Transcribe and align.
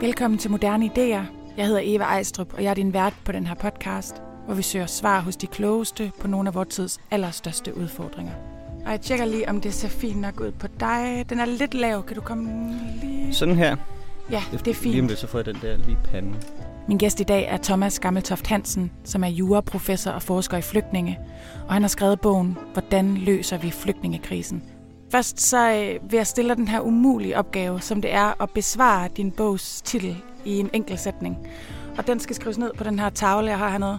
Velkommen 0.00 0.38
til 0.38 0.50
Moderne 0.50 0.86
Idéer. 0.86 1.22
Jeg 1.56 1.66
hedder 1.66 1.80
Eva 1.84 2.04
Ejstrup, 2.04 2.54
og 2.54 2.62
jeg 2.62 2.70
er 2.70 2.74
din 2.74 2.92
vært 2.92 3.14
på 3.24 3.32
den 3.32 3.46
her 3.46 3.54
podcast, 3.54 4.22
hvor 4.46 4.54
vi 4.54 4.62
søger 4.62 4.86
svar 4.86 5.20
hos 5.20 5.36
de 5.36 5.46
klogeste 5.46 6.12
på 6.20 6.28
nogle 6.28 6.48
af 6.48 6.54
vores 6.54 6.68
tids 6.68 7.00
allerstørste 7.10 7.76
udfordringer. 7.76 8.32
Og 8.86 8.90
jeg 8.90 9.00
tjekker 9.00 9.24
lige, 9.24 9.48
om 9.48 9.60
det 9.60 9.74
ser 9.74 9.88
fint 9.88 10.20
nok 10.20 10.40
ud 10.40 10.50
på 10.52 10.66
dig. 10.80 11.24
Den 11.28 11.38
er 11.40 11.44
lidt 11.44 11.74
lav. 11.74 12.06
Kan 12.06 12.16
du 12.16 12.22
komme 12.22 12.72
lige... 13.02 13.34
Sådan 13.34 13.56
her. 13.56 13.76
Ja, 14.30 14.42
det 14.50 14.58
er 14.60 14.64
Lige 14.64 14.70
om 14.70 14.74
fint. 14.74 15.08
lidt, 15.08 15.18
så 15.18 15.26
får 15.26 15.38
jeg 15.38 15.46
den 15.46 15.58
der 15.62 15.76
lige 15.76 15.92
i 15.92 15.96
panden. 16.10 16.36
Min 16.88 16.98
gæst 16.98 17.20
i 17.20 17.24
dag 17.24 17.46
er 17.48 17.56
Thomas 17.56 17.98
Gammeltoft 18.00 18.46
Hansen, 18.46 18.92
som 19.04 19.24
er 19.24 19.28
juraprofessor 19.28 20.10
og 20.10 20.22
forsker 20.22 20.56
i 20.56 20.62
flygtninge. 20.62 21.18
Og 21.66 21.72
han 21.72 21.82
har 21.82 21.88
skrevet 21.88 22.20
bogen 22.20 22.58
Hvordan 22.72 23.14
løser 23.14 23.58
vi 23.58 23.70
flygtningekrisen? 23.70 24.62
Først 25.14 25.40
så 25.40 25.70
øh, 25.70 26.10
vil 26.10 26.16
jeg 26.16 26.26
stille 26.26 26.48
dig 26.48 26.56
den 26.56 26.68
her 26.68 26.80
umulige 26.80 27.38
opgave, 27.38 27.80
som 27.80 28.02
det 28.02 28.12
er 28.12 28.42
at 28.42 28.50
besvare 28.50 29.08
din 29.16 29.30
bogs 29.30 29.82
titel 29.82 30.16
i 30.44 30.58
en 30.58 30.70
enkelt 30.72 31.00
sætning. 31.00 31.48
Og 31.98 32.06
den 32.06 32.20
skal 32.20 32.36
skrives 32.36 32.58
ned 32.58 32.70
på 32.78 32.84
den 32.84 32.98
her 32.98 33.10
tavle, 33.10 33.50
jeg 33.50 33.58
har 33.58 33.70
hernede. 33.70 33.98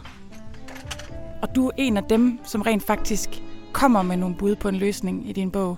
Og 1.41 1.55
du 1.55 1.67
er 1.67 1.71
en 1.77 1.97
af 1.97 2.03
dem, 2.03 2.39
som 2.43 2.61
rent 2.61 2.83
faktisk 2.83 3.29
kommer 3.71 4.01
med 4.01 4.17
nogle 4.17 4.35
bud 4.35 4.55
på 4.55 4.69
en 4.69 4.75
løsning 4.75 5.29
i 5.29 5.33
din 5.33 5.51
bog. 5.51 5.77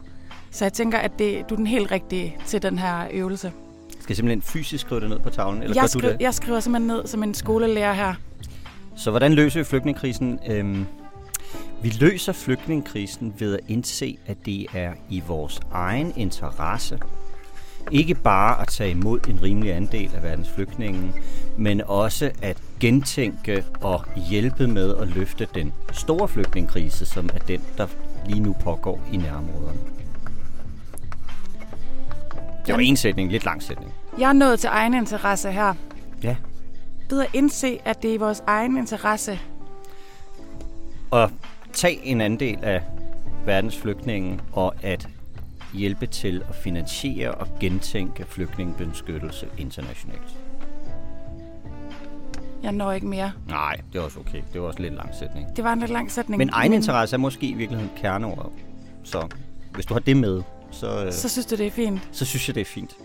Så 0.51 0.65
jeg 0.65 0.73
tænker, 0.73 0.97
at 0.97 1.19
det, 1.19 1.49
du 1.49 1.55
er 1.55 1.57
den 1.57 1.67
helt 1.67 1.91
rigtige 1.91 2.37
til 2.45 2.61
den 2.61 2.79
her 2.79 3.07
øvelse. 3.11 3.51
Skal 3.89 4.09
jeg 4.09 4.15
simpelthen 4.15 4.41
fysisk 4.41 4.81
skrive 4.81 5.01
det 5.01 5.09
ned 5.09 5.19
på 5.19 5.29
tavlen, 5.29 5.63
eller 5.63 5.75
Jeg, 5.75 5.89
gør 5.93 5.99
du 5.99 6.07
det? 6.07 6.17
jeg 6.19 6.33
skriver 6.33 6.59
simpelthen 6.59 6.87
ned 6.87 7.07
som 7.07 7.23
en 7.23 7.33
skolelærer 7.33 7.93
her. 7.93 8.13
Så 8.95 9.09
hvordan 9.09 9.33
løser 9.33 9.59
vi 9.59 9.63
flygtningekrisen? 9.63 10.39
Øhm, 10.47 10.85
vi 11.81 11.89
løser 11.89 12.33
flygtningekrisen 12.33 13.33
ved 13.39 13.53
at 13.53 13.59
indse, 13.67 14.17
at 14.25 14.37
det 14.45 14.65
er 14.73 14.93
i 15.09 15.23
vores 15.27 15.59
egen 15.71 16.13
interesse. 16.15 16.99
Ikke 17.91 18.15
bare 18.15 18.61
at 18.61 18.67
tage 18.67 18.91
imod 18.91 19.19
en 19.27 19.41
rimelig 19.41 19.73
andel 19.73 20.11
af 20.15 20.23
verdens 20.23 20.49
flygtninge, 20.49 21.13
men 21.57 21.81
også 21.81 22.31
at 22.41 22.57
gentænke 22.79 23.63
og 23.81 24.05
hjælpe 24.29 24.67
med 24.67 24.95
at 24.97 25.07
løfte 25.07 25.47
den 25.55 25.73
store 25.91 26.27
flygtningekrise, 26.27 27.05
som 27.05 27.29
er 27.33 27.39
den, 27.39 27.61
der 27.77 27.87
lige 28.25 28.39
nu 28.39 28.55
pågår 28.63 29.01
i 29.11 29.17
nærområderne. 29.17 29.79
Det 32.65 32.73
var 32.73 32.79
en 32.79 32.97
sætning, 32.97 33.31
lidt 33.31 33.45
lang 33.45 33.63
sætning. 33.63 33.93
Jeg 34.19 34.29
er 34.29 34.33
nået 34.33 34.59
til 34.59 34.67
egen 34.67 34.93
interesse 34.93 35.51
her. 35.51 35.73
Ja. 36.23 36.35
Ved 37.09 37.21
at 37.21 37.29
indse, 37.33 37.79
at 37.85 38.01
det 38.01 38.09
er 38.09 38.13
i 38.13 38.17
vores 38.17 38.43
egen 38.47 38.77
interesse. 38.77 39.39
at 41.13 41.29
tage 41.73 42.05
en 42.05 42.21
andel 42.21 42.59
af 42.63 42.81
verdens 43.45 43.77
flygtninge 43.77 44.39
og 44.53 44.73
at 44.81 45.07
hjælpe 45.73 46.05
til 46.05 46.43
at 46.49 46.55
finansiere 46.55 47.31
og 47.31 47.47
gentænke 47.59 48.25
flygtningebeskyttelse 48.27 49.47
internationalt. 49.57 50.37
Jeg 52.63 52.71
når 52.71 52.91
ikke 52.91 53.07
mere. 53.07 53.31
Nej, 53.47 53.75
det 53.93 53.99
er 53.99 54.03
også 54.03 54.19
okay. 54.19 54.41
Det 54.53 54.61
var 54.61 54.67
også 54.67 54.81
lidt 54.81 54.93
lang 54.93 55.09
sætning. 55.19 55.55
Det 55.55 55.63
var 55.63 55.73
en 55.73 55.79
lidt 55.79 55.91
lang 55.91 56.11
sætning. 56.11 56.37
Men 56.37 56.49
egen 56.53 56.73
interesse 56.73 57.15
er 57.15 57.17
måske 57.17 57.47
i 57.47 57.53
virkeligheden 57.53 57.91
kerneordet. 57.97 58.51
Så 59.03 59.27
hvis 59.73 59.85
du 59.85 59.93
har 59.93 60.01
det 60.01 60.17
med, 60.17 60.41
så, 60.71 61.05
øh, 61.05 61.11
Så 61.11 61.21
så, 61.21 61.29
synes 61.29 61.45
du, 61.45 61.55
det 61.55 61.67
er 61.67 61.71
fint. 61.71 62.09
så 62.11 62.25
synes 62.25 62.47
jeg, 62.49 62.55
det 62.55 62.61
er 62.61 62.65
fint. 62.65 62.95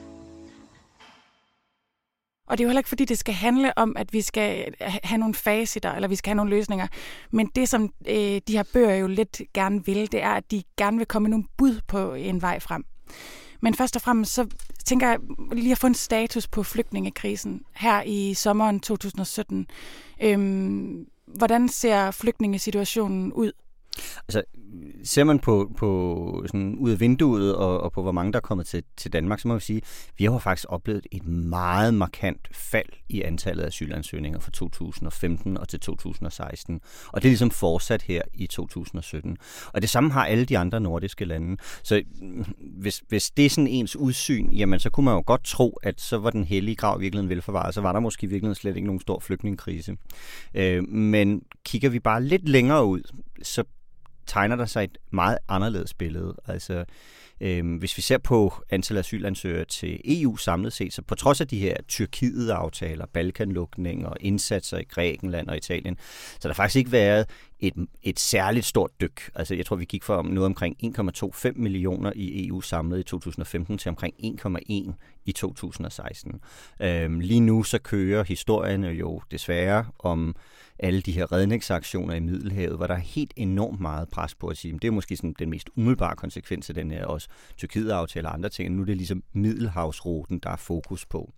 Og 2.53 2.59
det 2.59 2.65
er 2.65 2.67
jo 2.67 2.69
heller 2.69 2.81
ikke, 2.81 2.89
fordi 2.89 3.05
det 3.05 3.19
skal 3.19 3.35
handle 3.35 3.79
om, 3.79 3.97
at 3.97 4.13
vi 4.13 4.21
skal 4.21 4.75
have 4.81 5.19
nogle 5.19 5.35
faciter, 5.35 5.93
eller 5.93 6.09
vi 6.09 6.17
skal 6.17 6.31
have 6.31 6.37
nogle 6.37 6.51
løsninger. 6.51 6.87
Men 7.31 7.47
det, 7.47 7.69
som 7.69 7.93
øh, 8.09 8.17
de 8.17 8.53
her 8.53 8.63
bøger 8.73 8.95
jo 8.95 9.07
lidt 9.07 9.43
gerne 9.55 9.87
vil, 9.87 10.13
det 10.13 10.23
er, 10.23 10.31
at 10.31 10.51
de 10.51 10.63
gerne 10.77 10.97
vil 10.97 11.07
komme 11.07 11.29
med 11.29 11.31
nogle 11.31 11.45
bud 11.57 11.81
på 11.89 12.15
en 12.15 12.43
vej 12.43 12.61
frem. 12.61 12.85
Men 13.61 13.75
først 13.75 13.97
og 13.97 14.03
fremmest, 14.03 14.35
så 14.35 14.47
tænker 14.85 15.09
jeg 15.09 15.19
lige 15.53 15.73
at 15.73 15.79
få 15.79 15.87
en 15.87 15.95
status 15.95 16.49
på 16.49 16.63
flygtningekrisen 16.63 17.63
her 17.77 18.03
i 18.03 18.35
sommeren 18.35 18.81
2017. 18.81 19.67
Øhm, 20.23 21.07
hvordan 21.27 21.69
ser 21.69 22.11
flygtningesituationen 22.11 23.33
ud? 23.33 23.53
Altså, 24.29 24.43
ser 25.05 25.25
man 25.25 25.39
på, 25.39 25.73
på 25.77 26.45
sådan 26.47 26.77
ud 26.79 26.91
af 26.91 27.01
vinduet 27.01 27.55
og, 27.55 27.81
og 27.81 27.93
på 27.93 28.03
hvor 28.03 28.13
mange 28.13 28.33
der 28.33 28.37
er 28.37 28.41
kommet 28.41 28.67
til, 28.67 28.85
til 28.97 29.13
Danmark, 29.13 29.41
så 29.41 29.49
må 29.49 29.55
vi 29.55 29.61
sige, 29.61 29.83
vi 30.19 30.25
har 30.25 30.39
faktisk 30.39 30.67
oplevet 30.69 31.07
et 31.13 31.27
meget 31.27 31.95
markant 31.95 32.49
fald 32.53 32.89
i 33.09 33.23
antallet 33.23 33.63
af 33.63 33.67
asylansøgninger 33.67 34.39
fra 34.39 34.51
2015 34.51 35.57
og 35.57 35.69
til 35.69 35.81
2016. 35.81 36.81
Og 37.09 37.23
det 37.23 37.29
er 37.29 37.31
ligesom 37.31 37.51
fortsat 37.51 38.03
her 38.03 38.23
i 38.35 38.47
2017. 38.47 39.37
Og 39.75 39.83
det 39.83 39.91
samme 39.91 40.13
har 40.13 40.25
alle 40.25 40.45
de 40.45 40.59
andre 40.59 40.81
nordiske 40.81 41.25
lande. 41.25 41.57
Så 41.83 42.03
hvis, 42.59 43.03
hvis 43.09 43.31
det 43.31 43.47
er 43.47 43.51
sådan 43.51 43.69
ens 43.69 43.97
udsyn, 43.97 44.51
jamen 44.51 44.81
så 44.81 44.91
kunne 44.91 45.05
man 45.05 45.15
jo 45.15 45.23
godt 45.27 45.45
tro, 45.45 45.79
at 45.83 46.01
så 46.01 46.19
var 46.19 46.31
den 46.31 46.45
hellige 46.45 46.77
grav 46.77 46.99
i 46.99 47.01
virkeligheden 47.01 47.31
velforvaret. 47.31 47.75
Så 47.75 47.81
var 47.81 47.93
der 47.93 48.01
måske 48.01 48.27
virkelig 48.27 48.57
slet 48.57 48.77
ikke 48.77 48.87
nogen 48.87 49.01
stor 49.01 49.19
flygtningekrise. 49.21 49.97
Øh, 50.55 50.89
men 50.89 51.43
kigger 51.65 51.89
vi 51.89 52.01
bare 52.01 52.25
lidt 52.25 52.49
længere 52.49 52.85
ud, 52.85 53.03
så 53.43 53.65
tegner 54.27 54.57
der 54.57 54.67
sig 54.67 54.85
et 54.85 54.99
meget 55.11 55.39
anderledes 55.49 55.95
billede. 55.95 56.35
Altså, 56.47 56.85
øh, 57.41 57.79
hvis 57.79 57.97
vi 57.97 58.03
ser 58.03 58.19
på 58.19 58.53
antal 58.71 58.99
asylansøgere 58.99 59.65
til 59.65 60.01
EU 60.05 60.37
samlet 60.37 60.73
set, 60.73 60.93
så 60.93 61.03
på 61.03 61.15
trods 61.15 61.41
af 61.41 61.49
de 61.49 61.59
her 61.59 61.77
Tyrkiet-aftaler, 61.89 63.07
Balkanlukning 63.07 64.07
og 64.07 64.17
indsatser 64.21 64.79
i 64.79 64.85
Grækenland 64.85 65.49
og 65.49 65.57
Italien, 65.57 65.97
så 66.33 66.39
har 66.43 66.49
der 66.49 66.55
faktisk 66.55 66.77
ikke 66.77 66.93
været 66.93 67.27
et, 67.61 67.75
et 68.03 68.21
særligt 68.21 68.67
stort 68.67 68.91
dyk. 69.01 69.31
Altså, 69.35 69.55
jeg 69.55 69.67
tror, 69.67 69.77
vi 69.77 69.85
gik 69.85 70.05
fra 70.05 70.23
noget 70.23 70.47
omkring 70.47 70.77
1,25 70.99 71.53
millioner 71.55 72.13
i 72.17 72.49
EU 72.49 72.61
samlet 72.61 72.99
i 73.01 73.03
2015 73.03 73.79
til 73.79 73.89
omkring 73.89 74.15
1,1 74.47 74.93
i 75.25 75.33
2016. 75.33 76.41
Øhm, 76.81 77.21
lige 77.21 77.41
nu 77.41 77.63
så 77.63 77.79
kører 77.79 78.25
historien 78.25 78.85
jo 78.85 79.23
desværre 79.31 79.87
om 79.99 80.37
alle 80.83 81.01
de 81.01 81.13
her 81.13 81.33
redningsaktioner 81.33 82.15
i 82.15 82.21
Middelhavet, 82.21 82.77
hvor 82.77 82.87
der 82.87 82.95
er 82.95 82.99
helt 82.99 83.33
enormt 83.37 83.81
meget 83.81 84.09
pres 84.09 84.35
på 84.35 84.47
at 84.47 84.57
sige, 84.57 84.79
det 84.79 84.89
er 84.89 84.93
måske 84.93 85.17
sådan 85.17 85.35
den 85.39 85.51
mest 85.51 85.71
umiddelbare 85.77 86.17
konsekvens 86.17 86.69
af 86.69 86.75
den 86.75 86.91
her 86.91 87.05
også 87.05 87.29
Tyrkiet-aftale 87.57 88.29
og 88.29 88.35
andre 88.35 88.49
ting. 88.49 88.75
Nu 88.75 88.83
er 88.83 88.87
det 88.87 88.97
ligesom 88.97 89.23
Middelhavsruten, 89.33 90.39
der 90.39 90.51
er 90.51 90.57
fokus 90.57 91.07
på. 91.07 91.33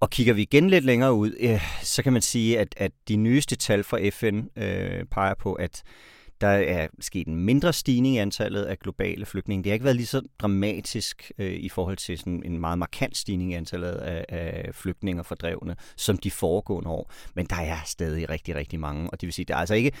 Og 0.00 0.10
kigger 0.10 0.34
vi 0.34 0.42
igen 0.42 0.70
lidt 0.70 0.84
længere 0.84 1.12
ud, 1.12 1.32
øh, 1.40 1.62
så 1.82 2.02
kan 2.02 2.12
man 2.12 2.22
sige, 2.22 2.58
at, 2.58 2.74
at 2.76 2.92
de 3.08 3.16
nyeste 3.16 3.56
tal 3.56 3.84
fra 3.84 4.08
FN 4.08 4.42
øh, 4.56 5.04
peger 5.04 5.34
på, 5.34 5.52
at 5.52 5.82
der 6.40 6.48
er 6.48 6.88
sket 7.00 7.26
en 7.26 7.36
mindre 7.36 7.72
stigning 7.72 8.14
i 8.14 8.18
antallet 8.18 8.62
af 8.62 8.78
globale 8.78 9.26
flygtninge. 9.26 9.64
Det 9.64 9.70
har 9.70 9.74
ikke 9.74 9.84
været 9.84 9.96
lige 9.96 10.06
så 10.06 10.22
dramatisk 10.38 11.32
øh, 11.38 11.52
i 11.52 11.68
forhold 11.68 11.96
til 11.96 12.18
sådan 12.18 12.42
en 12.44 12.58
meget 12.58 12.78
markant 12.78 13.16
stigning 13.16 13.52
i 13.52 13.54
antallet 13.54 13.90
af, 13.90 14.24
af 14.28 14.74
flygtninge 14.74 15.20
og 15.20 15.26
fordrevne, 15.26 15.76
som 15.96 16.18
de 16.18 16.30
foregående 16.30 16.90
år. 16.90 17.12
Men 17.34 17.46
der 17.46 17.56
er 17.56 17.78
stadig 17.86 18.30
rigtig, 18.30 18.54
rigtig 18.54 18.80
mange. 18.80 19.10
Og 19.10 19.20
det 19.20 19.26
vil 19.26 19.32
sige, 19.32 19.44
der 19.44 19.54
er 19.54 19.58
altså 19.58 19.74
ikke, 19.74 19.92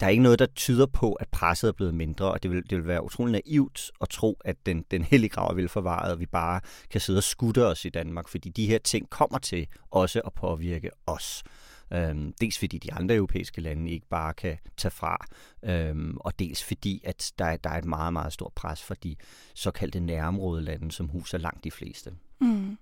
der 0.00 0.06
er 0.06 0.10
ikke 0.10 0.22
noget, 0.22 0.38
der 0.38 0.46
tyder 0.46 0.86
på, 0.86 1.12
at 1.12 1.28
presset 1.28 1.68
er 1.68 1.72
blevet 1.72 1.94
mindre, 1.94 2.32
og 2.32 2.42
det 2.42 2.50
vil, 2.50 2.70
det 2.70 2.78
vil 2.78 2.86
være 2.86 3.04
utrolig 3.04 3.32
naivt 3.32 3.90
at 4.00 4.08
tro, 4.08 4.38
at 4.44 4.56
den, 4.66 4.84
den 4.90 5.04
hellige 5.04 5.30
grav 5.30 5.50
er 5.50 5.54
velforvaret, 5.54 6.12
og 6.12 6.20
vi 6.20 6.26
bare 6.26 6.60
kan 6.90 7.00
sidde 7.00 7.18
og 7.18 7.22
skutte 7.22 7.66
os 7.66 7.84
i 7.84 7.88
Danmark, 7.88 8.28
fordi 8.28 8.48
de 8.48 8.66
her 8.66 8.78
ting 8.78 9.10
kommer 9.10 9.38
til 9.38 9.66
også 9.90 10.20
at 10.26 10.32
påvirke 10.32 10.90
os. 11.06 11.42
Øhm, 11.92 12.34
dels 12.40 12.58
fordi 12.58 12.78
de 12.78 12.92
andre 12.92 13.14
europæiske 13.14 13.60
lande 13.60 13.90
ikke 13.90 14.06
bare 14.06 14.34
kan 14.34 14.58
tage 14.76 14.92
fra, 14.92 15.26
øhm, 15.62 16.16
og 16.16 16.38
dels 16.38 16.64
fordi, 16.64 17.02
at 17.04 17.32
der 17.38 17.44
er, 17.44 17.56
der 17.56 17.70
er 17.70 17.78
et 17.78 17.84
meget, 17.84 18.12
meget 18.12 18.32
stort 18.32 18.52
pres 18.52 18.82
for 18.82 18.94
de 18.94 19.16
såkaldte 19.54 20.00
nærområdelande, 20.00 20.92
som 20.92 21.08
huser 21.08 21.38
langt 21.38 21.64
de 21.64 21.70
fleste. 21.70 22.12
Mm. 22.38 22.78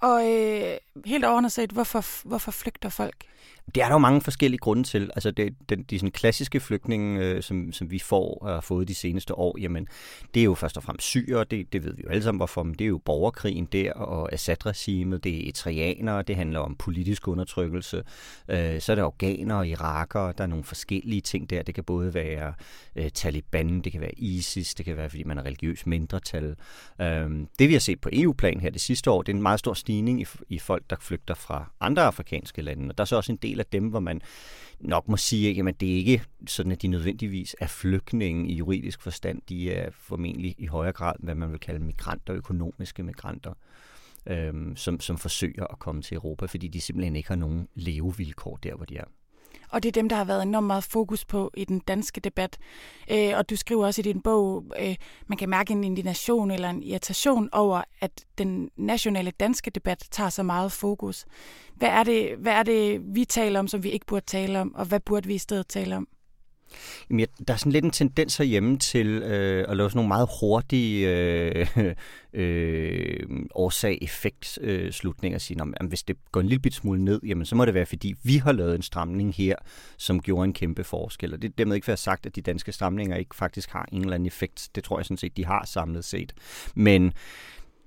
Og 0.00 0.32
øh, 0.32 0.76
helt 1.04 1.24
overordnet 1.24 1.52
set, 1.52 1.70
hvorfor, 1.70 2.28
hvorfor 2.28 2.50
flygter 2.50 2.88
folk? 2.88 3.24
Det 3.74 3.82
er 3.82 3.86
der 3.86 3.94
jo 3.94 3.98
mange 3.98 4.20
forskellige 4.20 4.58
grunde 4.58 4.82
til. 4.82 5.10
Altså 5.14 5.30
det, 5.30 5.54
den, 5.68 5.82
de 5.82 5.98
sådan 5.98 6.10
klassiske 6.10 6.60
flygtninge, 6.60 7.20
øh, 7.20 7.42
som, 7.42 7.72
som 7.72 7.90
vi 7.90 7.98
får 7.98 8.38
og 8.42 8.48
har 8.48 8.60
fået 8.60 8.88
de 8.88 8.94
seneste 8.94 9.34
år, 9.38 9.58
jamen 9.60 9.88
det 10.34 10.40
er 10.40 10.44
jo 10.44 10.54
først 10.54 10.76
og 10.76 10.82
fremmest 10.82 11.06
syre, 11.06 11.44
det, 11.44 11.72
det 11.72 11.84
ved 11.84 11.94
vi 11.94 12.02
jo 12.02 12.08
alle 12.08 12.22
sammen 12.22 12.38
hvorfor, 12.38 12.62
men 12.62 12.74
det 12.74 12.84
er 12.84 12.88
jo 12.88 12.98
borgerkrigen 12.98 13.64
der 13.64 13.92
og 13.92 14.32
Assad-regimet, 14.32 15.24
det 15.24 15.44
er 15.44 15.48
etrianere, 15.48 16.22
det 16.22 16.36
handler 16.36 16.60
om 16.60 16.76
politisk 16.76 17.28
undertrykkelse, 17.28 18.02
øh, 18.48 18.80
så 18.80 18.92
er 18.92 18.96
der 18.96 19.04
afghanere, 19.04 19.68
irakere, 19.68 20.32
der 20.38 20.44
er 20.44 20.48
nogle 20.48 20.64
forskellige 20.64 21.20
ting 21.20 21.50
der. 21.50 21.62
Det 21.62 21.74
kan 21.74 21.84
både 21.84 22.14
være 22.14 22.54
øh, 22.96 23.10
Taliban, 23.10 23.80
det 23.80 23.92
kan 23.92 24.00
være 24.00 24.18
ISIS, 24.18 24.74
det 24.74 24.84
kan 24.84 24.96
være 24.96 25.10
fordi 25.10 25.24
man 25.24 25.38
er 25.38 25.42
religiøs 25.42 25.86
mindretal. 25.86 26.56
Øh, 27.00 27.30
det 27.58 27.68
vi 27.68 27.72
har 27.72 27.80
set 27.80 28.00
på 28.00 28.08
EU-plan 28.12 28.60
her 28.60 28.70
det 28.70 28.80
sidste 28.80 29.10
år, 29.10 29.22
det 29.22 29.32
er 29.32 29.36
en 29.36 29.42
meget 29.42 29.58
stor 29.58 29.74
stigning 29.74 30.20
i, 30.20 30.26
i 30.48 30.58
folk, 30.58 30.82
der 30.90 30.96
flygter 31.00 31.34
fra 31.34 31.70
andre 31.80 32.02
afrikanske 32.02 32.62
lande, 32.62 32.88
og 32.88 32.98
der 32.98 33.02
er 33.02 33.06
så 33.06 33.16
også 33.16 33.32
en 33.32 33.38
del 33.42 33.57
af 33.60 33.66
dem, 33.66 33.88
hvor 33.88 34.00
man 34.00 34.20
nok 34.80 35.08
må 35.08 35.16
sige, 35.16 35.68
at 35.68 35.80
det 35.80 35.92
er 35.92 35.96
ikke 35.96 36.22
sådan, 36.46 36.72
at 36.72 36.82
de 36.82 36.88
nødvendigvis 36.88 37.56
er 37.60 37.66
flygtninge 37.66 38.48
i 38.48 38.54
juridisk 38.54 39.02
forstand. 39.02 39.42
De 39.48 39.72
er 39.72 39.90
formentlig 39.92 40.54
i 40.58 40.66
højere 40.66 40.92
grad, 40.92 41.14
hvad 41.18 41.34
man 41.34 41.50
vil 41.50 41.60
kalde 41.60 41.80
migranter, 41.80 42.34
økonomiske 42.34 43.02
migranter, 43.02 43.52
øhm, 44.26 44.76
som, 44.76 45.00
som 45.00 45.18
forsøger 45.18 45.64
at 45.64 45.78
komme 45.78 46.02
til 46.02 46.14
Europa, 46.14 46.46
fordi 46.46 46.68
de 46.68 46.80
simpelthen 46.80 47.16
ikke 47.16 47.28
har 47.28 47.36
nogen 47.36 47.68
levevilkår 47.74 48.56
der, 48.56 48.74
hvor 48.74 48.84
de 48.84 48.96
er. 48.96 49.04
Og 49.70 49.82
det 49.82 49.88
er 49.88 49.92
dem, 49.92 50.08
der 50.08 50.16
har 50.16 50.24
været 50.24 50.42
enormt 50.42 50.66
meget 50.66 50.84
fokus 50.84 51.24
på 51.24 51.50
i 51.56 51.64
den 51.64 51.78
danske 51.78 52.20
debat. 52.20 52.58
Øh, 53.10 53.32
og 53.36 53.50
du 53.50 53.56
skriver 53.56 53.86
også 53.86 54.00
i 54.00 54.02
din 54.02 54.22
bog, 54.22 54.64
øh, 54.80 54.96
man 55.26 55.38
kan 55.38 55.48
mærke 55.48 55.72
en 55.72 55.84
indignation 55.84 56.50
eller 56.50 56.70
en 56.70 56.82
irritation 56.82 57.48
over, 57.52 57.82
at 58.00 58.24
den 58.38 58.70
nationale 58.76 59.30
danske 59.30 59.70
debat 59.70 60.08
tager 60.10 60.30
så 60.30 60.42
meget 60.42 60.72
fokus. 60.72 61.26
Hvad 61.74 61.88
er 61.88 62.02
det, 62.02 62.36
hvad 62.38 62.52
er 62.52 62.62
det 62.62 63.00
vi 63.14 63.24
taler 63.24 63.60
om, 63.60 63.68
som 63.68 63.82
vi 63.82 63.90
ikke 63.90 64.06
burde 64.06 64.26
tale 64.26 64.60
om, 64.60 64.74
og 64.74 64.86
hvad 64.86 65.00
burde 65.00 65.26
vi 65.26 65.34
i 65.34 65.38
stedet 65.38 65.66
tale 65.66 65.96
om? 65.96 66.08
Jamen, 67.10 67.26
der 67.48 67.54
er 67.54 67.58
sådan 67.58 67.72
lidt 67.72 67.84
en 67.84 67.90
tendens 67.90 68.36
herhjemme 68.36 68.78
til 68.78 69.06
øh, 69.06 69.64
at 69.68 69.76
lave 69.76 69.90
sådan 69.90 69.98
nogle 69.98 70.08
meget 70.08 70.28
hurtige 70.40 71.08
øh, 71.08 71.66
øh, 72.32 73.26
årsag-effekt-slutninger. 73.54 75.36
Øh, 75.36 75.40
sige, 75.40 75.60
at 75.76 75.86
hvis 75.86 76.02
det 76.02 76.16
går 76.32 76.40
en 76.40 76.46
lille 76.46 76.72
smule 76.72 77.04
ned, 77.04 77.20
jamen, 77.26 77.46
så 77.46 77.54
må 77.54 77.64
det 77.64 77.74
være, 77.74 77.86
fordi 77.86 78.14
vi 78.22 78.36
har 78.36 78.52
lavet 78.52 78.74
en 78.74 78.82
stramning 78.82 79.34
her, 79.34 79.56
som 79.96 80.22
gjorde 80.22 80.44
en 80.44 80.52
kæmpe 80.52 80.84
forskel. 80.84 81.34
Og 81.34 81.42
det 81.42 81.48
er 81.48 81.52
dermed 81.58 81.74
ikke 81.74 81.88
være 81.88 81.96
sagt, 81.96 82.26
at 82.26 82.36
de 82.36 82.40
danske 82.40 82.72
stramninger 82.72 83.16
ikke 83.16 83.36
faktisk 83.36 83.70
har 83.70 83.88
en 83.92 84.00
eller 84.00 84.14
anden 84.14 84.26
effekt. 84.26 84.68
Det 84.74 84.84
tror 84.84 84.98
jeg 84.98 85.04
sådan 85.04 85.16
set, 85.16 85.36
de 85.36 85.44
har 85.44 85.64
samlet 85.66 86.04
set. 86.04 86.32
Men 86.74 87.12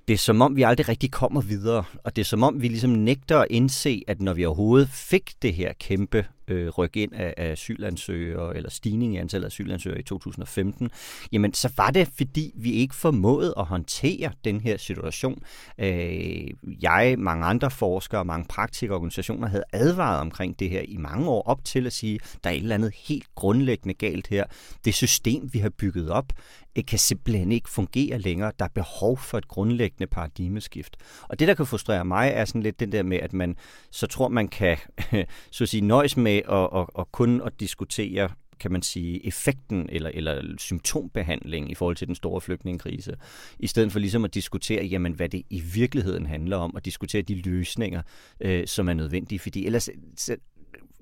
det 0.08 0.14
er 0.14 0.18
som 0.18 0.42
om, 0.42 0.56
vi 0.56 0.64
aldrig 0.64 0.90
rigtig 0.90 1.12
kommer 1.12 1.42
videre, 1.42 1.84
og 2.04 2.16
det 2.16 2.22
er 2.22 2.26
som 2.26 2.44
om, 2.44 2.62
vi 2.62 2.68
ligesom 2.68 2.90
nægter 2.90 3.40
at 3.40 3.48
indse, 3.50 4.04
at 4.08 4.22
når 4.22 4.34
vi 4.34 4.46
overhovedet 4.46 4.90
fik 4.90 5.32
det 5.42 5.54
her 5.54 5.74
kæmpe 5.74 6.26
øh, 6.52 6.70
ryk 6.70 6.98
ind 6.98 7.14
af, 7.14 7.34
af 7.38 7.52
asylansøgere, 7.52 8.56
eller 8.58 8.70
stigning 8.70 9.16
i 9.16 9.18
antallet 9.18 9.46
af 9.46 9.50
asylansøgere 9.50 10.00
i 10.00 10.04
2015, 10.04 10.90
jamen 11.32 11.54
så 11.54 11.72
var 11.78 11.92
det, 11.92 12.08
fordi 12.18 12.54
vi 12.56 12.72
ikke 12.72 12.96
formåede 12.96 13.54
at 13.58 13.66
håndtere 13.66 14.32
den 14.46 14.62
her 14.62 14.78
situation. 14.78 15.44
Øh, 15.78 16.48
jeg, 16.82 17.16
mange 17.18 17.46
andre 17.46 17.72
forskere, 17.72 18.26
mange 18.26 18.46
praktikere 18.50 18.96
organisationer 18.96 19.48
havde 19.48 19.64
advaret 19.74 20.20
omkring 20.20 20.60
det 20.60 20.70
her 20.70 20.82
i 20.82 20.98
mange 20.98 21.30
år 21.30 21.42
op 21.42 21.64
til 21.66 21.86
at 21.86 21.94
sige, 21.94 22.20
der 22.44 22.50
er 22.50 22.54
et 22.54 22.62
eller 22.62 22.76
andet 22.76 22.94
helt 22.96 23.28
grundlæggende 23.36 23.94
galt 23.94 24.28
her. 24.28 24.44
Det 24.86 24.94
system, 24.94 25.50
vi 25.54 25.60
har 25.60 25.70
bygget 25.70 26.10
op, 26.10 26.34
det 26.76 26.86
kan 26.86 27.00
simpelthen 27.00 27.52
ikke 27.52 27.70
fungere 27.70 28.20
længere. 28.20 28.52
Der 28.60 28.66
er 28.66 28.70
behov 28.70 29.18
for 29.18 29.38
et 29.38 29.48
grundlæggende 29.48 30.08
paradigmeskift. 30.08 30.98
Og 31.24 31.40
det, 31.40 31.48
der 31.48 31.54
kan 31.54 31.66
frustrere 31.66 32.06
mig, 32.06 32.32
er 32.34 32.46
sådan 32.46 32.64
lidt 32.64 32.80
den 32.80 32.92
der 32.92 33.04
med, 33.04 33.18
at 33.18 33.34
man 33.34 33.56
så 33.92 34.08
tror, 34.08 34.28
man 34.28 34.48
kan 34.48 34.78
så 35.52 35.64
at 35.64 35.70
sige, 35.70 35.82
nøjes 35.82 36.18
med 36.18 36.41
at, 36.50 36.70
at, 36.76 36.88
at 37.00 37.12
kun 37.12 37.42
at 37.42 37.60
diskutere 37.60 38.30
kan 38.62 38.72
man 38.72 38.82
sige, 38.82 39.26
effekten 39.26 39.90
eller, 39.90 40.10
eller 40.14 40.56
symptombehandling 40.58 41.72
i 41.72 41.76
forhold 41.76 41.96
til 41.96 42.08
den 42.08 42.16
store 42.16 42.42
flygtningekrise, 42.42 43.16
i 43.60 43.68
stedet 43.68 43.92
for 43.92 44.00
ligesom 44.00 44.26
at 44.26 44.34
diskutere, 44.34 44.86
jamen, 44.86 45.14
hvad 45.14 45.30
det 45.30 45.42
i 45.50 45.60
virkeligheden 45.60 46.26
handler 46.26 46.58
om, 46.58 46.76
og 46.76 46.86
diskutere 46.86 47.22
de 47.22 47.36
løsninger, 47.36 48.02
øh, 48.42 48.68
som 48.68 48.90
er 48.90 48.94
nødvendige, 48.94 49.40
fordi 49.40 49.66
ellers 49.66 49.90
så 50.18 50.36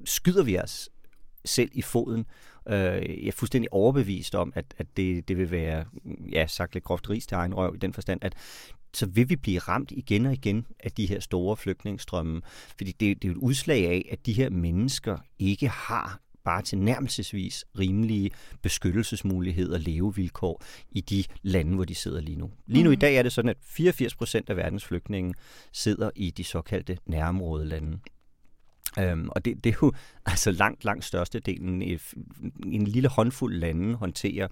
skyder 0.06 0.44
vi 0.44 0.60
os 0.60 0.90
selv 1.46 1.70
i 1.74 1.82
foden. 1.82 2.26
Øh, 2.70 2.76
jeg 2.76 3.28
er 3.28 3.32
fuldstændig 3.32 3.74
overbevist 3.74 4.36
om, 4.36 4.54
at, 4.56 4.66
at 4.78 4.88
det, 4.98 5.28
det 5.28 5.38
vil 5.38 5.52
være, 5.52 5.86
ja, 6.32 6.48
sagt 6.48 6.74
lidt 6.74 6.84
groft 6.84 7.10
ris 7.10 7.28
til 7.28 7.36
egen 7.36 7.54
røv 7.54 7.76
i 7.76 7.78
den 7.78 7.94
forstand, 7.94 8.24
at 8.24 8.34
så 8.94 9.06
vil 9.06 9.30
vi 9.30 9.36
blive 9.36 9.60
ramt 9.60 9.92
igen 9.92 10.26
og 10.26 10.34
igen 10.34 10.66
af 10.80 10.92
de 10.92 11.06
her 11.06 11.20
store 11.20 11.58
flygtningstrømme. 11.58 12.42
Fordi 12.78 12.92
det, 12.92 13.00
det 13.00 13.28
er 13.28 13.28
jo 13.28 13.32
et 13.32 13.44
udslag 13.44 13.88
af, 13.88 14.10
at 14.12 14.26
de 14.26 14.34
her 14.34 14.50
mennesker 14.50 15.18
ikke 15.40 15.68
har 15.68 16.20
bare 16.44 16.62
til 16.62 16.78
nærmelsesvis 16.78 17.66
rimelige 17.80 18.32
beskyttelsesmuligheder 18.62 19.74
og 19.74 19.80
levevilkår 19.80 20.64
i 20.92 21.02
de 21.02 21.24
lande, 21.42 21.76
hvor 21.76 21.86
de 21.86 21.96
sidder 21.96 22.22
lige 22.22 22.38
nu. 22.38 22.52
Lige 22.68 22.84
nu 22.84 22.90
mm. 22.90 22.94
i 22.94 22.96
dag 22.96 23.16
er 23.16 23.24
det 23.24 23.32
sådan, 23.32 23.50
at 23.50 23.58
84 23.62 24.16
procent 24.16 24.50
af 24.50 24.58
verdens 24.58 24.86
flygtninge 24.86 25.34
sidder 25.72 26.10
i 26.16 26.32
de 26.32 26.44
såkaldte 26.44 26.98
nærområdelande. 27.06 28.00
Øhm, 29.00 29.30
og 29.30 29.46
det, 29.46 29.64
det 29.64 29.70
er 29.70 29.78
jo 29.84 29.92
altså 30.26 30.52
langt, 30.52 30.86
langt 30.86 31.06
størstedelen. 31.06 32.00
En 32.66 32.88
lille 32.88 33.10
håndfuld 33.10 33.56
lande 33.56 33.96
håndterer 33.96 34.48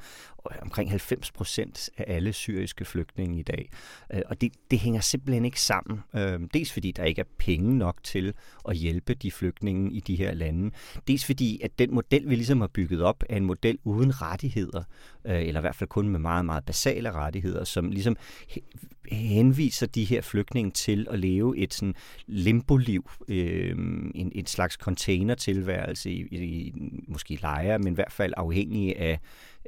øh, 0.52 0.58
omkring 0.62 0.90
90 0.90 1.32
procent 1.32 1.90
af 1.98 2.16
alle 2.16 2.34
syriske 2.34 2.86
flygtninge 2.86 3.40
i 3.40 3.44
dag. 3.44 3.70
Øh, 4.14 4.22
og 4.26 4.42
det, 4.42 4.52
det 4.72 4.80
hænger 4.80 5.02
simpelthen 5.02 5.46
ikke 5.46 5.62
sammen. 5.62 6.00
Øh, 6.16 6.40
dels 6.54 6.74
fordi 6.74 6.92
der 6.92 7.04
ikke 7.04 7.22
er 7.22 7.26
penge 7.38 7.78
nok 7.78 7.98
til 8.04 8.34
at 8.70 8.76
hjælpe 8.76 9.14
de 9.14 9.32
flygtninge 9.32 9.92
i 9.92 10.00
de 10.00 10.16
her 10.16 10.34
lande. 10.34 10.72
Dels 11.08 11.26
fordi, 11.26 11.60
at 11.64 11.80
den 11.80 11.94
model, 11.94 12.30
vi 12.30 12.36
ligesom 12.36 12.62
har 12.62 12.68
bygget 12.68 13.02
op, 13.02 13.24
er 13.30 13.38
en 13.38 13.46
model 13.46 13.78
uden 13.84 14.22
rettigheder, 14.22 14.84
Øh, 15.28 15.48
eller 15.48 15.60
i 15.60 15.62
hvert 15.62 15.76
fald 15.76 15.90
kun 15.90 16.10
med 16.10 16.20
meget, 16.20 16.46
meget 16.46 16.66
basale 16.66 17.12
rettigheder, 17.12 17.64
som 17.64 17.92
ligesom 17.92 18.18
henviser 19.12 19.88
de 19.88 20.06
her 20.06 20.22
flygtninge 20.22 20.72
til 20.72 21.08
at 21.10 21.20
leve 21.20 21.58
et 21.58 21.74
sådan 21.74 21.96
limbo-liv, 22.28 23.10
øh, 23.28 23.72
en, 24.16 24.32
et 24.36 24.50
slags 24.50 24.76
containertilværelse 24.76 26.12
i, 26.12 26.22
i 26.32 26.74
måske 27.08 27.38
lejre, 27.42 27.80
men 27.80 27.94
i 27.94 27.96
hvert 27.96 28.12
fald 28.12 28.34
afhængige 28.38 28.98
af 28.98 29.20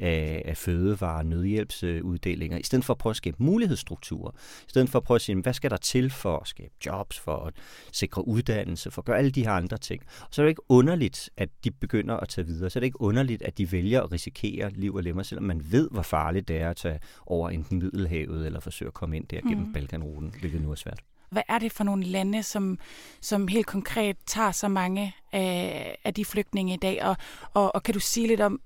af, 0.01 0.42
af 0.46 0.57
fødevare- 0.57 1.18
og 1.18 1.25
nødhjælpsuddelinger, 1.25 2.57
i 2.57 2.63
stedet 2.63 2.86
for 2.86 2.94
at 2.94 2.98
prøve 2.98 3.12
at 3.12 3.18
skabe 3.18 3.38
mulighedsstrukturer, 3.40 4.31
i 4.68 4.69
stedet 4.69 4.90
for 4.90 5.00
at 5.00 5.04
prøve 5.04 5.16
at 5.16 5.22
sige, 5.22 5.42
hvad 5.42 5.54
skal 5.54 5.72
der 5.72 5.78
til 5.78 6.10
for 6.10 6.38
at 6.38 6.48
skabe 6.48 6.74
jobs, 6.86 7.19
for 7.19 7.36
at 7.36 7.54
sikre 7.92 8.28
uddannelse, 8.28 8.92
for 8.92 9.01
at 9.01 9.06
gøre 9.06 9.18
alle 9.18 9.31
de 9.31 9.44
her 9.44 9.51
andre 9.51 9.78
ting. 9.78 10.04
Og 10.22 10.28
så 10.31 10.42
er 10.42 10.46
det 10.46 10.50
ikke 10.50 10.69
underligt, 10.69 11.30
at 11.38 11.50
de 11.63 11.72
begynder 11.72 12.18
at 12.18 12.30
tage 12.30 12.48
videre. 12.48 12.69
Så 12.69 12.80
er 12.80 12.81
det 12.81 12.88
ikke 12.88 13.01
underligt, 13.01 13.42
at 13.42 13.57
de 13.57 13.72
vælger 13.72 14.01
at 14.01 14.12
risikere 14.12 14.72
liv 14.72 14.96
og 14.96 15.04
lemmer, 15.04 15.24
selvom 15.24 15.44
man 15.46 15.62
ved, 15.72 15.90
hvor 15.92 16.01
farligt 16.01 16.48
det 16.48 16.57
er 16.57 16.69
at 16.69 16.78
tage 16.78 17.00
over 17.25 17.50
enten 17.50 17.80
Middelhavet 17.80 18.46
eller 18.46 18.60
forsøge 18.60 18.88
at 18.88 18.94
komme 18.94 19.18
ind 19.18 19.28
der 19.28 19.42
gennem 19.42 19.66
mm. 19.66 19.74
Balkanruten, 19.74 20.34
hvilket 20.40 20.62
nu 20.62 20.72
er 20.72 20.75
svært. 20.75 21.00
Hvad 21.30 21.42
er 21.50 21.60
det 21.60 21.72
for 21.72 21.84
nogle 21.84 22.04
lande, 22.04 22.44
som, 22.44 22.80
som 23.22 23.48
helt 23.48 23.66
konkret 23.66 24.18
tager 24.28 24.51
så 24.51 24.68
mange 24.68 25.16
af, 25.31 25.98
af 26.04 26.13
de 26.13 26.25
flygtninge 26.25 26.74
i 26.74 26.78
dag? 26.78 27.04
Og, 27.04 27.16
og, 27.54 27.75
og 27.75 27.84
kan 27.84 27.94
du 27.94 28.00
sige 28.00 28.28
lidt 28.28 28.42
om, 28.42 28.62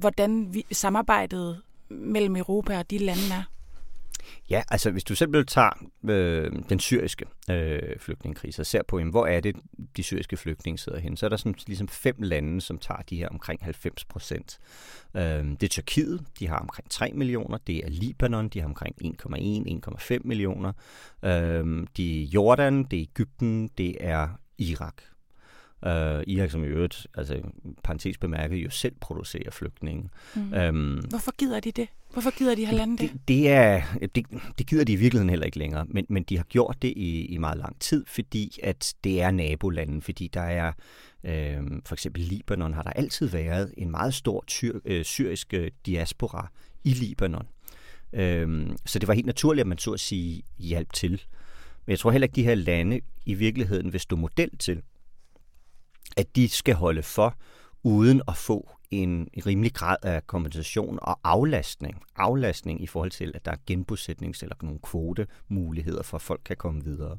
hvordan 0.00 0.54
vi, 0.54 0.66
samarbejdet 0.72 1.62
mellem 1.88 2.36
Europa 2.36 2.78
og 2.78 2.90
de 2.90 2.98
lande 2.98 3.22
er? 3.32 3.42
Ja, 4.50 4.62
altså 4.70 4.90
hvis 4.90 5.04
du 5.04 5.14
selv 5.14 5.46
tager 5.46 5.70
øh, 6.08 6.52
den 6.68 6.80
syriske 6.80 7.24
øh, 7.50 7.98
flygtningekrise 7.98 8.62
og 8.62 8.66
ser 8.66 8.82
på, 8.88 8.98
jamen, 8.98 9.10
hvor 9.10 9.26
er 9.26 9.40
det, 9.40 9.56
de 9.96 10.02
syriske 10.02 10.36
flygtninge 10.36 10.78
sidder 10.78 10.98
hen, 10.98 11.16
så 11.16 11.26
er 11.26 11.30
der 11.30 11.36
sådan, 11.36 11.54
ligesom 11.66 11.88
fem 11.88 12.16
lande, 12.18 12.60
som 12.60 12.78
tager 12.78 13.02
de 13.10 13.16
her 13.16 13.28
omkring 13.28 13.64
90 13.64 14.04
procent. 14.04 14.58
Øh, 15.14 15.22
det 15.22 15.62
er 15.62 15.68
Tyrkiet, 15.68 16.24
de 16.38 16.48
har 16.48 16.58
omkring 16.58 16.90
3 16.90 17.12
millioner. 17.14 17.58
Det 17.66 17.76
er 17.76 17.88
Libanon, 17.88 18.48
de 18.48 18.60
har 18.60 18.66
omkring 18.66 18.96
1,1-1,5 19.04 20.18
millioner. 20.24 20.72
Øh, 21.24 21.86
det 21.96 22.22
er 22.22 22.26
Jordan, 22.26 22.84
det 22.84 22.98
er 22.98 23.02
Ægypten, 23.02 23.70
det 23.78 23.96
er 24.00 24.28
Irak. 24.58 25.02
Uh, 25.86 26.22
Irak, 26.26 26.50
som 26.50 26.64
i 26.64 26.66
øvrigt, 26.66 27.06
altså 27.14 27.40
parentes 27.82 28.18
bemærket, 28.18 28.56
jo 28.56 28.70
selv 28.70 28.94
producerer 29.00 29.50
flygtninge. 29.50 30.08
Mm. 30.34 30.52
Um, 30.52 31.04
Hvorfor 31.08 31.32
gider 31.38 31.60
de 31.60 31.72
det? 31.72 31.88
Hvorfor 32.12 32.38
gider 32.38 32.54
de 32.54 32.64
have 32.66 32.76
landet 32.76 33.00
det? 33.00 33.12
Det, 33.12 33.28
det, 33.28 33.48
er, 33.48 33.82
det, 34.14 34.26
det 34.58 34.66
gider 34.66 34.84
de 34.84 34.92
i 34.92 34.96
virkeligheden 34.96 35.30
heller 35.30 35.46
ikke 35.46 35.58
længere, 35.58 35.86
men, 35.88 36.06
men 36.08 36.22
de 36.22 36.36
har 36.36 36.44
gjort 36.44 36.76
det 36.82 36.92
i, 36.96 37.26
i 37.26 37.38
meget 37.38 37.58
lang 37.58 37.80
tid, 37.80 38.04
fordi 38.06 38.58
at 38.62 38.94
det 39.04 39.22
er 39.22 39.30
nabolanden, 39.30 40.02
fordi 40.02 40.30
der 40.34 40.40
er 40.40 40.72
øh, 41.24 41.62
for 41.84 41.94
eksempel 41.94 42.22
Libanon 42.22 42.74
har 42.74 42.82
der 42.82 42.90
altid 42.90 43.26
været 43.26 43.74
en 43.76 43.90
meget 43.90 44.14
stor 44.14 44.44
tyr, 44.46 44.80
øh, 44.84 45.04
syrisk 45.04 45.54
øh, 45.54 45.70
diaspora 45.86 46.50
i 46.84 46.90
Libanon. 46.90 47.46
Øh, 48.12 48.66
så 48.86 48.98
det 48.98 49.08
var 49.08 49.14
helt 49.14 49.26
naturligt, 49.26 49.60
at 49.60 49.66
man 49.66 49.78
så 49.78 49.92
at 49.92 50.00
sige 50.00 50.42
hjælp 50.58 50.92
til. 50.92 51.22
Men 51.86 51.90
jeg 51.90 51.98
tror 51.98 52.10
heller 52.10 52.24
ikke, 52.26 52.32
at 52.32 52.36
de 52.36 52.44
her 52.44 52.54
lande 52.54 53.00
i 53.26 53.34
virkeligheden 53.34 53.92
vil 53.92 54.00
stå 54.00 54.16
model 54.16 54.50
til, 54.58 54.82
at 56.16 56.36
de 56.36 56.48
skal 56.48 56.74
holde 56.74 57.02
for, 57.02 57.36
uden 57.82 58.22
at 58.28 58.36
få 58.36 58.70
en 58.90 59.28
rimelig 59.46 59.74
grad 59.74 59.96
af 60.02 60.26
kompensation 60.26 60.98
og 61.02 61.20
aflastning. 61.24 62.02
Aflastning 62.16 62.82
i 62.82 62.86
forhold 62.86 63.10
til, 63.10 63.32
at 63.34 63.44
der 63.44 63.50
er 63.50 63.56
genbosætnings- 63.70 64.42
eller 64.42 64.56
nogle 64.62 64.78
kvotemuligheder 64.82 66.02
for, 66.02 66.16
at 66.16 66.22
folk 66.22 66.40
kan 66.44 66.56
komme 66.56 66.84
videre. 66.84 67.18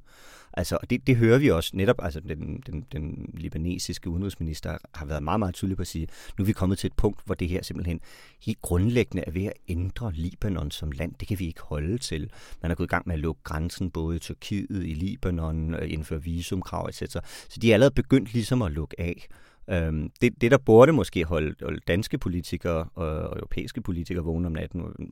Altså, 0.57 0.77
det, 0.89 1.07
det 1.07 1.15
hører 1.15 1.37
vi 1.37 1.51
også 1.51 1.71
netop, 1.73 1.95
altså 2.03 2.19
den, 2.19 2.63
den, 2.65 2.85
den 2.91 3.29
libanesiske 3.33 4.09
udenrigsminister 4.09 4.77
har 4.93 5.05
været 5.05 5.23
meget, 5.23 5.39
meget 5.39 5.55
tydelig 5.55 5.77
på 5.77 5.81
at 5.81 5.87
sige, 5.87 6.07
nu 6.37 6.41
er 6.41 6.45
vi 6.45 6.53
kommet 6.53 6.77
til 6.77 6.87
et 6.87 6.93
punkt, 6.93 7.19
hvor 7.25 7.35
det 7.35 7.49
her 7.49 7.63
simpelthen 7.63 7.99
helt 8.45 8.61
grundlæggende 8.61 9.23
er 9.27 9.31
ved 9.31 9.45
at 9.45 9.53
ændre 9.67 10.11
Libanon 10.13 10.71
som 10.71 10.91
land. 10.91 11.13
Det 11.19 11.27
kan 11.27 11.39
vi 11.39 11.47
ikke 11.47 11.61
holde 11.61 11.97
til. 11.97 12.29
Man 12.61 12.71
er 12.71 12.75
gået 12.75 12.87
i 12.87 12.89
gang 12.89 13.07
med 13.07 13.15
at 13.15 13.19
lukke 13.19 13.43
grænsen 13.43 13.91
både 13.91 14.15
i 14.15 14.19
Tyrkiet, 14.19 14.85
i 14.85 14.93
Libanon, 14.93 15.73
øh, 15.73 15.93
indføre 15.93 16.23
visumkrav, 16.23 16.85
etc. 16.85 17.11
Så 17.49 17.59
de 17.61 17.69
er 17.69 17.73
allerede 17.73 17.93
begyndt 17.93 18.33
ligesom 18.33 18.61
at 18.61 18.71
lukke 18.71 19.01
af. 19.01 19.27
Øhm, 19.69 20.11
det, 20.21 20.41
det, 20.41 20.51
der 20.51 20.57
burde 20.57 20.91
måske 20.91 21.25
holde, 21.25 21.55
holde 21.63 21.81
danske 21.87 22.17
politikere 22.17 22.87
og, 22.95 23.07
og 23.07 23.37
europæiske 23.37 23.81
politikere 23.81 24.23
vågne 24.23 24.47
om 24.47 24.53
natten, 24.53 24.81
øh, 24.81 25.05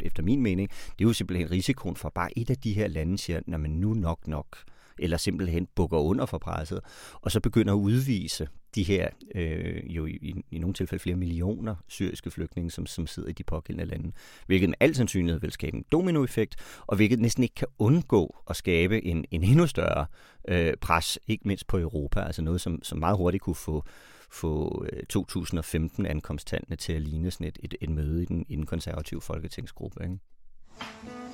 efter 0.00 0.22
min 0.22 0.42
mening, 0.42 0.68
det 0.70 1.04
er 1.04 1.08
jo 1.08 1.12
simpelthen 1.12 1.50
risikoen 1.50 1.96
for 1.96 2.12
bare 2.14 2.38
et 2.38 2.50
af 2.50 2.56
de 2.56 2.72
her 2.72 2.88
lande 2.88 3.18
siger, 3.18 3.36
at 3.36 3.60
nu 3.70 3.94
nok 3.94 4.28
nok 4.28 4.56
eller 4.98 5.16
simpelthen 5.16 5.68
bukker 5.74 5.98
under 5.98 6.26
for 6.26 6.38
presset, 6.38 6.80
og 7.12 7.32
så 7.32 7.40
begynder 7.40 7.72
at 7.72 7.78
udvise 7.78 8.48
de 8.74 8.82
her, 8.82 9.08
øh, 9.34 9.96
jo 9.96 10.06
i, 10.06 10.10
i, 10.22 10.34
i 10.50 10.58
nogle 10.58 10.74
tilfælde 10.74 11.02
flere 11.02 11.16
millioner 11.16 11.74
syriske 11.88 12.30
flygtninge, 12.30 12.70
som, 12.70 12.86
som 12.86 13.06
sidder 13.06 13.28
i 13.28 13.32
de 13.32 13.44
pågældende 13.44 13.90
lande, 13.90 14.12
hvilket 14.46 14.68
med 14.68 14.76
al 14.80 14.94
sandsynlighed 14.94 15.40
vil 15.40 15.52
skabe 15.52 15.76
en 15.76 15.84
dominoeffekt, 15.92 16.56
og 16.86 16.96
hvilket 16.96 17.20
næsten 17.20 17.42
ikke 17.42 17.54
kan 17.54 17.68
undgå 17.78 18.36
at 18.50 18.56
skabe 18.56 19.04
en, 19.04 19.24
en 19.30 19.42
endnu 19.44 19.66
større 19.66 20.06
øh, 20.48 20.74
pres, 20.80 21.18
ikke 21.26 21.48
mindst 21.48 21.66
på 21.66 21.78
Europa, 21.78 22.20
altså 22.20 22.42
noget, 22.42 22.60
som, 22.60 22.82
som 22.82 22.98
meget 22.98 23.16
hurtigt 23.16 23.42
kunne 23.42 23.56
få 23.56 23.84
få 24.30 24.84
øh, 24.92 25.02
2015-ankomsttallene 25.12 26.76
til 26.76 26.92
at 26.92 27.02
ligne 27.02 27.30
sådan 27.30 27.46
et, 27.46 27.58
et, 27.62 27.74
et 27.80 27.90
møde 27.90 28.22
i 28.22 28.24
den, 28.24 28.46
i 28.48 28.56
den 28.56 28.66
konservative 28.66 29.20
folketingsgruppe. 29.20 30.02
Ikke? 30.02 31.25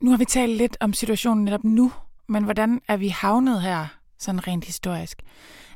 Nu 0.00 0.10
har 0.10 0.18
vi 0.18 0.24
talt 0.24 0.56
lidt 0.56 0.76
om 0.80 0.92
situationen 0.92 1.44
netop 1.44 1.64
nu, 1.64 1.92
men 2.28 2.44
hvordan 2.44 2.80
er 2.88 2.96
vi 2.96 3.08
havnet 3.08 3.62
her, 3.62 3.86
sådan 4.18 4.46
rent 4.46 4.64
historisk? 4.64 5.22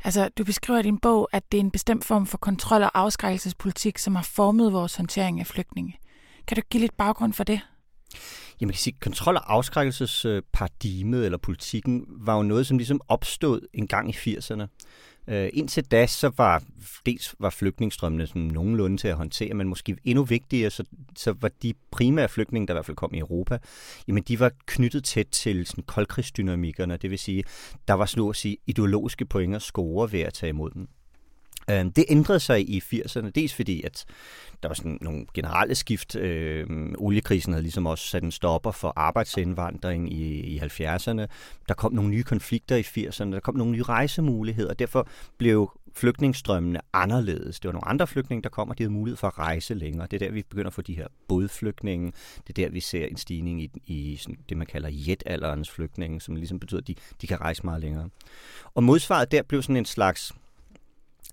Altså, 0.05 0.29
du 0.39 0.45
beskriver 0.45 0.79
i 0.79 0.83
din 0.83 0.99
bog, 0.99 1.29
at 1.33 1.53
det 1.53 1.59
er 1.59 1.65
en 1.65 1.71
bestemt 1.71 2.05
form 2.05 2.27
for 2.27 2.39
kontrol- 2.39 2.83
og 2.83 2.91
afskrækkelsespolitik, 2.99 3.99
som 3.99 4.15
har 4.15 4.23
formet 4.23 4.73
vores 4.73 4.97
håndtering 4.97 5.41
af 5.41 5.47
flygtninge. 5.47 5.99
Kan 6.47 6.55
du 6.57 6.63
give 6.71 6.81
lidt 6.81 6.97
baggrund 6.97 7.33
for 7.33 7.45
det? 7.45 7.61
Jamen, 8.61 8.69
man 8.69 8.73
kan 8.73 8.81
sige, 8.81 8.97
kontrol- 9.01 9.37
og 9.37 9.53
afskrækkelsesparadigmet 9.53 11.25
eller 11.25 11.39
politikken 11.39 12.05
var 12.09 12.37
jo 12.37 12.43
noget, 12.43 12.67
som 12.67 12.79
ligesom 12.79 13.01
opstod 13.09 13.61
en 13.73 13.87
gang 13.87 14.11
i 14.11 14.13
80'erne. 14.13 14.67
Øh, 15.29 15.51
indtil 15.53 15.85
da, 15.85 16.07
så 16.07 16.31
var 16.37 16.63
dels 17.07 17.35
var 17.39 17.51
flygtningestrømmene 17.51 18.27
sådan 18.27 18.43
nogenlunde 18.43 18.97
til 18.97 19.09
at 19.09 19.17
håndtere, 19.17 19.55
men 19.55 19.69
måske 19.69 19.97
endnu 20.05 20.25
vigtigere, 20.25 20.71
så, 20.71 20.85
så 21.17 21.35
var 21.41 21.51
de 21.63 21.75
primære 21.91 22.29
flygtninge, 22.29 22.67
der 22.67 22.73
i 22.73 22.77
hvert 22.77 22.87
fald 22.87 22.97
kom 22.97 23.15
i 23.15 23.19
Europa, 23.19 23.59
jamen 24.09 24.23
de 24.23 24.41
var 24.41 24.53
knyttet 24.67 25.05
tæt 25.05 25.27
til 25.27 25.67
sådan 25.67 25.85
koldkrigsdynamikkerne, 25.85 26.97
det 26.97 27.11
vil 27.11 27.19
sige, 27.19 27.45
der 27.89 27.95
var 27.95 28.07
sådan 28.07 28.29
at 28.29 28.37
sige 28.37 28.57
ideologiske 28.67 29.25
pointer 29.25 29.59
score 29.59 30.13
ved 30.13 30.21
at 30.21 30.35
tage 30.35 30.51
imod 30.51 30.71
dem. 30.71 30.89
Øh, 31.71 31.85
det 31.97 32.05
ændrede 32.09 32.41
sig 32.41 32.71
i 32.71 32.83
80'erne, 32.95 33.31
dels 33.31 33.55
fordi, 33.55 33.83
at 33.83 34.05
der 34.63 34.69
var 34.69 34.75
sådan 34.75 34.99
nogle 35.01 35.27
generelle 35.35 35.75
skift. 35.75 36.17
Øh, 36.17 36.67
oliekrisen 36.99 37.53
havde 37.53 37.63
ligesom 37.63 37.87
også 37.87 38.09
sat 38.09 38.23
en 38.23 38.31
stopper 38.31 38.71
for 38.71 38.93
arbejdsindvandring 38.97 40.13
i, 40.13 40.41
i 40.41 40.59
70'erne. 40.59 41.27
Der 41.69 41.75
kom 41.77 41.93
nogle 41.93 42.11
nye 42.11 42.23
konflikter 42.23 42.77
i 42.77 42.81
80'erne, 42.81 43.33
der 43.33 43.41
kom 43.41 43.57
nogle 43.57 43.73
nye 43.73 43.83
rejsemuligheder, 43.83 44.75
derfor 44.75 45.09
blev 45.39 45.71
flygtningsstrømmene 45.95 46.81
anderledes. 46.93 47.61
Det 47.61 47.69
var 47.69 47.73
nogle 47.73 47.89
andre 47.89 48.07
flygtninge, 48.07 48.43
der 48.43 48.49
kom, 48.49 48.69
og 48.71 48.79
de 48.79 48.83
havde 48.83 48.93
mulighed 48.93 49.17
for 49.17 49.27
at 49.27 49.39
rejse 49.39 49.75
længere. 49.75 50.07
Det 50.11 50.23
er 50.23 50.27
der, 50.27 50.33
vi 50.33 50.43
begynder 50.43 50.67
at 50.67 50.75
få 50.75 50.83
de 50.83 50.97
her 50.97 51.07
bådflygtninge. 51.29 52.13
Det 52.47 52.59
er 52.59 52.67
der, 52.67 52.73
vi 52.73 52.81
ser 52.81 53.07
en 53.07 53.17
stigning 53.17 53.63
i, 53.63 53.71
i 53.87 54.17
sådan 54.17 54.39
det, 54.49 54.57
man 54.57 54.67
kalder 54.67 54.89
jetalderens 54.93 55.71
flygtninge, 55.71 56.21
som 56.21 56.37
ligesom 56.37 56.61
betyder, 56.61 56.81
at 56.81 56.87
de, 56.87 56.95
de 57.23 57.27
kan 57.27 57.41
rejse 57.41 57.63
meget 57.65 57.81
længere. 57.81 58.09
Og 58.75 58.85
modsvaret 58.85 59.33
der 59.33 59.43
blev 59.43 59.63
sådan 59.63 59.77
en 59.77 59.85
slags 59.85 60.33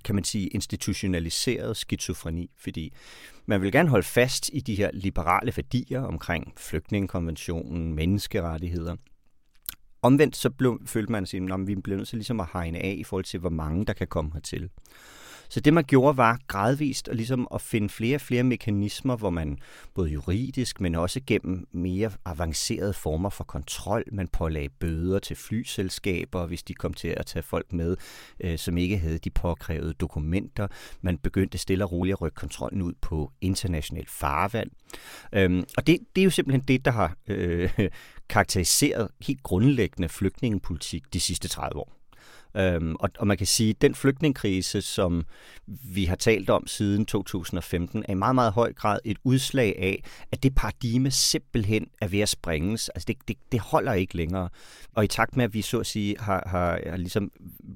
kan 0.04 0.16
man 0.16 0.24
sige, 0.24 0.48
institutionaliseret 0.48 1.78
skizofreni, 1.78 2.50
fordi 2.58 2.94
man 3.46 3.62
vil 3.62 3.72
gerne 3.72 3.90
holde 3.90 4.08
fast 4.08 4.50
i 4.54 4.60
de 4.60 4.76
her 4.76 4.90
liberale 4.94 5.54
værdier 5.56 6.02
omkring 6.02 6.54
flygtningekonventionen, 6.58 7.94
menneskerettigheder. 7.94 8.96
Omvendt 10.02 10.36
så 10.36 10.50
blev, 10.50 10.82
følte 10.86 11.12
man 11.12 11.26
sig, 11.26 11.52
at 11.52 11.68
vi 11.68 11.76
bliver 11.76 11.98
nødt 11.98 12.08
til 12.08 12.18
ligesom 12.18 12.40
at 12.40 12.48
hegne 12.54 12.80
af 12.80 12.96
i 13.00 13.04
forhold 13.04 13.26
til, 13.26 13.40
hvor 13.40 13.50
mange 13.50 13.86
der 13.86 13.94
kan 13.94 14.08
komme 14.08 14.32
hertil. 14.34 14.70
Så 15.50 15.60
det 15.60 15.74
man 15.74 15.84
gjorde 15.84 16.18
var 16.18 16.40
gradvist 16.48 17.08
at, 17.08 17.16
ligesom 17.16 17.48
at 17.54 17.62
finde 17.62 17.90
flere 17.90 18.16
og 18.16 18.22
flere 18.22 18.44
mekanismer, 18.44 19.16
hvor 19.16 19.30
man 19.30 19.58
både 19.96 20.10
juridisk, 20.10 20.82
men 20.82 20.96
også 20.96 21.22
gennem 21.28 21.68
mere 21.72 22.12
avancerede 22.26 22.94
former 22.94 23.30
for 23.30 23.44
kontrol, 23.44 24.04
man 24.12 24.28
pålagde 24.28 24.70
bøder 24.70 25.20
til 25.20 25.36
flyselskaber, 25.36 26.46
hvis 26.46 26.64
de 26.64 26.74
kom 26.74 26.94
til 26.94 27.08
at 27.08 27.26
tage 27.26 27.44
folk 27.44 27.74
med, 27.74 27.98
øh, 28.40 28.58
som 28.58 28.78
ikke 28.78 28.98
havde 28.98 29.18
de 29.18 29.30
påkrævede 29.30 29.94
dokumenter. 29.94 30.68
Man 31.02 31.18
begyndte 31.18 31.58
stille 31.58 31.84
og 31.84 31.92
roligt 31.92 32.14
at 32.14 32.22
rykke 32.22 32.36
kontrollen 32.36 32.82
ud 32.82 32.94
på 33.02 33.32
internationalt 33.42 34.10
farvand. 34.10 34.70
Øhm, 35.34 35.64
og 35.78 35.88
det, 35.88 36.00
det 36.16 36.22
er 36.22 36.26
jo 36.26 36.30
simpelthen 36.30 36.62
det, 36.68 36.86
der 36.86 36.92
har 36.92 37.16
øh, 37.28 37.70
karakteriseret 38.30 39.08
helt 39.22 39.44
grundlæggende 39.44 40.10
flygtningepolitik 40.10 41.14
de 41.14 41.20
sidste 41.20 41.48
30 41.48 41.80
år. 41.80 41.99
Øhm, 42.58 42.96
og, 43.00 43.10
og 43.20 43.28
man 43.28 43.38
kan 43.38 43.48
sige, 43.48 43.70
at 43.70 43.82
den 43.82 43.96
flygtningekrise, 43.96 44.82
som 44.82 45.26
vi 45.68 46.06
har 46.06 46.16
talt 46.16 46.50
om 46.50 46.68
siden 46.68 47.06
2015, 47.06 48.04
er 48.08 48.12
i 48.12 48.16
meget, 48.16 48.36
meget 48.36 48.54
høj 48.54 48.74
grad 48.74 49.00
et 49.06 49.18
udslag 49.24 49.76
af, 49.78 50.04
at 50.32 50.44
det 50.44 50.56
paradigme 50.56 51.12
simpelthen 51.12 51.88
er 52.02 52.08
ved 52.08 52.20
at 52.20 52.30
springes. 52.30 52.90
Altså 52.90 53.06
det, 53.08 53.18
det, 53.28 53.38
det 53.52 53.60
holder 53.60 53.94
ikke 53.94 54.18
længere. 54.18 54.50
Og 54.94 55.04
i 55.04 55.08
takt 55.08 55.38
med, 55.38 55.46
at 55.46 55.54
vi 55.54 55.62
så 55.62 55.80
at 55.80 55.86
sige 55.86 56.16
har, 56.20 56.44
har, 56.48 56.80
har 56.90 56.98
ligesom 56.98 57.32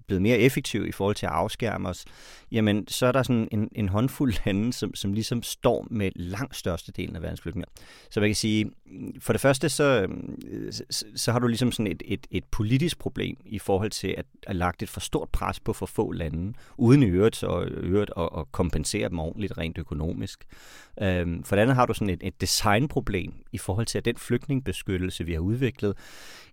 blevet 0.07 0.21
mere 0.21 0.37
effektive 0.37 0.87
i 0.87 0.91
forhold 0.91 1.15
til 1.15 1.25
at 1.25 1.31
afskærme 1.31 1.89
os, 1.89 2.05
jamen 2.51 2.87
så 2.87 3.05
er 3.05 3.11
der 3.11 3.23
sådan 3.23 3.47
en, 3.51 3.69
en 3.75 3.89
håndfuld 3.89 4.33
lande, 4.45 4.73
som, 4.73 4.95
som 4.95 5.13
ligesom 5.13 5.43
står 5.43 5.87
med 5.91 6.11
langt 6.15 6.55
størstedelen 6.55 7.15
af 7.15 7.21
verdens 7.21 7.41
flygtninge. 7.41 7.71
Så 8.11 8.19
man 8.19 8.29
kan 8.29 8.35
sige, 8.35 8.71
for 9.19 9.33
det 9.33 9.41
første, 9.41 9.69
så, 9.69 10.07
så, 10.71 11.03
så 11.15 11.31
har 11.31 11.39
du 11.39 11.47
ligesom 11.47 11.71
sådan 11.71 11.91
et, 11.91 12.03
et, 12.05 12.27
et 12.31 12.43
politisk 12.43 12.99
problem 12.99 13.37
i 13.45 13.59
forhold 13.59 13.91
til 13.91 14.15
at, 14.17 14.25
at 14.43 14.55
lagt 14.63 14.83
et 14.83 14.89
for 14.89 14.99
stort 14.99 15.29
pres 15.29 15.59
på 15.59 15.73
for 15.73 15.85
få 15.85 16.11
lande, 16.11 16.53
uden 16.77 17.03
i 17.03 17.05
øvrigt, 17.05 17.43
og, 17.43 17.67
øvrigt 17.67 18.11
at, 18.17 18.29
at 18.37 18.51
kompensere 18.51 19.09
dem 19.09 19.19
ordentligt 19.19 19.57
rent 19.57 19.77
økonomisk. 19.77 20.45
Øhm, 21.01 21.43
for 21.43 21.55
det 21.55 21.61
andet 21.61 21.75
har 21.75 21.85
du 21.85 21.93
sådan 21.93 22.09
et, 22.09 22.23
et 22.23 22.41
designproblem 22.41 23.33
i 23.51 23.57
forhold 23.57 23.85
til, 23.85 23.97
at 23.97 24.05
den 24.05 24.17
flygtningebeskyttelse, 24.17 25.23
vi 25.23 25.33
har 25.33 25.39
udviklet, 25.39 25.97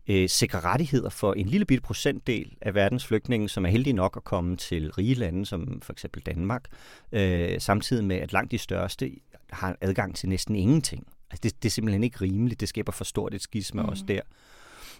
øh, 0.08 0.28
sikrer 0.28 0.64
rettigheder 0.64 1.10
for 1.10 1.32
en 1.32 1.46
lille 1.46 1.66
bitte 1.66 1.82
procentdel 1.82 2.56
af 2.60 2.74
verdens 2.74 3.06
flygtninge, 3.06 3.48
som 3.48 3.64
er 3.64 3.70
heldige 3.70 3.94
nok 3.94 4.16
at 4.16 4.24
komme 4.24 4.56
til 4.56 4.90
rige 4.90 5.14
lande, 5.14 5.46
som 5.46 5.80
for 5.82 5.92
eksempel 5.92 6.22
Danmark, 6.22 6.64
øh, 7.12 7.60
samtidig 7.60 8.04
med, 8.04 8.16
at 8.16 8.32
langt 8.32 8.50
de 8.50 8.58
største 8.58 9.10
har 9.50 9.76
adgang 9.80 10.16
til 10.16 10.28
næsten 10.28 10.56
ingenting. 10.56 11.06
Altså 11.30 11.40
det, 11.42 11.62
det 11.62 11.68
er 11.68 11.70
simpelthen 11.70 12.04
ikke 12.04 12.20
rimeligt. 12.20 12.60
Det 12.60 12.68
skaber 12.68 12.92
for 12.92 13.04
stort 13.04 13.34
et 13.34 13.42
skisme 13.42 13.82
mm. 13.82 13.88
også 13.88 14.04
der. 14.08 14.20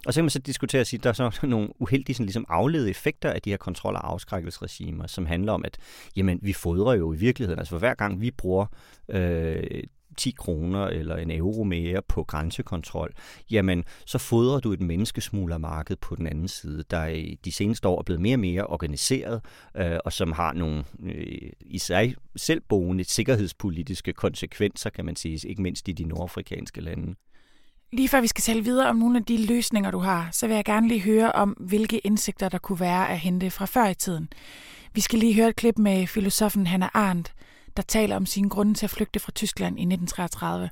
Og 0.07 0.14
så 0.14 0.19
kan 0.19 0.25
man 0.25 0.30
så 0.30 0.38
diskutere 0.38 0.80
og 0.80 0.87
sige, 0.87 0.99
at 0.99 1.04
der 1.04 1.25
er 1.25 1.30
så 1.30 1.47
nogle 1.47 1.69
uheldige 1.78 2.14
sådan 2.14 2.26
ligesom 2.26 2.45
afledede 2.49 2.90
effekter 2.90 3.30
af 3.30 3.42
de 3.42 3.50
her 3.50 3.57
kontrol- 3.57 3.95
og 3.95 4.12
afskrækkelsesregimer, 4.12 5.07
som 5.07 5.26
handler 5.26 5.52
om, 5.52 5.64
at 5.64 5.78
jamen, 6.16 6.38
vi 6.42 6.52
fodrer 6.52 6.95
jo 6.95 7.12
i 7.12 7.16
virkeligheden. 7.16 7.59
Altså 7.59 7.71
for 7.71 7.78
hver 7.78 7.95
gang 7.95 8.21
vi 8.21 8.30
bruger 8.30 8.66
øh, 9.09 9.83
10 10.16 10.30
kroner 10.30 10.87
eller 10.87 11.16
en 11.16 11.30
euro 11.30 11.64
mere 11.64 12.02
på 12.09 12.25
grænsekontrol, 12.25 13.12
jamen 13.50 13.85
så 14.07 14.19
fodrer 14.19 14.61
du 14.61 14.73
et 14.73 14.80
menneskesmuglermarked 14.80 15.97
på 15.97 16.14
den 16.14 16.26
anden 16.26 16.49
side, 16.49 16.85
der 16.90 17.07
i 17.07 17.38
de 17.45 17.52
seneste 17.52 17.88
år 17.88 17.99
er 17.99 18.02
blevet 18.02 18.21
mere 18.21 18.35
og 18.35 18.40
mere 18.40 18.66
organiseret, 18.66 19.40
øh, 19.76 19.99
og 20.04 20.12
som 20.12 20.33
har 20.33 20.52
nogle 20.52 20.85
øh, 21.02 21.50
i 21.61 21.78
sig 21.78 22.14
selvboende 22.37 23.04
sikkerhedspolitiske 23.04 24.12
konsekvenser, 24.12 24.90
kan 24.90 25.04
man 25.04 25.16
sige, 25.16 25.49
ikke 25.49 25.62
mindst 25.62 25.88
i 25.88 25.92
de 25.92 26.04
nordafrikanske 26.04 26.80
lande. 26.80 27.14
Lige 27.92 28.09
før 28.09 28.20
vi 28.20 28.26
skal 28.26 28.42
tale 28.42 28.64
videre 28.64 28.88
om 28.88 28.97
nogle 28.97 29.18
af 29.18 29.25
de 29.25 29.47
løsninger, 29.47 29.90
du 29.90 29.99
har, 29.99 30.28
så 30.32 30.47
vil 30.47 30.54
jeg 30.56 30.64
gerne 30.64 30.88
lige 30.88 31.00
høre 31.00 31.32
om, 31.32 31.50
hvilke 31.50 31.99
indsigter, 31.99 32.49
der 32.49 32.59
kunne 32.59 32.80
være 32.80 33.09
at 33.09 33.18
hente 33.18 33.50
fra 33.50 33.64
før 33.64 33.87
i 33.87 33.94
tiden. 33.94 34.28
Vi 34.92 35.00
skal 35.00 35.18
lige 35.18 35.35
høre 35.35 35.49
et 35.49 35.56
klip 35.56 35.78
med 35.78 36.06
filosofen 36.06 36.66
Hannah 36.66 36.88
Arendt, 36.94 37.32
der 37.76 37.82
taler 37.82 38.16
om 38.16 38.26
sine 38.26 38.49
grunde 38.49 38.75
til 38.75 38.87
at 38.87 38.90
flygte 38.90 39.20
fra 39.20 39.32
Tyskland 39.32 39.78
i 39.78 39.82
1933. 39.82 40.70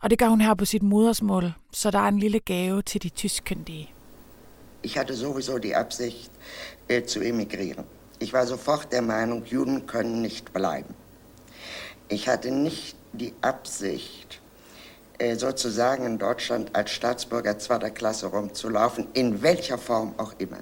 Og 0.00 0.10
det 0.10 0.18
gør 0.18 0.28
hun 0.28 0.40
her 0.40 0.54
på 0.54 0.64
sit 0.64 0.82
modersmål, 0.82 1.52
så 1.72 1.90
der 1.90 1.98
er 1.98 2.08
en 2.08 2.18
lille 2.18 2.40
gave 2.40 2.82
til 2.82 3.02
de 3.02 3.08
tyskkyndige. 3.08 3.92
Ich 4.82 4.98
hatte 4.98 5.16
sowieso 5.16 5.58
die 5.58 5.76
Absicht 5.76 6.30
äh, 6.90 7.02
zu 7.06 7.20
emigrieren. 7.20 7.84
Ich 8.20 8.32
war 8.32 8.46
sofort 8.46 8.92
der 8.92 9.02
Meinung, 9.02 9.44
Juden 9.52 9.86
können 9.86 10.22
nicht 10.22 10.52
bleiben. 10.52 10.94
Ich 12.10 12.28
hatte 12.28 12.50
nicht 12.50 12.96
die 13.20 13.32
Absicht, 13.42 14.40
sozusagen 15.36 16.04
in 16.04 16.18
Deutschland 16.18 16.74
als 16.74 16.90
Staatsbürger 16.90 17.58
zweiter 17.58 17.90
Klasse 17.90 18.26
rumzulaufen, 18.26 19.08
in 19.14 19.42
welcher 19.42 19.78
Form 19.78 20.14
auch 20.18 20.34
immer. 20.38 20.58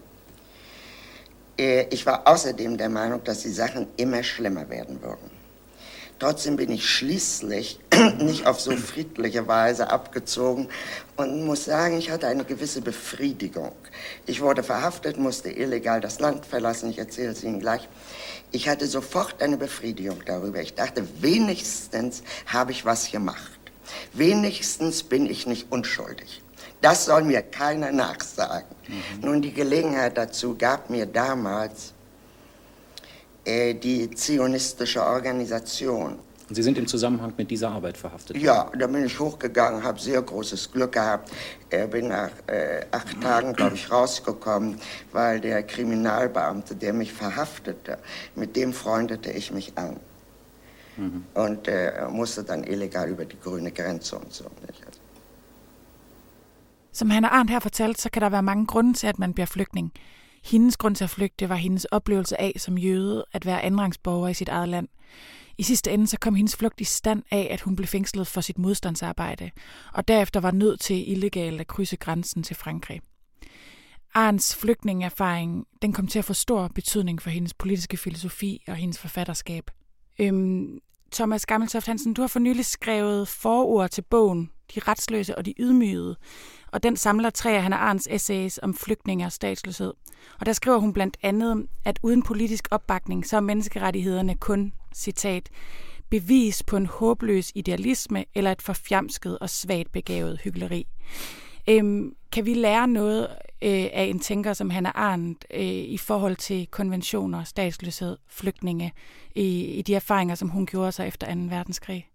Äh, 1.59 1.87
ich 1.91 2.07
war 2.07 2.27
außerdem 2.27 2.77
der 2.77 2.89
Meinung, 2.89 3.23
dass 3.25 3.43
die 3.43 3.51
Sachen 3.51 3.87
immer 3.97 4.23
schlimmer 4.23 4.69
werden 4.69 5.03
würden. 5.03 5.31
Trotzdem 6.21 6.57
bin 6.57 6.71
ich 6.71 6.89
schließlich 6.89 7.81
nicht 8.19 8.47
auf 8.47 8.61
so 8.61 8.71
friedliche 8.77 9.49
Weise 9.49 9.91
abgezogen 9.91 10.69
und 11.17 11.45
muss 11.45 11.65
sagen, 11.65 11.99
ich 11.99 12.11
hatte 12.11 12.29
eine 12.29 12.45
gewisse 12.45 12.81
Befriedigung. 12.81 13.73
Ich 14.27 14.41
wurde 14.41 14.63
verhaftet, 14.63 15.19
musste 15.19 15.51
illegal 15.51 16.01
das 16.01 16.21
Land 16.21 16.47
verlassen, 16.47 16.89
ich 16.91 16.99
erzähle 16.99 17.33
es 17.33 17.43
Ihnen 17.43 17.59
gleich. 17.59 17.89
Ich 18.53 18.69
hatte 18.69 18.87
sofort 18.87 19.43
eine 19.43 19.57
Befriedigung 19.57 20.23
darüber. 20.25 20.61
Ich 20.61 20.75
dachte, 20.75 21.07
wenigstens 21.21 22.23
habe 22.47 22.71
ich 22.71 22.85
was 22.85 23.11
gemacht. 23.11 23.64
Wenigstens 24.13 25.03
bin 25.03 25.27
ich 25.27 25.47
nicht 25.47 25.71
unschuldig. 25.71 26.43
Das 26.81 27.07
soll 27.07 27.23
mir 27.23 27.43
keiner 27.43 27.93
nachsagen. 27.93 28.69
Mhm. 28.87 29.21
Nun, 29.21 29.43
die 29.43 29.53
Gelegenheit 29.53 30.19
dazu 30.19 30.55
gab 30.57 30.91
mir 30.91 31.07
damals 31.07 31.95
äh, 33.45 33.75
die 33.75 34.11
zionistische 34.11 35.03
Organisation. 35.03 36.19
Sie 36.51 36.63
sind 36.63 36.77
im 36.77 36.87
Zusammenhang 36.87 37.33
mit 37.39 37.51
dieser 37.51 37.71
Arbeit 37.71 37.97
verhaftet? 37.97 38.37
Ja, 38.37 38.71
da 38.79 38.87
bin 38.87 39.07
ich 39.07 39.19
hochgegangen, 39.19 39.83
habe 39.83 39.99
sehr 39.99 40.21
großes 40.21 40.73
Glück 40.73 40.93
gehabt. 40.93 41.31
Äh, 41.71 41.87
bin 41.87 42.09
nach 42.09 42.31
äh, 42.47 42.85
acht 42.91 43.21
Tagen, 43.23 43.55
glaube 43.55 43.77
ich, 43.77 43.91
rausgekommen, 43.91 44.79
weil 45.13 45.41
der 45.41 45.63
Kriminalbeamte, 45.63 46.75
der 46.75 46.93
mich 46.93 47.13
verhaftete, 47.13 47.99
mit 48.35 48.57
dem 48.57 48.75
freundete 48.75 49.31
ich 49.31 49.53
mich 49.53 49.73
an. 49.77 49.97
Mhm. 50.97 51.25
und 51.35 51.69
äh, 51.69 52.09
musste 52.11 52.45
dann 52.45 52.65
illegal 52.65 53.09
über 53.09 53.25
die 53.25 53.41
grüne 53.41 53.71
Grenze 53.71 54.17
und 54.17 54.33
so. 54.33 54.45
Nicht? 54.67 55.01
Som 56.93 57.11
Hanna 57.11 57.29
Arndt 57.29 57.51
her 57.51 57.61
fortalte, 57.61 58.03
så 58.03 58.11
kan 58.11 58.23
der 58.23 58.29
være 58.29 58.43
mange 58.43 58.67
grunde 58.67 58.93
til, 58.95 59.07
at 59.07 59.19
man 59.19 59.35
bliver 59.35 59.47
flygtning. 59.47 59.93
Hendes 60.45 60.77
grund 60.77 60.97
til 60.97 61.05
at 61.05 61.11
flygte 61.11 61.49
var 61.49 61.55
hendes 61.55 61.85
oplevelse 61.85 62.41
af 62.41 62.53
som 62.57 62.79
jøde 62.79 63.25
at 63.33 63.47
være 63.47 63.63
andenrangsborger 63.63 64.29
i 64.29 64.35
sit 64.35 64.49
eget 64.49 64.69
land. 64.69 64.89
I 65.59 65.63
sidste 65.63 65.91
ende 65.91 66.07
så 66.07 66.19
kom 66.21 66.35
hendes 66.35 66.57
flugt 66.57 66.81
i 66.81 66.85
stand 66.85 67.23
af, 67.31 67.49
at 67.51 67.61
hun 67.61 67.77
blev 67.77 67.87
fængslet 67.87 68.27
for 68.27 68.41
sit 68.41 68.59
modstandsarbejde, 68.59 69.51
og 69.93 70.09
derefter 70.09 70.41
var 70.41 70.51
nødt 70.51 70.81
til 70.81 71.11
illegalt 71.11 71.61
at 71.61 71.67
krydse 71.67 71.97
grænsen 71.97 72.43
til 72.43 72.57
Frankrig. 72.57 73.01
Arns 74.15 74.57
flygtningerfaring 74.57 75.67
den 75.83 75.93
kom 75.93 76.07
til 76.07 76.19
at 76.19 76.25
få 76.25 76.33
stor 76.33 76.69
betydning 76.69 77.23
for 77.23 77.31
hendes 77.31 77.55
politiske 77.55 77.97
filosofi 77.97 78.65
og 78.69 78.77
hendes 78.77 78.99
forfatterskab. 78.99 79.71
Øhm, 80.19 80.79
Thomas 81.13 81.47
Gammeltoft 81.47 81.87
Hansen, 81.87 82.15
du 82.15 82.21
har 82.23 82.29
for 82.29 82.39
nylig 82.39 82.65
skrevet 82.65 83.29
forord 83.29 83.91
til 83.91 84.03
bogen 84.03 84.51
De 84.75 84.81
retsløse 84.81 85.39
og 85.39 85.47
de 85.47 85.55
ydmygede, 85.59 86.17
og 86.73 86.83
den 86.83 86.97
samler 86.97 87.31
tre 87.31 87.51
af 87.51 87.63
Hannah 87.63 87.83
Arns 87.83 88.09
essays 88.11 88.61
om 88.63 88.75
flygtninge 88.75 89.27
og 89.27 89.33
statsløshed. 89.33 89.93
Og 90.41 90.47
der 90.47 90.53
skriver 90.53 90.79
hun 90.79 90.93
blandt 90.93 91.17
andet, 91.23 91.67
at 91.85 91.99
uden 92.03 92.23
politisk 92.23 92.69
opbakning, 92.71 93.27
så 93.27 93.37
er 93.37 93.41
menneskerettighederne 93.41 94.35
kun, 94.35 94.73
citat, 94.95 95.51
bevis 96.11 96.63
på 96.63 96.77
en 96.77 96.87
håbløs 96.87 97.53
idealisme 97.55 98.25
eller 98.35 98.53
et 98.53 98.63
forfjamsket 98.63 99.39
og 99.39 99.51
svagt 99.51 99.93
begavet 99.93 100.41
hyggeleri. 100.45 100.87
Øhm, 101.69 102.15
kan 102.33 102.47
vi 102.47 102.55
lære 102.55 102.89
noget 102.89 103.29
øh, 103.63 103.87
af 103.93 104.05
en 104.05 104.19
tænker 104.19 104.53
som 104.53 104.71
Hannah 104.71 104.93
Arendt 104.95 105.47
øh, 105.55 105.63
i 105.65 105.99
forhold 105.99 106.37
til 106.37 106.67
konventioner, 106.67 107.45
statsløshed, 107.45 108.17
flygtninge, 108.29 108.93
i, 109.35 109.65
i 109.65 109.83
de 109.83 109.95
erfaringer, 109.95 110.35
som 110.35 110.49
hun 110.49 110.67
gjorde 110.67 110.93
sig 110.93 111.09
efter 111.09 111.35
2. 111.35 111.41
verdenskrig? 111.41 112.09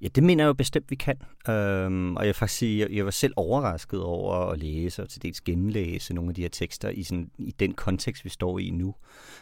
Ja, 0.00 0.08
det 0.08 0.22
mener 0.22 0.44
jeg 0.44 0.48
jo 0.48 0.52
bestemt, 0.52 0.90
vi 0.90 0.96
kan. 0.96 1.16
Øhm, 1.48 2.16
og 2.16 2.22
jeg 2.22 2.26
vil 2.26 2.34
faktisk 2.34 2.58
sige, 2.58 2.80
jeg, 2.80 2.96
jeg 2.96 3.04
var 3.04 3.10
selv 3.10 3.32
overrasket 3.36 4.02
over 4.02 4.34
at 4.34 4.58
læse 4.58 5.02
og 5.02 5.08
til 5.08 5.22
dels 5.22 5.40
genlæse 5.40 6.14
nogle 6.14 6.30
af 6.30 6.34
de 6.34 6.42
her 6.42 6.48
tekster 6.48 6.88
i, 6.88 7.02
sådan, 7.02 7.30
i 7.38 7.54
den 7.60 7.72
kontekst, 7.72 8.24
vi 8.24 8.30
står 8.30 8.58
i 8.58 8.70
nu. 8.70 8.94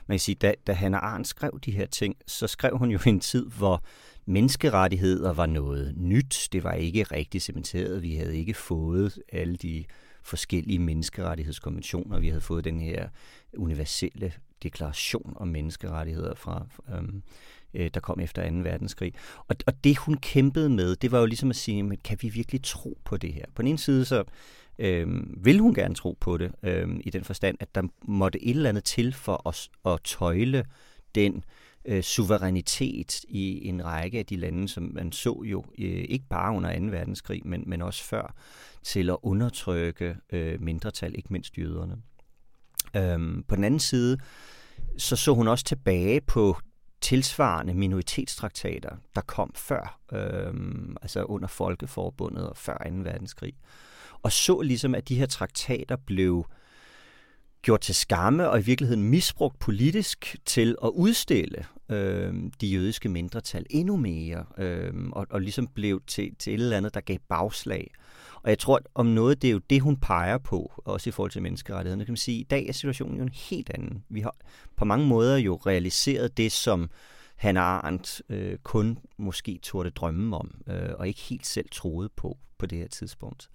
Man 0.07 0.15
kan 0.15 0.21
sige, 0.21 0.35
da, 0.35 0.55
da 0.67 0.73
Hannah 0.73 1.03
Arendt 1.03 1.29
skrev 1.29 1.61
de 1.65 1.71
her 1.71 1.87
ting, 1.87 2.17
så 2.27 2.47
skrev 2.47 2.79
hun 2.79 2.91
jo 2.91 2.99
i 3.07 3.09
en 3.09 3.21
tid, 3.21 3.47
hvor 3.47 3.85
menneskerettigheder 4.27 5.33
var 5.33 5.47
noget 5.47 5.95
nyt. 5.97 6.49
Det 6.53 6.65
var 6.65 6.73
ikke 6.73 7.03
rigtig 7.03 7.43
cementeret. 7.43 8.03
Vi 8.03 8.17
havde 8.17 8.39
ikke 8.39 8.55
fået 8.55 9.19
alle 9.33 9.57
de 9.57 9.85
forskellige 10.25 10.79
menneskerettighedskonventioner. 10.79 12.21
Vi 12.21 12.29
havde 12.29 12.41
fået 12.41 12.65
den 12.65 12.81
her 12.81 13.09
universelle 13.57 14.33
deklaration 14.63 15.33
om 15.37 15.49
menneskerettigheder 15.49 16.35
fra 16.35 16.67
øhm, 16.95 17.23
øh, 17.75 17.91
der 17.95 18.01
kom 18.01 18.21
efter 18.21 18.51
2. 18.51 18.57
verdenskrig. 18.57 19.15
Og, 19.49 19.57
og 19.67 19.85
det 19.85 19.99
hun 19.99 20.17
kæmpede 20.17 20.71
med, 20.71 20.97
det 20.97 21.13
var 21.13 21.19
jo 21.19 21.27
ligesom 21.27 21.51
at 21.51 21.57
sige, 21.57 21.83
men 21.83 21.99
kan 22.05 22.19
vi 22.21 22.29
virkelig 22.29 22.63
tro 22.63 22.99
på 23.05 23.17
det 23.17 23.33
her? 23.33 23.45
På 23.55 23.63
den 23.63 23.69
ene 23.69 23.79
side 23.79 24.05
så 24.05 24.25
øhm, 24.79 25.39
vil 25.43 25.59
hun 25.59 25.75
gerne 25.75 25.95
tro 25.95 26.17
på 26.21 26.37
det, 26.37 26.53
øhm, 26.63 27.01
i 27.05 27.11
den 27.11 27.25
forstand, 27.25 27.57
at 27.61 27.75
der 27.75 27.83
måtte 28.03 28.45
et 28.45 28.57
eller 28.57 28.69
andet 28.69 28.85
til 28.85 29.13
for 29.13 29.43
os 29.45 29.71
at 29.85 30.01
tøjle 30.05 30.65
den 31.15 31.37
øh, 31.37 31.43
Øh, 31.85 32.03
suverænitet 32.03 33.25
i 33.29 33.69
en 33.69 33.85
række 33.85 34.19
af 34.19 34.27
de 34.27 34.37
lande, 34.37 34.69
som 34.69 34.91
man 34.95 35.13
så 35.13 35.43
jo 35.45 35.65
øh, 35.79 36.05
ikke 36.09 36.25
bare 36.31 36.57
under 36.57 36.79
2. 36.79 36.87
verdenskrig, 36.87 37.43
men, 37.45 37.65
men 37.67 37.83
også 37.83 38.05
før, 38.05 38.35
til 38.83 39.11
at 39.11 39.17
undertrykke 39.23 40.17
øh, 40.33 40.61
mindretal, 40.61 41.15
ikke 41.15 41.33
mindst 41.33 41.59
jøderne. 41.59 41.97
Øhm, 42.97 43.45
på 43.49 43.57
den 43.57 43.65
anden 43.65 43.81
side, 43.81 44.19
så 44.99 45.17
så 45.17 45.35
hun 45.35 45.49
også 45.49 45.65
tilbage 45.65 46.21
på 46.21 46.57
tilsvarende 47.01 47.75
minoritetstraktater, 47.75 48.97
der 49.15 49.21
kom 49.21 49.53
før, 49.55 50.01
øhm, 50.13 50.97
altså 51.03 51.23
under 51.23 51.49
Folkeforbundet 51.49 52.49
og 52.49 52.57
før 52.57 52.79
2. 52.91 52.95
verdenskrig. 52.95 53.53
Og 54.23 54.33
så 54.33 54.61
ligesom, 54.61 54.95
at 54.95 55.09
de 55.09 55.19
her 55.19 55.27
traktater 55.27 55.97
blev 55.97 56.47
gjort 57.65 57.81
til 57.81 57.95
skamme 57.95 58.51
og 58.51 58.61
i 58.61 58.63
virkeligheden 58.63 59.03
misbrugt 59.03 59.59
politisk 59.59 60.37
til 60.45 60.77
at 60.85 60.89
udstille 60.89 61.65
øh, 61.89 62.35
de 62.61 62.67
jødiske 62.67 63.09
mindretal 63.09 63.67
endnu 63.71 63.97
mere, 63.97 64.45
øh, 64.59 64.93
og, 65.13 65.27
og 65.31 65.41
ligesom 65.41 65.67
blev 65.67 66.01
til, 66.07 66.35
til 66.39 66.55
et 66.55 66.61
eller 66.61 66.77
andet, 66.77 66.95
der 66.95 67.01
gav 67.01 67.19
bagslag. 67.29 67.91
Og 68.43 68.51
jeg 68.51 68.59
tror, 68.59 68.77
at 68.77 68.87
om 68.95 69.07
noget, 69.07 69.43
det 69.43 69.49
er 69.49 69.53
jo 69.53 69.61
det, 69.71 69.81
hun 69.81 69.97
peger 69.97 70.39
på, 70.39 70.83
også 70.85 71.11
i 71.11 71.13
forhold 71.13 71.31
til 71.31 71.43
menneskerettighederne. 71.43 72.05
Kan 72.05 72.13
man 72.13 72.17
sige, 72.17 72.41
i 72.41 72.45
dag 72.45 72.67
er 72.69 72.73
situationen 72.73 73.17
jo 73.17 73.23
en 73.23 73.33
helt 73.33 73.71
anden. 73.75 74.05
Vi 74.09 74.21
har 74.21 74.37
på 74.77 74.85
mange 74.85 75.07
måder 75.07 75.37
jo 75.37 75.61
realiseret 75.67 76.37
det, 76.37 76.53
som 76.53 76.91
Hannah 77.35 77.65
Arendt 77.65 78.23
øh, 78.29 78.59
kun 78.59 78.99
måske 79.17 79.59
turde 79.63 79.91
drømme 79.91 80.37
om, 80.37 80.63
øh, 80.67 80.91
og 80.99 81.09
ikke 81.09 81.21
helt 81.21 81.47
selv 81.47 81.69
troede 81.73 82.09
på 82.17 82.39
på 82.59 82.67
det 82.67 82.79
her 82.79 82.89
tidspunkt. 82.89 83.51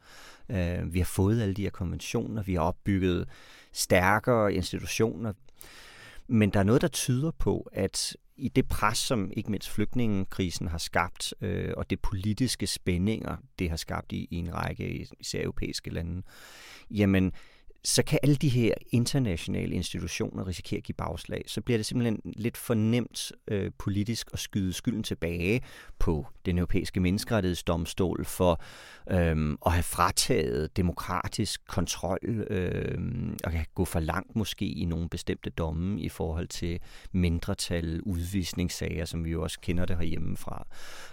Øh, 0.49 0.93
vi 0.93 0.99
har 0.99 1.05
fået 1.05 1.41
alle 1.41 1.53
de 1.53 1.61
her 1.61 1.69
konventioner, 1.69 2.43
vi 2.43 2.53
har 2.53 2.61
opbygget 2.61 3.29
stærkere 3.73 4.53
institutioner, 4.53 5.33
men 6.27 6.49
der 6.49 6.59
er 6.59 6.63
noget, 6.63 6.81
der 6.81 6.87
tyder 6.87 7.31
på, 7.31 7.69
at 7.73 8.17
i 8.37 8.49
det 8.49 8.67
pres, 8.67 8.97
som 8.97 9.31
ikke 9.37 9.51
mindst 9.51 9.69
flygtningekrisen 9.69 10.67
har 10.67 10.77
skabt, 10.77 11.33
øh, 11.41 11.73
og 11.77 11.89
det 11.89 11.99
politiske 11.99 12.67
spændinger, 12.67 13.37
det 13.59 13.69
har 13.69 13.77
skabt 13.77 14.11
i, 14.11 14.27
i 14.31 14.35
en 14.35 14.53
række 14.53 15.07
især 15.19 15.41
europæiske 15.43 15.89
lande, 15.89 16.21
jamen 16.91 17.33
så 17.83 18.03
kan 18.03 18.19
alle 18.23 18.35
de 18.35 18.49
her 18.49 18.73
internationale 18.91 19.75
institutioner 19.75 20.47
risikere 20.47 20.77
at 20.77 20.83
give 20.83 20.95
bagslag. 20.97 21.43
Så 21.47 21.61
bliver 21.61 21.77
det 21.77 21.85
simpelthen 21.85 22.19
lidt 22.25 22.57
for 22.57 22.73
nemt 22.73 23.31
øh, 23.47 23.71
politisk 23.77 24.29
at 24.33 24.39
skyde 24.39 24.73
skylden 24.73 25.03
tilbage 25.03 25.61
på 25.99 26.27
den 26.45 26.57
europæiske 26.57 26.99
menneskerettighedsdomstol 26.99 28.25
for 28.25 28.61
øh, 29.11 29.57
at 29.65 29.71
have 29.71 29.83
frataget 29.83 30.77
demokratisk 30.77 31.61
kontrol 31.67 32.19
øh, 32.49 32.97
og 33.43 33.51
kan 33.51 33.65
gå 33.75 33.85
for 33.85 33.99
langt 33.99 34.35
måske 34.35 34.65
i 34.65 34.85
nogle 34.85 35.09
bestemte 35.09 35.49
domme 35.49 36.01
i 36.01 36.09
forhold 36.09 36.47
til 36.47 36.79
mindretal, 37.11 38.01
udvisningssager, 38.01 39.05
som 39.05 39.25
vi 39.25 39.29
jo 39.29 39.43
også 39.43 39.59
kender 39.59 39.85
det 39.85 39.97
herhjemmefra. 39.97 40.67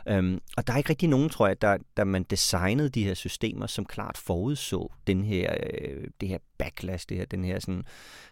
Øh, 0.09 0.39
og 0.57 0.67
der 0.67 0.73
er 0.73 0.77
ikke 0.77 0.91
rigtig 0.91 1.09
nogen, 1.09 1.29
tror 1.29 1.47
jeg, 1.47 1.63
der, 1.63 1.79
der 1.97 2.05
man 2.05 2.23
designede 2.23 2.89
de 2.89 3.05
her 3.05 3.15
systemer, 3.15 3.67
som 3.67 3.85
klart 3.85 4.17
forudså 4.17 4.93
den 5.07 5.25
her, 5.25 5.55
øh, 5.63 6.05
det 6.21 6.29
her 6.29 6.39
backlash, 6.59 7.07
det 7.09 7.17
her, 7.17 7.25
den 7.25 7.45
her 7.45 7.59
sådan, 7.59 7.85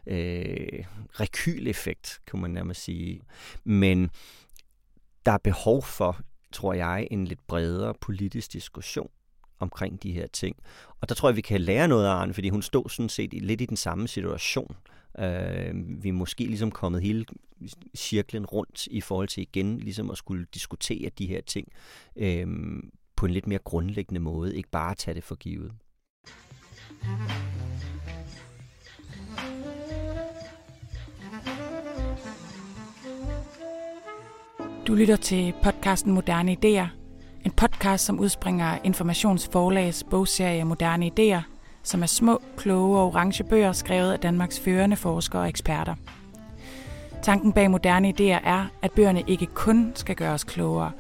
øh, 0.07 0.85
rekyleffekt, 1.21 2.21
kan 2.27 2.41
man 2.41 2.51
nærmest 2.51 2.85
sige. 2.85 3.21
Men 3.65 4.11
der 5.27 5.33
er 5.33 5.39
behov 5.39 5.83
for, 5.83 6.21
tror 6.53 6.75
jeg, 6.75 7.09
en 7.11 7.25
lidt 7.25 7.47
bredere 7.47 7.95
politisk 8.01 8.53
diskussion 8.53 9.11
omkring 9.59 10.03
de 10.03 10.13
her 10.13 10.27
ting. 10.27 10.57
Og 11.01 11.09
der 11.09 11.15
tror 11.15 11.29
jeg, 11.29 11.37
vi 11.37 11.41
kan 11.41 11.61
lære 11.61 11.89
noget 11.89 12.07
af 12.07 12.11
Arne, 12.11 12.35
fordi 12.35 12.49
hun 12.49 12.63
stod 12.63 12.89
sådan 12.89 13.09
set 13.09 13.33
lidt 13.33 13.61
i 13.61 13.67
den 13.67 13.77
samme 13.77 14.09
situation. 14.09 14.77
Øh, 15.19 16.03
vi 16.03 16.09
er 16.09 16.13
måske 16.13 16.45
ligesom 16.45 16.71
kommet 16.71 17.03
hele 17.03 17.25
cirklen 17.97 18.47
rundt 18.47 18.87
i 18.87 19.01
forhold 19.01 19.29
til 19.29 19.43
igen 19.43 19.79
ligesom 19.79 20.11
at 20.11 20.19
skulle 20.19 20.47
diskutere 20.55 21.11
de 21.19 21.27
her 21.27 21.41
ting 21.41 21.69
øh, 22.17 22.47
på 23.17 23.27
en 23.27 23.33
lidt 23.33 23.47
mere 23.47 23.59
grundlæggende 23.65 24.21
måde, 24.21 24.57
ikke 24.57 24.71
bare 24.71 24.95
tage 24.95 25.15
det 25.15 25.25
for 25.25 25.35
givet. 25.35 25.73
Du 34.87 34.95
lytter 34.95 35.17
til 35.17 35.55
podcasten 35.63 36.13
Moderne 36.13 36.53
Ideer, 36.53 36.87
En 37.45 37.51
podcast, 37.51 38.05
som 38.05 38.21
udspringer 38.21 38.79
Informationsforlagets 38.85 40.05
bogserie 40.11 40.65
Moderne 40.65 41.07
Ideer, 41.07 41.43
som 41.83 42.03
er 42.03 42.07
små, 42.07 42.43
kloge 42.57 42.99
og 42.99 43.07
orange 43.07 43.45
bøger 43.45 43.73
skrevet 43.73 44.13
af 44.13 44.19
Danmarks 44.19 44.61
førende 44.61 44.97
forskere 44.97 45.43
og 45.43 45.49
eksperter. 45.49 45.95
Tanken 47.23 47.53
bag 47.53 47.71
moderne 47.71 48.09
Ideer 48.09 48.39
er, 48.45 48.67
at 48.83 48.93
bøgerne 48.93 49.23
ikke 49.27 49.47
kun 49.47 49.93
skal 49.95 50.17
gøre 50.17 50.33
os 50.33 50.45
klogere, 50.45 50.93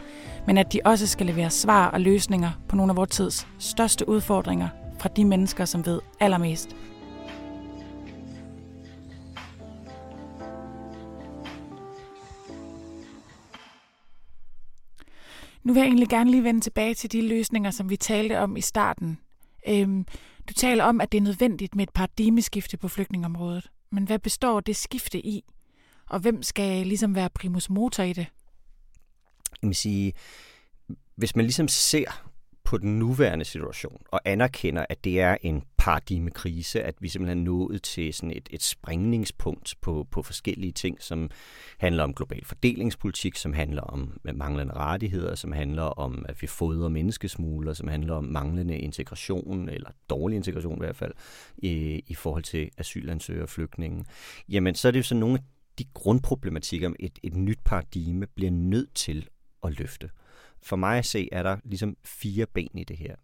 men 0.47 0.59
at 0.59 0.73
de 0.73 0.81
også 0.85 1.07
skal 1.07 1.27
levere 1.27 1.51
svar 1.51 1.91
og 1.91 2.01
løsninger 2.01 2.51
på 2.69 2.77
nogle 2.77 2.93
af 2.93 2.97
vores 2.97 3.11
tids 3.11 3.47
største 3.59 4.09
udfordringer 4.09 4.69
fra 5.05 5.09
de 5.17 5.25
mennesker, 5.25 5.65
som 5.65 5.87
ved 5.87 6.01
allermest 6.21 6.77
Nu 15.63 15.73
vil 15.73 15.81
jeg 15.81 15.87
egentlig 15.87 16.09
gerne 16.09 16.31
lige 16.31 16.45
vende 16.45 16.61
tilbage 16.61 16.95
til 16.95 17.13
de 17.13 17.29
løsninger, 17.29 17.71
som 17.71 17.91
vi 17.91 17.97
talte 17.97 18.39
om 18.39 18.57
i 18.57 18.61
starten. 18.61 19.19
Øhm, 19.69 20.07
du 20.49 20.55
taler 20.55 20.85
om, 20.85 21.01
at 21.01 21.13
det 21.13 21.19
er 21.19 21.23
nødvendigt 21.23 21.75
med 21.75 21.83
et 21.83 21.93
paradigmeskifte 21.93 22.77
på 22.77 22.89
flygtningområdet. 22.89 23.71
Men 23.93 24.05
hvad 24.05 24.19
består 24.19 24.61
det 24.61 24.77
skifte 24.77 25.27
i? 25.27 25.45
Og 26.11 26.21
hvem 26.21 26.43
skal 26.43 26.87
ligesom 26.87 27.15
være 27.15 27.31
primus 27.31 27.71
motor 27.71 28.03
i 28.03 28.13
det? 28.13 28.27
Jeg 29.63 29.69
vil 29.69 29.75
sige, 29.75 30.13
hvis 31.17 31.37
man 31.37 31.45
ligesom 31.45 31.69
ser 31.69 32.34
på 32.65 32.79
den 32.79 32.99
nuværende 32.99 33.45
situation 33.45 34.03
og 34.09 34.21
anerkender, 34.25 34.87
at 34.89 35.05
det 35.05 35.21
er 35.21 35.37
en 35.43 35.63
paradigmekrise, 35.77 36.83
at 36.83 36.95
vi 37.01 37.09
simpelthen 37.09 37.39
er 37.39 37.45
nået 37.45 37.83
til 37.83 38.15
sådan 38.15 38.31
et, 38.31 38.49
et 38.51 38.63
springningspunkt 38.63 39.75
på, 39.81 40.07
på 40.11 40.23
forskellige 40.23 40.73
ting, 40.73 41.03
som 41.03 41.31
handler 41.79 42.03
om 42.03 42.15
global 42.15 42.45
fordelingspolitik, 42.45 43.37
som 43.37 43.53
handler 43.53 43.83
om 43.83 44.21
øh, 44.25 44.37
manglende 44.37 44.75
rettigheder, 44.75 45.35
som 45.35 45.53
handler 45.53 45.83
om, 45.83 46.25
at 46.29 46.43
vi 46.43 46.47
fodrer 46.47 46.89
menneskesmugler, 46.89 47.73
som 47.73 47.89
handler 47.89 48.15
om 48.15 48.25
manglende 48.25 48.79
integration, 48.79 49.69
eller 49.69 49.91
dårlig 50.11 50.37
integration 50.37 50.77
i 50.77 50.85
hvert 50.85 50.97
fald, 50.97 51.13
i, 51.57 52.03
i 52.07 52.15
forhold 52.15 52.43
til 52.43 52.71
asylansøgere 52.79 53.43
og 53.45 53.49
flygtninge. 53.49 54.05
Jamen, 54.49 54.75
så 54.75 54.89
er 54.89 54.93
det 54.93 54.99
jo 54.99 55.03
sådan 55.03 55.21
nogle 55.21 55.39
af 55.39 55.45
de 55.79 55.85
grundproblematikker, 55.95 56.93
et, 57.01 57.19
et 57.23 57.35
nyt 57.35 57.59
paradigme 57.65 58.27
bliver 58.27 58.51
nødt 58.51 58.95
til 58.95 59.29
at 59.65 59.79
løfte. 59.79 60.11
For 60.65 60.77
mig 60.77 60.99
at 60.99 61.07
se, 61.07 61.29
er 61.33 61.43
der 61.43 61.57
ligesom 61.65 61.97
fire 62.05 62.47
ben 62.47 62.71
i 62.75 62.85
det 62.85 62.97
her. 62.97 63.15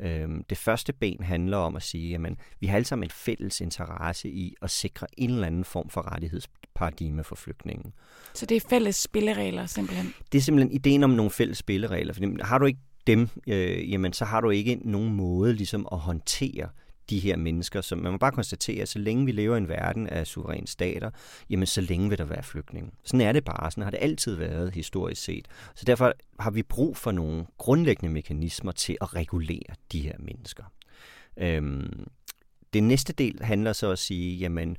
Øhm, 0.00 0.44
det 0.44 0.58
første 0.58 0.92
ben 0.92 1.22
handler 1.22 1.56
om 1.56 1.76
at 1.76 1.82
sige, 1.82 2.14
at 2.14 2.20
vi 2.60 2.66
har 2.66 2.76
alle 2.76 2.86
sammen 2.86 3.06
en 3.06 3.10
fælles 3.10 3.60
interesse 3.60 4.28
i 4.28 4.54
at 4.62 4.70
sikre 4.70 5.06
en 5.16 5.30
eller 5.30 5.46
anden 5.46 5.64
form 5.64 5.90
for 5.90 6.12
rettighedsparadigme 6.12 7.24
for 7.24 7.36
flygtningen. 7.36 7.92
Så 8.34 8.46
det 8.46 8.56
er 8.56 8.60
fælles 8.70 8.96
spilleregler 8.96 9.66
simpelthen? 9.66 10.14
Det 10.32 10.38
er 10.38 10.42
simpelthen 10.42 10.72
ideen 10.72 11.04
om 11.04 11.10
nogle 11.10 11.30
fælles 11.30 11.58
spilleregler. 11.58 12.12
For 12.12 12.44
har 12.44 12.58
du 12.58 12.66
ikke 12.66 12.80
dem, 13.06 13.28
øh, 13.48 13.90
jamen 13.90 14.12
så 14.12 14.24
har 14.24 14.40
du 14.40 14.50
ikke 14.50 14.74
nogen 14.84 15.14
måde 15.14 15.54
ligesom 15.54 15.88
at 15.92 15.98
håndtere 15.98 16.68
de 17.10 17.18
her 17.18 17.36
mennesker, 17.36 17.80
som 17.80 17.98
man 17.98 18.12
må 18.12 18.18
bare 18.18 18.32
konstatere, 18.32 18.82
at 18.82 18.88
så 18.88 18.98
længe 18.98 19.26
vi 19.26 19.32
lever 19.32 19.54
i 19.54 19.58
en 19.58 19.68
verden 19.68 20.06
af 20.06 20.26
suveræne 20.26 20.66
stater, 20.66 21.10
jamen 21.50 21.66
så 21.66 21.80
længe 21.80 22.08
vil 22.08 22.18
der 22.18 22.24
være 22.24 22.42
flygtninge. 22.42 22.90
Sådan 23.04 23.20
er 23.20 23.32
det 23.32 23.44
bare, 23.44 23.70
sådan 23.70 23.84
har 23.84 23.90
det 23.90 23.98
altid 24.02 24.34
været 24.34 24.74
historisk 24.74 25.22
set. 25.24 25.48
Så 25.74 25.84
derfor 25.84 26.12
har 26.40 26.50
vi 26.50 26.62
brug 26.62 26.96
for 26.96 27.12
nogle 27.12 27.46
grundlæggende 27.58 28.12
mekanismer 28.12 28.72
til 28.72 28.96
at 29.00 29.14
regulere 29.14 29.74
de 29.92 30.00
her 30.00 30.14
mennesker. 30.18 30.64
Øhm, 31.36 32.06
det 32.72 32.82
næste 32.82 33.12
del 33.12 33.42
handler 33.42 33.72
så 33.72 33.90
at 33.90 33.98
sige, 33.98 34.36
jamen 34.36 34.76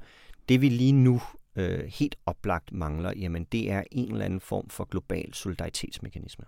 det 0.50 0.62
vi 0.62 0.70
lige 0.70 0.92
nu 0.92 1.22
øh, 1.56 1.84
helt 1.86 2.16
oplagt 2.26 2.72
mangler, 2.72 3.14
jamen 3.16 3.44
det 3.44 3.72
er 3.72 3.84
en 3.92 4.12
eller 4.12 4.26
anden 4.26 4.40
form 4.42 4.70
for 4.70 4.86
global 4.86 5.34
solidaritetsmekanisme. 5.34 6.46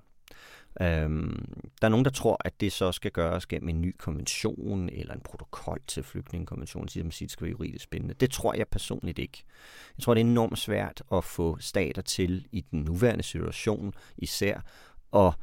Øhm, 0.81 1.53
der 1.81 1.87
er 1.87 1.89
nogen, 1.89 2.05
der 2.05 2.11
tror, 2.11 2.37
at 2.45 2.61
det 2.61 2.71
så 2.71 2.91
skal 2.91 3.11
gøres 3.11 3.45
gennem 3.45 3.69
en 3.69 3.81
ny 3.81 3.95
konvention 3.97 4.89
eller 4.89 5.13
en 5.13 5.21
protokol 5.21 5.79
til 5.87 6.03
flygtningekonventionen, 6.03 6.89
som 6.89 7.11
siger, 7.11 7.27
det 7.27 7.31
skal 7.31 7.45
være 7.45 7.51
juridisk 7.51 7.83
spændende. 7.83 8.13
Det 8.13 8.31
tror 8.31 8.53
jeg 8.53 8.67
personligt 8.67 9.19
ikke. 9.19 9.43
Jeg 9.97 10.03
tror, 10.03 10.13
det 10.13 10.21
er 10.21 10.25
enormt 10.25 10.59
svært 10.59 11.03
at 11.13 11.23
få 11.23 11.57
stater 11.59 12.01
til 12.01 12.47
i 12.51 12.61
den 12.71 12.79
nuværende 12.79 13.23
situation 13.23 13.93
især 14.17 14.61
at 15.15 15.33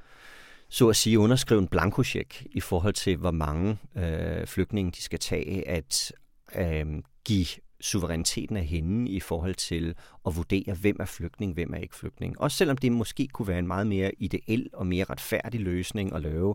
så 0.68 0.88
at 0.88 0.96
sige 0.96 1.18
underskrive 1.18 1.60
en 1.60 1.68
blankocheck 1.68 2.46
i 2.50 2.60
forhold 2.60 2.94
til, 2.94 3.16
hvor 3.16 3.30
mange 3.30 3.78
øh, 3.96 4.46
flygtninge 4.46 4.92
de 4.92 5.02
skal 5.02 5.18
tage, 5.18 5.68
at 5.68 6.12
øh, 6.56 6.86
give 7.24 7.46
suveræniteten 7.86 8.56
er 8.56 8.60
henne 8.60 9.10
i 9.10 9.20
forhold 9.20 9.54
til 9.54 9.94
at 10.26 10.36
vurdere, 10.36 10.74
hvem 10.74 10.96
er 11.00 11.04
flygtning, 11.04 11.54
hvem 11.54 11.74
er 11.74 11.78
ikke 11.78 11.96
flygtning. 11.96 12.40
Også 12.40 12.56
selvom 12.56 12.76
det 12.76 12.92
måske 12.92 13.26
kunne 13.26 13.48
være 13.48 13.58
en 13.58 13.66
meget 13.66 13.86
mere 13.86 14.10
ideel 14.18 14.70
og 14.72 14.86
mere 14.86 15.04
retfærdig 15.04 15.60
løsning 15.60 16.14
at 16.14 16.22
lave 16.22 16.54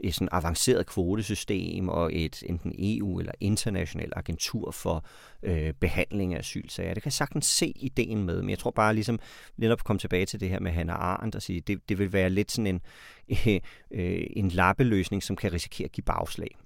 et 0.00 0.14
sådan 0.14 0.28
avanceret 0.32 0.86
kvotesystem 0.86 1.88
og 1.88 2.14
et 2.14 2.42
enten 2.46 2.74
EU 2.78 3.18
eller 3.18 3.32
international 3.40 4.12
agentur 4.16 4.70
for 4.70 5.04
øh, 5.42 5.72
behandling 5.72 6.34
af 6.34 6.38
asylsager. 6.38 6.94
Det 6.94 7.02
kan 7.02 7.08
jeg 7.08 7.12
sagtens 7.12 7.46
se 7.46 7.72
ideen 7.76 8.24
med, 8.24 8.42
men 8.42 8.50
jeg 8.50 8.58
tror 8.58 8.70
bare 8.70 8.94
ligesom 8.94 9.18
netop 9.56 9.84
komme 9.84 9.98
tilbage 9.98 10.26
til 10.26 10.40
det 10.40 10.48
her 10.48 10.60
med 10.60 10.70
Hannah 10.72 10.96
Arendt 10.96 11.34
og 11.34 11.42
sige, 11.42 11.60
det, 11.60 11.88
det 11.88 11.98
vil 11.98 12.12
være 12.12 12.30
lidt 12.30 12.52
sådan 12.52 12.66
en, 12.66 12.80
øh, 13.90 14.26
en 14.30 14.48
lappeløsning, 14.48 15.22
som 15.22 15.36
kan 15.36 15.52
risikere 15.52 15.84
at 15.84 15.92
give 15.92 16.04
bagslag. 16.04 16.56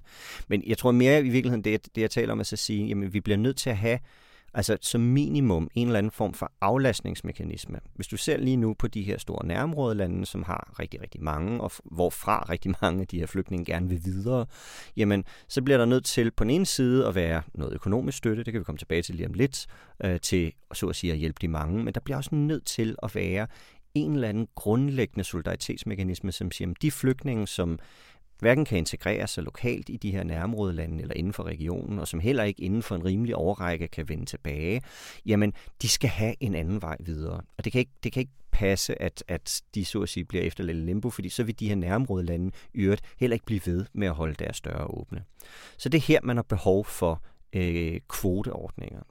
Men 0.49 0.62
jeg 0.66 0.79
tror 0.79 0.92
mere 0.92 1.20
i 1.20 1.29
virkeligheden, 1.29 1.64
det, 1.64 1.88
det 1.94 2.03
jeg 2.03 2.11
taler 2.11 2.33
om, 2.33 2.38
er 2.38 2.53
at 2.53 2.59
sige, 2.59 2.87
jamen 2.87 3.12
vi 3.12 3.20
bliver 3.20 3.37
nødt 3.37 3.57
til 3.57 3.70
at 3.70 3.77
have 3.77 3.99
Altså 4.55 4.79
som 4.81 5.01
minimum 5.01 5.68
en 5.75 5.87
eller 5.87 5.99
anden 5.99 6.12
form 6.12 6.35
for 6.35 6.53
aflastningsmekanisme. 6.61 7.79
Hvis 7.94 8.07
du 8.07 8.16
ser 8.16 8.37
lige 8.37 8.57
nu 8.57 8.75
på 8.75 8.88
de 8.88 9.03
her 9.03 9.18
store 9.18 9.46
nærområdelande, 9.46 10.27
som 10.27 10.42
har 10.42 10.75
rigtig, 10.81 11.03
rigtig 11.03 11.23
mange, 11.23 11.61
og 11.61 11.73
hvorfra 11.85 12.46
rigtig 12.51 12.75
mange 12.83 13.01
af 13.01 13.07
de 13.07 13.18
her 13.18 13.27
flygtninge 13.27 13.64
gerne 13.64 13.88
vil 13.88 14.05
videre, 14.05 14.46
jamen 14.96 15.25
så 15.49 15.62
bliver 15.62 15.79
der 15.79 15.85
nødt 15.85 16.05
til 16.05 16.31
på 16.31 16.44
den 16.44 16.51
ene 16.51 16.66
side 16.66 17.07
at 17.07 17.14
være 17.14 17.42
noget 17.55 17.73
økonomisk 17.73 18.18
støtte, 18.18 18.44
det 18.44 18.53
kan 18.53 18.61
vi 18.61 18.64
komme 18.64 18.79
tilbage 18.79 19.03
til 19.03 19.14
lige 19.14 19.27
om 19.27 19.35
lidt, 19.35 19.66
øh, 20.05 20.20
til 20.20 20.53
så 20.73 20.87
at 20.87 20.96
sige 20.96 21.12
at 21.12 21.18
hjælpe 21.18 21.38
de 21.40 21.49
mange, 21.49 21.85
men 21.85 21.94
der 21.94 22.01
bliver 22.01 22.16
også 22.16 22.35
nødt 22.35 22.66
til 22.66 22.96
at 23.03 23.14
være 23.14 23.46
en 23.94 24.14
eller 24.14 24.29
anden 24.29 24.49
grundlæggende 24.55 25.25
solidaritetsmekanisme, 25.25 26.33
som 26.33 26.51
siger, 26.51 26.70
at 26.70 26.83
de 26.83 26.90
flygtninge, 26.90 27.46
som 27.46 27.79
hverken 28.40 28.64
kan 28.64 28.79
integrere 28.79 29.26
sig 29.26 29.44
lokalt 29.44 29.88
i 29.88 29.96
de 29.96 30.11
her 30.11 30.24
nærområdelande 30.24 31.03
eller 31.03 31.14
inden 31.14 31.33
for 31.33 31.42
regionen, 31.42 31.98
og 31.98 32.09
som 32.09 32.20
heller 32.20 32.44
ikke 32.44 32.62
inden 32.62 32.83
for 32.83 32.94
en 32.94 33.05
rimelig 33.05 33.37
overrække 33.37 33.88
kan 33.88 34.09
vende 34.09 34.24
tilbage, 34.24 34.83
jamen 35.26 35.53
de 35.83 35.88
skal 35.88 36.11
have 36.11 36.35
en 36.40 36.55
anden 36.55 36.83
vej 36.83 36.96
videre. 37.00 37.40
Og 37.59 37.64
det 37.64 37.72
kan 37.72 37.79
ikke, 37.79 37.92
det 38.03 38.12
kan 38.12 38.20
ikke 38.20 38.33
passe, 38.53 39.03
at, 39.03 39.24
at 39.29 39.62
de 39.74 39.85
så 39.85 40.03
at 40.03 40.09
sige 40.09 40.24
bliver 40.24 40.44
efterladt 40.44 40.79
limbo, 40.79 41.11
fordi 41.11 41.29
så 41.29 41.42
vil 41.42 41.61
de 41.61 41.68
her 41.68 41.74
nærområdelande 41.74 42.50
i 42.74 42.81
øvrigt 42.81 43.03
heller 43.18 43.35
ikke 43.35 43.46
blive 43.46 43.61
ved 43.64 43.87
med 43.92 44.07
at 44.07 44.14
holde 44.14 44.35
deres 44.35 44.61
døre 44.61 44.85
åbne. 44.85 45.24
Så 45.76 45.88
det 45.88 45.98
er 45.98 46.03
her, 46.03 46.20
man 46.22 46.37
har 46.37 46.42
behov 46.42 46.85
for 46.85 47.22
øh, 47.53 48.00
kvoteordninger. 48.09 49.03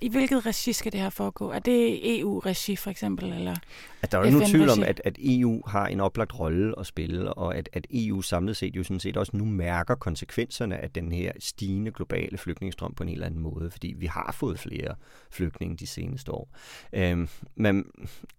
I 0.00 0.08
hvilket 0.08 0.46
regi 0.46 0.72
skal 0.72 0.92
det 0.92 1.00
her 1.00 1.10
foregå? 1.10 1.50
Er 1.50 1.58
det 1.58 2.20
EU-regi 2.20 2.76
for 2.76 2.90
eksempel? 2.90 3.32
Eller 3.32 3.56
at 4.02 4.12
der 4.12 4.18
er 4.18 4.22
jo 4.22 4.26
ikke 4.26 4.38
nogen 4.38 4.50
tvivl 4.50 4.68
om, 4.68 4.82
at, 4.82 5.00
at 5.04 5.18
EU 5.20 5.62
har 5.66 5.86
en 5.86 6.00
oplagt 6.00 6.38
rolle 6.38 6.78
at 6.78 6.86
spille, 6.86 7.34
og 7.34 7.56
at, 7.56 7.68
at 7.72 7.86
EU 7.90 8.22
samlet 8.22 8.56
set 8.56 8.76
jo 8.76 8.82
sådan 8.82 9.00
set 9.00 9.16
også 9.16 9.36
nu 9.36 9.44
mærker 9.44 9.94
konsekvenserne 9.94 10.76
af 10.76 10.90
den 10.90 11.12
her 11.12 11.32
stigende 11.38 11.90
globale 11.90 12.38
flygtningestrøm 12.38 12.94
på 12.94 13.02
en 13.02 13.08
eller 13.08 13.26
anden 13.26 13.40
måde, 13.40 13.70
fordi 13.70 13.94
vi 13.98 14.06
har 14.06 14.34
fået 14.38 14.58
flere 14.58 14.94
flygtninge 15.30 15.76
de 15.76 15.86
seneste 15.86 16.32
år. 16.32 16.56
Øhm, 16.92 17.28
men 17.54 17.84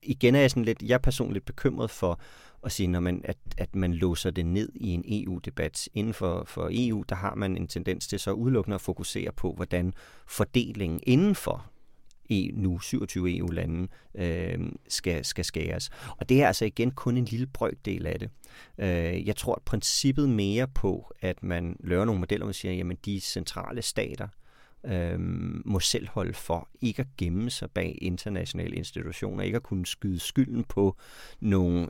igen 0.03 0.35
er 0.35 0.39
jeg 0.39 0.49
sådan 0.49 0.65
lidt, 0.65 0.81
jeg 0.81 0.93
er 0.93 0.97
personligt 0.97 1.45
bekymret 1.45 1.89
for, 1.89 2.19
at 2.63 2.71
sige, 2.71 2.87
når 2.87 2.99
man, 2.99 3.21
at, 3.23 3.37
at 3.57 3.75
man 3.75 3.93
låser 3.93 4.31
det 4.31 4.45
ned 4.45 4.69
i 4.75 4.89
en 4.89 5.03
EU-debat. 5.07 5.89
Inden 5.93 6.13
for, 6.13 6.43
for 6.45 6.69
EU, 6.71 7.03
der 7.09 7.15
har 7.15 7.35
man 7.35 7.57
en 7.57 7.67
tendens 7.67 8.07
til 8.07 8.19
så 8.19 8.31
udelukkende 8.31 8.75
at 8.75 8.81
fokusere 8.81 9.31
på, 9.31 9.53
hvordan 9.53 9.93
fordelingen 10.27 10.99
inden 11.03 11.35
for 11.35 11.71
EU, 12.29 12.57
nu 12.57 12.79
27 12.79 13.37
EU-lande 13.37 13.87
øh, 14.15 14.59
skal, 14.87 15.25
skal 15.25 15.45
skæres. 15.45 15.89
Og 16.17 16.29
det 16.29 16.41
er 16.41 16.47
altså 16.47 16.65
igen 16.65 16.91
kun 16.91 17.17
en 17.17 17.25
lille 17.25 17.47
brøkdel 17.47 18.05
af 18.05 18.19
det. 18.19 18.29
Øh, 18.77 19.27
jeg 19.27 19.35
tror 19.35 19.55
at 19.55 19.61
princippet 19.61 20.29
mere 20.29 20.67
på, 20.67 21.13
at 21.21 21.43
man 21.43 21.77
laver 21.79 22.05
nogle 22.05 22.19
modeller, 22.19 22.43
hvor 22.43 22.47
man 22.47 22.53
siger, 22.53 22.73
jamen 22.73 22.97
de 23.05 23.19
centrale 23.19 23.81
stater, 23.81 24.27
øh, 24.85 25.19
må 25.65 25.79
selv 25.79 26.07
holde 26.07 26.33
for 26.33 26.69
ikke 26.81 26.99
at 26.99 27.07
gemme 27.17 27.49
sig 27.49 27.71
bag 27.71 27.97
internationale 28.01 28.75
institutioner, 28.75 29.43
ikke 29.43 29.55
at 29.55 29.63
kunne 29.63 29.85
skyde 29.85 30.19
skylden 30.19 30.63
på 30.63 30.95
nogle 31.39 31.87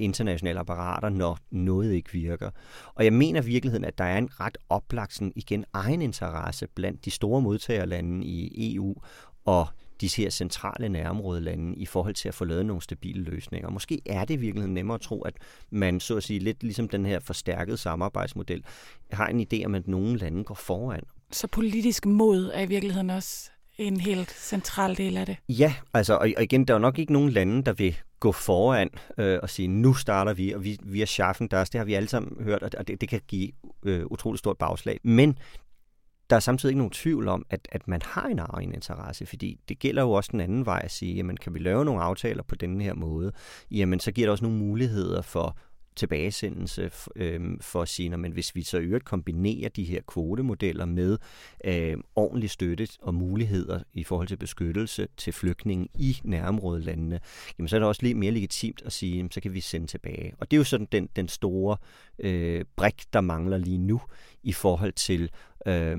internationale 0.00 0.60
apparater, 0.60 1.08
når 1.08 1.38
noget 1.50 1.92
ikke 1.92 2.12
virker. 2.12 2.50
Og 2.94 3.04
jeg 3.04 3.12
mener 3.12 3.42
i 3.42 3.46
virkeligheden, 3.46 3.84
at 3.84 3.98
der 3.98 4.04
er 4.04 4.18
en 4.18 4.40
ret 4.40 4.58
oplagt 4.68 5.14
sådan, 5.14 5.32
igen 5.36 5.64
egen 5.72 6.02
interesse 6.02 6.66
blandt 6.74 7.04
de 7.04 7.10
store 7.10 7.40
modtagerlande 7.40 8.26
i 8.26 8.74
EU 8.76 8.94
og 9.44 9.66
de 10.00 10.08
her 10.16 10.30
centrale 10.30 10.88
nærområdelande 10.88 11.76
i 11.76 11.86
forhold 11.86 12.14
til 12.14 12.28
at 12.28 12.34
få 12.34 12.44
lavet 12.44 12.66
nogle 12.66 12.82
stabile 12.82 13.22
løsninger. 13.22 13.70
Måske 13.70 14.00
er 14.06 14.24
det 14.24 14.34
i 14.34 14.36
virkeligheden 14.36 14.74
nemmere 14.74 14.94
at 14.94 15.00
tro, 15.00 15.22
at 15.22 15.34
man 15.70 16.00
så 16.00 16.16
at 16.16 16.22
sige 16.22 16.38
lidt 16.38 16.62
ligesom 16.62 16.88
den 16.88 17.06
her 17.06 17.20
forstærkede 17.20 17.76
samarbejdsmodel 17.76 18.64
har 19.12 19.26
en 19.26 19.46
idé 19.52 19.64
om, 19.64 19.74
at 19.74 19.88
nogle 19.88 20.18
lande 20.18 20.44
går 20.44 20.54
foran. 20.54 21.02
Så 21.32 21.46
politisk 21.46 22.06
mod 22.06 22.50
er 22.54 22.60
i 22.62 22.66
virkeligheden 22.66 23.10
også 23.10 23.50
en 23.80 24.00
helt 24.00 24.30
central 24.30 24.96
del 24.96 25.16
af 25.16 25.26
det. 25.26 25.36
Ja, 25.48 25.74
altså, 25.94 26.14
og, 26.14 26.28
og 26.36 26.42
igen, 26.42 26.64
der 26.64 26.74
er 26.74 26.78
nok 26.78 26.98
ikke 26.98 27.12
nogen 27.12 27.30
lande, 27.30 27.62
der 27.62 27.72
vil 27.72 27.96
gå 28.20 28.32
foran 28.32 28.90
øh, 29.18 29.38
og 29.42 29.50
sige, 29.50 29.68
nu 29.68 29.94
starter 29.94 30.34
vi, 30.34 30.52
og 30.52 30.64
vi, 30.64 30.78
vi 30.82 31.02
er 31.02 31.06
schaffen 31.06 31.48
deres. 31.48 31.70
Det 31.70 31.78
har 31.78 31.84
vi 31.84 31.94
alle 31.94 32.08
sammen 32.08 32.44
hørt, 32.44 32.62
og 32.62 32.88
det, 32.88 33.00
det 33.00 33.08
kan 33.08 33.20
give 33.28 33.50
øh, 33.82 34.06
utroligt 34.06 34.38
stort 34.38 34.58
bagslag. 34.58 35.00
Men 35.02 35.38
der 36.30 36.36
er 36.36 36.40
samtidig 36.40 36.70
ikke 36.70 36.78
nogen 36.78 36.90
tvivl 36.90 37.28
om, 37.28 37.46
at, 37.50 37.68
at 37.72 37.88
man 37.88 38.00
har 38.04 38.26
en 38.26 38.38
egen 38.38 38.74
interesse, 38.74 39.26
fordi 39.26 39.60
det 39.68 39.78
gælder 39.78 40.02
jo 40.02 40.10
også 40.10 40.28
den 40.32 40.40
anden 40.40 40.66
vej 40.66 40.80
at 40.84 40.90
sige, 40.90 41.14
jamen 41.14 41.36
kan 41.36 41.54
vi 41.54 41.58
lave 41.58 41.84
nogle 41.84 42.02
aftaler 42.02 42.42
på 42.42 42.54
denne 42.54 42.84
her 42.84 42.94
måde, 42.94 43.32
jamen 43.70 44.00
så 44.00 44.12
giver 44.12 44.26
det 44.26 44.30
også 44.30 44.44
nogle 44.44 44.58
muligheder 44.58 45.22
for 45.22 45.56
tilbagesendelse 45.96 46.90
øh, 47.16 47.40
for 47.60 47.82
at 47.82 47.88
sige, 47.88 48.16
men 48.16 48.32
hvis 48.32 48.54
vi 48.54 48.62
så 48.62 48.78
øvrigt 48.78 49.04
kombinerer 49.04 49.68
de 49.68 49.84
her 49.84 50.00
kvotemodeller 50.06 50.84
med 50.84 51.18
øh, 51.64 51.96
ordentlig 52.16 52.50
støtte 52.50 52.88
og 53.02 53.14
muligheder 53.14 53.82
i 53.94 54.04
forhold 54.04 54.28
til 54.28 54.36
beskyttelse 54.36 55.08
til 55.16 55.32
flygtninge 55.32 55.88
i 55.94 56.16
nærområdelandene, 56.24 57.20
jamen 57.58 57.68
så 57.68 57.76
er 57.76 57.80
det 57.80 57.88
også 57.88 58.02
lidt 58.02 58.18
mere 58.18 58.32
legitimt 58.32 58.82
at 58.84 58.92
sige, 58.92 59.16
jamen, 59.16 59.30
så 59.30 59.40
kan 59.40 59.54
vi 59.54 59.60
sende 59.60 59.86
tilbage. 59.86 60.34
Og 60.38 60.50
det 60.50 60.56
er 60.56 60.58
jo 60.58 60.64
sådan 60.64 60.88
den, 60.92 61.08
den 61.16 61.28
store 61.28 61.76
øh, 62.18 62.64
brik, 62.76 63.02
der 63.12 63.20
mangler 63.20 63.58
lige 63.58 63.78
nu 63.78 64.00
i 64.42 64.52
forhold 64.52 64.92
til 64.92 65.30
øh, 65.66 65.98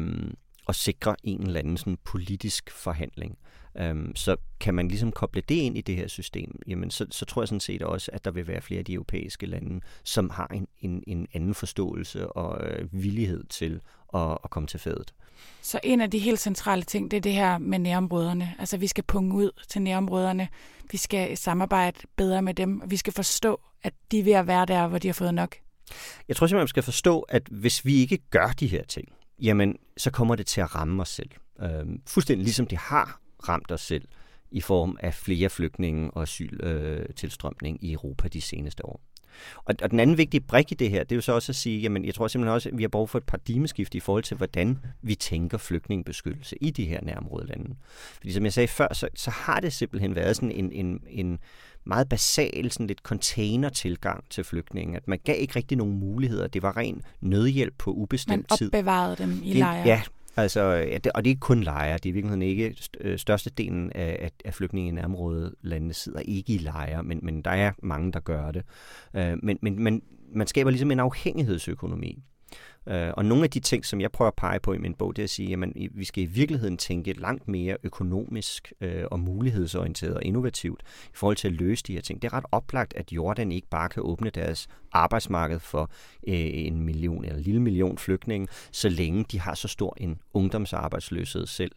at 0.68 0.76
sikre 0.76 1.16
en 1.24 1.42
eller 1.42 1.60
anden 1.60 1.78
sådan 1.78 1.98
politisk 2.04 2.72
forhandling. 2.72 3.38
Øhm, 3.78 4.16
så 4.16 4.36
kan 4.60 4.74
man 4.74 4.88
ligesom 4.88 5.12
koble 5.12 5.42
det 5.50 5.56
ind 5.56 5.78
i 5.78 5.82
det 5.82 5.96
her 5.96 6.08
system, 6.08 6.62
jamen 6.68 6.92
så, 6.92 7.06
så 7.12 7.26
tror 7.26 7.42
jeg 7.42 7.48
sådan 7.48 7.60
set 7.60 7.82
også, 7.82 8.12
at 8.14 8.26
der 8.26 8.32
vil 8.32 8.48
være 8.48 8.62
flere 8.62 8.80
af 8.80 8.86
de 8.86 8.94
europæiske 8.94 9.46
lande, 9.46 9.82
som 10.04 10.30
har 10.30 10.48
en, 10.48 10.68
en, 10.80 11.04
en 11.08 11.28
anden 11.34 11.54
forståelse 11.54 12.32
og 12.32 12.68
øh, 12.68 12.88
villighed 12.92 13.44
til 13.44 13.82
at, 14.14 14.38
at 14.44 14.50
komme 14.50 14.68
til 14.68 14.80
fadet. 14.80 15.14
Så 15.62 15.80
en 15.84 16.02
af 16.02 16.12
de 16.12 16.20
helt 16.20 16.40
centrale 16.40 16.84
ting, 16.84 17.12
det 17.12 17.18
er 17.18 17.22
det 17.22 17.34
her 17.34 17.58
med 17.58 17.80
nærområderne. 17.80 18.56
Altså 18.60 18.78
vi 18.78 18.88
skal 18.88 19.04
punge 19.04 19.36
ud 19.36 19.52
til 19.70 19.82
nærområderne, 19.82 20.48
vi 20.92 20.98
skal 20.98 21.38
samarbejde 21.38 22.00
bedre 22.16 22.42
med 22.42 22.54
dem, 22.54 22.82
og 22.82 22.92
vi 22.92 22.98
skal 22.98 23.14
forstå, 23.14 23.62
at 23.84 23.94
de 24.12 24.20
er 24.20 24.24
ved 24.24 24.34
at 24.34 24.48
være 24.48 24.66
der, 24.66 24.88
hvor 24.88 24.98
de 24.98 25.08
har 25.08 25.14
fået 25.14 25.34
nok. 25.34 25.56
Jeg 26.28 26.36
tror 26.36 26.48
simpelthen, 26.48 26.64
man 26.64 26.68
skal 26.68 26.84
forstå, 26.84 27.20
at 27.20 27.44
hvis 27.52 27.86
vi 27.86 27.96
ikke 27.96 28.18
gør 28.30 28.48
de 28.48 28.68
her 28.68 28.84
ting, 28.84 29.08
jamen 29.42 29.76
så 29.98 30.12
kommer 30.12 30.36
det 30.36 30.46
til 30.46 30.62
at 30.62 30.76
ramme 30.76 31.02
os 31.02 31.10
selv. 31.10 31.30
Øhm, 31.62 32.02
fuldstændig 32.08 32.44
ligesom 32.44 32.68
det 32.68 32.78
har 32.78 33.22
ramt 33.50 33.72
os 33.72 33.82
selv 33.82 34.08
i 34.52 34.62
form 34.62 34.98
af 35.00 35.14
flere 35.14 35.50
flygtninge 35.50 36.12
og 36.12 36.22
asyltilstrømning 36.22 37.78
øh, 37.82 37.90
i 37.90 37.94
Europa 37.94 38.28
de 38.28 38.42
seneste 38.42 38.86
år. 38.86 39.02
Og, 39.56 39.76
og 39.82 39.92
den 39.92 40.00
anden 40.00 40.18
vigtige 40.18 40.42
brik 40.42 40.72
i 40.72 40.76
det 40.76 40.90
her, 40.90 41.04
det 41.04 41.12
er 41.12 41.16
jo 41.16 41.22
så 41.22 41.34
også 41.34 41.52
at 41.52 41.56
sige, 41.56 41.80
jamen 41.80 42.06
jeg 42.06 42.16
tror 42.16 42.28
simpelthen 42.28 42.54
også, 42.54 42.70
at 42.70 42.78
vi 42.78 42.84
har 42.84 42.88
brug 42.90 43.10
for 43.10 43.18
et 43.18 43.24
paradigmeskift 43.24 43.96
i 43.96 44.00
forhold 44.00 44.24
til, 44.24 44.38
hvordan 44.38 44.80
vi 45.02 45.16
tænker 45.16 45.58
flygtningebeskyttelse 45.58 46.56
i 46.62 46.72
de 46.72 46.86
her 46.86 47.02
nærområde 47.02 47.48
lande. 47.48 47.76
Fordi 48.18 48.34
som 48.34 48.44
jeg 48.44 48.54
sagde 48.54 48.68
før, 48.68 48.94
så, 48.94 49.08
så 49.16 49.32
har 49.32 49.60
det 49.60 49.74
simpelthen 49.74 50.16
været 50.16 50.36
sådan 50.36 50.52
en, 50.52 50.72
en, 50.72 51.00
en 51.10 51.40
meget 51.84 52.10
basal, 52.10 52.72
sådan 52.72 52.88
lidt 52.88 53.00
container-tilgang 53.00 54.24
til 54.30 54.44
flygtninge. 54.44 54.98
At 54.98 55.08
man 55.08 55.20
gav 55.24 55.36
ikke 55.40 55.56
rigtig 55.56 55.78
nogen 55.78 56.00
muligheder. 56.00 56.48
Det 56.48 56.62
var 56.62 56.78
ren 56.78 57.02
nødhjælp 57.22 57.74
på 57.78 57.92
ubestemt 57.92 58.46
tid. 58.58 58.72
Man 58.72 58.80
opbevarede 58.80 59.16
tid. 59.16 59.24
dem 59.24 59.42
i 59.44 59.54
lejre. 59.54 59.88
Ja, 59.88 60.02
Altså, 60.36 60.62
ja, 60.62 60.98
det, 60.98 61.12
og 61.12 61.24
det 61.24 61.30
er 61.30 61.32
ikke 61.32 61.40
kun 61.40 61.64
lejre. 61.64 61.98
Det 61.98 62.06
er 62.06 62.10
i 62.10 62.12
virkeligheden 62.12 62.42
ikke 62.42 62.76
øh, 63.02 63.18
størstedelen 63.18 63.92
af, 63.96 64.18
af, 64.20 64.32
af 64.46 64.54
flygtninge 64.54 64.90
i 64.90 64.92
nærområdet 64.92 65.56
landene 65.62 65.94
sidder 65.94 66.20
ikke 66.20 66.54
i 66.54 66.58
lejre, 66.58 67.04
men, 67.04 67.20
men 67.24 67.42
der 67.42 67.52
er 67.52 67.72
mange, 67.84 68.12
der 68.12 68.20
gør 68.20 68.52
det. 68.52 68.64
Øh, 69.14 69.38
men, 69.44 69.58
men, 69.62 69.84
men 69.84 70.02
man 70.34 70.48
skaber 70.48 70.70
ligesom 70.70 70.92
en 70.92 71.00
afhængighedsøkonomi. 71.00 72.24
Øh, 72.88 73.10
og 73.18 73.26
nogle 73.26 73.44
af 73.44 73.50
de 73.50 73.60
ting, 73.60 73.86
som 73.86 74.02
jeg 74.02 74.12
prøver 74.12 74.28
at 74.28 74.36
pege 74.36 74.60
på 74.60 74.74
i 74.74 74.78
min 74.78 74.94
bog, 74.94 75.16
det 75.16 75.22
er 75.22 75.24
at 75.24 75.30
sige, 75.30 75.54
at 75.54 75.70
vi 75.92 76.06
skal 76.06 76.24
i 76.24 76.26
virkeligheden 76.26 76.78
tænke 76.78 77.14
langt 77.14 77.48
mere 77.48 77.78
økonomisk 77.84 78.74
øh, 78.82 79.04
og 79.12 79.20
mulighedsorienteret 79.20 80.16
og 80.16 80.24
innovativt 80.24 80.82
i 81.06 81.14
forhold 81.14 81.38
til 81.38 81.48
at 81.48 81.54
løse 81.54 81.84
de 81.88 81.94
her 81.94 82.02
ting. 82.02 82.22
Det 82.22 82.28
er 82.28 82.34
ret 82.34 82.46
oplagt, 82.52 82.94
at 82.94 83.12
Jordan 83.12 83.52
ikke 83.52 83.68
bare 83.68 83.90
kan 83.90 84.04
åbne 84.04 84.30
deres 84.30 84.68
arbejdsmarked 84.92 85.60
for 85.60 85.92
øh, 86.28 86.36
en 86.54 86.82
million 86.82 87.26
eller 87.26 87.38
en 87.38 87.44
lille 87.44 87.62
million 87.62 87.98
flygtninge, 87.98 88.48
så 88.72 88.90
længe 88.90 89.26
de 89.32 89.40
har 89.40 89.54
så 89.54 89.68
stor 89.68 89.98
en 89.98 90.20
ungdomsarbejdsløshed 90.34 91.48
selv. 91.48 91.72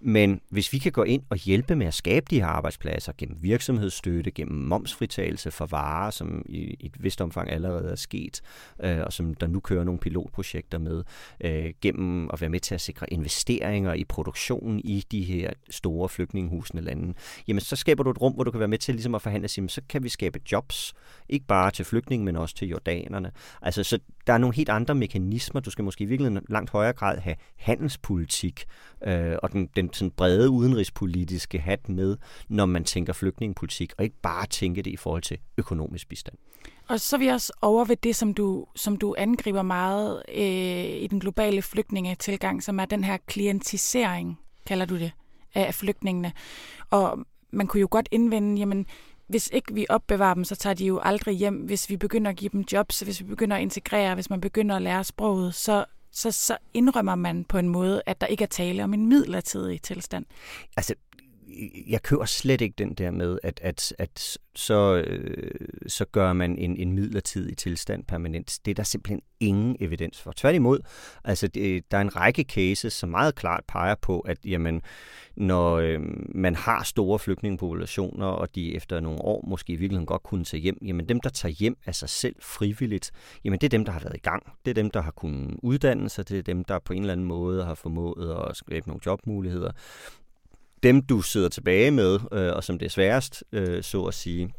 Men 0.00 0.40
hvis 0.48 0.72
vi 0.72 0.78
kan 0.78 0.92
gå 0.92 1.02
ind 1.02 1.22
og 1.30 1.36
hjælpe 1.36 1.76
med 1.76 1.86
at 1.86 1.94
skabe 1.94 2.26
de 2.30 2.40
her 2.40 2.46
arbejdspladser 2.46 3.12
gennem 3.18 3.38
virksomhedsstøtte, 3.42 4.30
gennem 4.30 4.58
momsfritagelse 4.58 5.50
for 5.50 5.66
varer, 5.66 6.10
som 6.10 6.42
i 6.48 6.76
et 6.80 7.04
vist 7.04 7.20
omfang 7.20 7.50
allerede 7.50 7.90
er 7.90 7.96
sket, 7.96 8.40
øh, 8.82 8.98
og 9.00 9.12
som 9.12 9.34
der 9.34 9.46
nu 9.46 9.60
kører 9.60 9.84
nogle 9.84 10.00
pilotprojekter 10.00 10.78
med, 10.78 11.04
øh, 11.40 11.72
gennem 11.82 12.30
at 12.32 12.40
være 12.40 12.50
med 12.50 12.60
til 12.60 12.74
at 12.74 12.80
sikre 12.80 13.12
investeringer 13.12 13.92
i 13.92 14.04
produktionen 14.04 14.80
i 14.84 15.04
de 15.10 15.22
her 15.22 15.50
store 15.70 16.08
flygtningehusende 16.08 16.82
lande, 16.82 17.14
jamen 17.48 17.60
så 17.60 17.76
skaber 17.76 18.02
du 18.02 18.10
et 18.10 18.20
rum, 18.20 18.32
hvor 18.32 18.44
du 18.44 18.50
kan 18.50 18.60
være 18.60 18.68
med 18.68 18.78
til 18.78 18.94
ligesom 18.94 19.14
at 19.14 19.22
forhandle, 19.22 19.48
sig, 19.48 19.70
så 19.70 19.80
kan 19.88 20.02
vi 20.02 20.08
skabe 20.08 20.40
jobs, 20.52 20.94
ikke 21.28 21.46
bare 21.46 21.70
til 21.70 21.84
flygtninge, 21.84 22.24
men 22.24 22.36
også 22.42 22.54
til 22.54 22.68
jordanerne. 22.68 23.30
Altså, 23.62 23.82
så 23.82 23.98
der 24.26 24.32
er 24.32 24.38
nogle 24.38 24.56
helt 24.56 24.68
andre 24.68 24.94
mekanismer. 24.94 25.60
Du 25.60 25.70
skal 25.70 25.84
måske 25.84 26.04
i 26.04 26.06
virkeligheden 26.06 26.44
langt 26.48 26.70
højere 26.70 26.92
grad 26.92 27.18
have 27.18 27.36
handelspolitik 27.56 28.64
øh, 29.06 29.36
og 29.42 29.52
den, 29.52 29.68
den 29.76 29.92
sådan 29.92 30.10
brede 30.10 30.50
udenrigspolitiske 30.50 31.58
hat 31.58 31.88
med, 31.88 32.16
når 32.48 32.66
man 32.66 32.84
tænker 32.84 33.12
flygtningepolitik, 33.12 33.92
og 33.98 34.04
ikke 34.04 34.16
bare 34.22 34.46
tænke 34.46 34.82
det 34.82 34.90
i 34.90 34.96
forhold 34.96 35.22
til 35.22 35.38
økonomisk 35.58 36.08
bistand. 36.08 36.36
Og 36.88 37.00
så 37.00 37.16
er 37.16 37.18
vi 37.18 37.26
også 37.26 37.52
over 37.62 37.84
ved 37.84 37.96
det, 37.96 38.16
som 38.16 38.34
du, 38.34 38.66
som 38.76 38.96
du 38.96 39.14
angriber 39.18 39.62
meget 39.62 40.22
øh, 40.28 41.02
i 41.02 41.06
den 41.06 41.20
globale 41.20 41.62
flygtningetilgang, 41.62 42.62
som 42.62 42.80
er 42.80 42.84
den 42.84 43.04
her 43.04 43.16
klientisering, 43.26 44.38
kalder 44.66 44.86
du 44.86 44.98
det, 44.98 45.12
af 45.54 45.74
flygtningene. 45.74 46.32
Og 46.90 47.18
man 47.52 47.66
kunne 47.66 47.80
jo 47.80 47.88
godt 47.90 48.08
indvende, 48.10 48.58
jamen, 48.58 48.86
hvis 49.30 49.50
ikke 49.52 49.74
vi 49.74 49.86
opbevarer 49.88 50.34
dem, 50.34 50.44
så 50.44 50.56
tager 50.56 50.74
de 50.74 50.86
jo 50.86 51.00
aldrig 51.02 51.36
hjem. 51.36 51.54
Hvis 51.54 51.90
vi 51.90 51.96
begynder 51.96 52.30
at 52.30 52.36
give 52.36 52.50
dem 52.52 52.64
jobs, 52.72 53.00
hvis 53.00 53.20
vi 53.20 53.24
begynder 53.24 53.56
at 53.56 53.62
integrere, 53.62 54.14
hvis 54.14 54.30
man 54.30 54.40
begynder 54.40 54.76
at 54.76 54.82
lære 54.82 55.04
sproget, 55.04 55.54
så, 55.54 55.84
så, 56.12 56.30
så 56.30 56.56
indrømmer 56.74 57.14
man 57.14 57.44
på 57.44 57.58
en 57.58 57.68
måde, 57.68 58.02
at 58.06 58.20
der 58.20 58.26
ikke 58.26 58.44
er 58.44 58.48
tale 58.48 58.84
om 58.84 58.94
en 58.94 59.06
midlertidig 59.06 59.82
tilstand. 59.82 60.24
Altså, 60.76 60.94
jeg 61.88 62.02
kører 62.02 62.24
slet 62.24 62.60
ikke 62.60 62.74
den 62.78 62.94
der 62.94 63.10
med, 63.10 63.38
at, 63.42 63.60
at, 63.62 63.94
at 63.98 64.38
så, 64.54 65.04
øh, 65.06 65.50
så 65.86 66.04
gør 66.04 66.32
man 66.32 66.58
en, 66.58 66.76
en 66.76 66.92
midlertidig 66.92 67.56
tilstand 67.56 68.04
permanent. 68.04 68.58
Det 68.64 68.70
er 68.70 68.74
der 68.74 68.82
simpelthen 68.82 69.20
ingen 69.40 69.76
evidens 69.80 70.20
for. 70.20 70.32
Tværtimod, 70.36 70.78
altså 71.24 71.48
det, 71.48 71.90
der 71.90 71.96
er 71.96 72.02
en 72.02 72.16
række 72.16 72.42
cases, 72.42 72.92
som 72.92 73.08
meget 73.08 73.34
klart 73.34 73.64
peger 73.68 73.94
på, 74.02 74.20
at 74.20 74.38
jamen, 74.44 74.82
når 75.36 75.74
øh, 75.76 76.00
man 76.34 76.54
har 76.54 76.82
store 76.84 77.18
flygtningepopulationer, 77.18 78.26
og 78.26 78.54
de 78.54 78.74
efter 78.74 79.00
nogle 79.00 79.22
år 79.22 79.44
måske 79.48 79.72
i 79.72 79.76
virkeligheden 79.76 80.06
godt 80.06 80.22
kunne 80.22 80.44
tage 80.44 80.60
hjem, 80.60 80.78
jamen 80.86 81.08
dem, 81.08 81.20
der 81.20 81.30
tager 81.30 81.52
hjem 81.52 81.76
af 81.86 81.94
sig 81.94 82.08
selv 82.08 82.36
frivilligt, 82.40 83.10
jamen 83.44 83.58
det 83.58 83.66
er 83.66 83.78
dem, 83.78 83.84
der 83.84 83.92
har 83.92 84.00
været 84.00 84.16
i 84.16 84.20
gang. 84.20 84.52
Det 84.64 84.70
er 84.70 84.74
dem, 84.74 84.90
der 84.90 85.00
har 85.00 85.10
kunnet 85.10 85.56
uddanne 85.62 86.08
sig. 86.08 86.28
Det 86.28 86.38
er 86.38 86.42
dem, 86.42 86.64
der 86.64 86.78
på 86.78 86.92
en 86.92 87.00
eller 87.00 87.12
anden 87.12 87.26
måde 87.26 87.64
har 87.64 87.74
formået 87.74 88.46
at 88.48 88.56
skabe 88.56 88.88
nogle 88.88 89.00
jobmuligheder 89.06 89.72
dem, 90.82 91.02
du 91.02 91.22
sidder 91.22 91.48
tilbage 91.48 91.90
med, 91.90 92.18
øh, 92.32 92.52
og 92.56 92.64
som 92.64 92.78
det 92.78 92.86
er 92.86 92.90
sværest, 92.90 93.44
øh, 93.52 93.82
så 93.82 94.04
at 94.04 94.14
sige, 94.14 94.54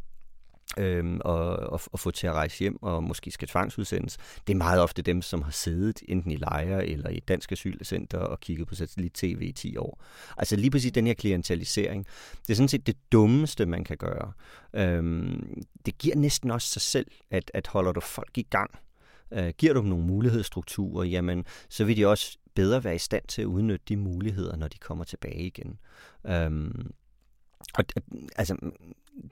øh, 0.78 1.18
og, 1.22 1.56
og, 1.56 1.82
og 1.92 2.00
få 2.00 2.12
til 2.12 2.28
at 2.28 2.34
rejse 2.34 2.60
hjem 2.60 2.84
og 2.84 3.04
måske 3.04 3.32
skal 3.32 3.48
tvangsudsendes, 3.48 4.18
det 4.48 4.54
er 4.54 4.58
meget 4.58 4.82
ofte 4.82 5.02
dem, 5.02 5.22
som 5.22 5.42
har 5.42 5.52
siddet 5.52 6.02
enten 6.08 6.32
i 6.32 6.36
lejre 6.36 6.88
eller 6.88 7.10
i 7.10 7.20
dansk 7.20 7.52
asylcenter 7.52 8.18
og 8.18 8.40
kigget 8.40 8.68
på 8.68 8.76
satellit-tv 8.76 9.42
i 9.42 9.52
10 9.52 9.78
år. 9.78 10.04
Altså 10.38 10.56
lige 10.56 10.72
præcis 10.72 10.92
den 10.92 11.08
her 11.08 11.14
klientalisering, 11.14 12.06
det 12.48 12.50
er 12.50 12.56
sådan 12.56 12.68
set 12.68 12.88
det 12.88 12.96
dummeste, 13.12 13.66
man 13.66 13.84
kan 13.84 13.98
gøre. 13.98 14.32
Øh, 14.74 15.34
det 15.86 15.98
giver 15.98 16.16
næsten 16.16 16.52
også 16.52 16.68
sig 16.68 16.82
selv, 16.82 17.08
at, 17.32 17.52
at 17.54 17.68
holder 17.68 17.92
du 17.92 18.00
folk 18.00 18.38
i 18.38 18.48
gang, 18.50 18.72
øh, 19.34 19.54
giver 19.58 19.74
du 19.74 19.80
dem 19.80 19.90
nogle 19.90 20.06
mulighedsstrukturer, 20.06 21.04
jamen 21.04 21.46
så 21.70 21.86
vil 21.86 21.98
de 21.98 22.08
også 22.08 22.38
bedre 22.56 22.84
være 22.84 22.96
i 22.96 23.00
stand 23.00 23.24
til 23.28 23.42
at 23.42 23.46
udnytte 23.46 23.86
de 23.90 23.98
muligheder, 23.98 24.56
når 24.56 24.68
de 24.68 24.78
kommer 24.78 25.04
tilbage 25.04 25.46
igen. 25.46 25.80
Øhm, 26.26 26.92
og 27.74 27.84
øh, 27.98 28.22
altså, 28.36 28.72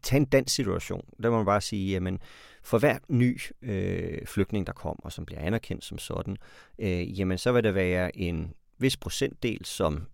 tag 0.04 0.18
en 0.18 0.26
dansk 0.26 0.56
situation, 0.56 1.06
der 1.24 1.30
må 1.30 1.38
man 1.38 1.46
bare 1.46 1.62
sige, 1.62 1.92
jamen, 1.92 2.20
for 2.64 2.80
hver 2.80 2.98
ny 3.08 3.40
øh, 3.62 4.26
flygtning, 4.26 4.68
der 4.68 4.74
kommer, 4.74 5.10
som 5.10 5.26
bliver 5.26 5.42
anerkendt 5.42 5.86
som 5.86 5.98
sådan, 5.98 6.38
øh, 6.80 7.20
jamen, 7.20 7.38
så 7.38 7.52
vil 7.52 7.64
der 7.64 7.72
være 7.72 8.18
en 8.18 8.54
vis 8.78 8.98
procentdel, 8.98 9.66
som 9.66 10.08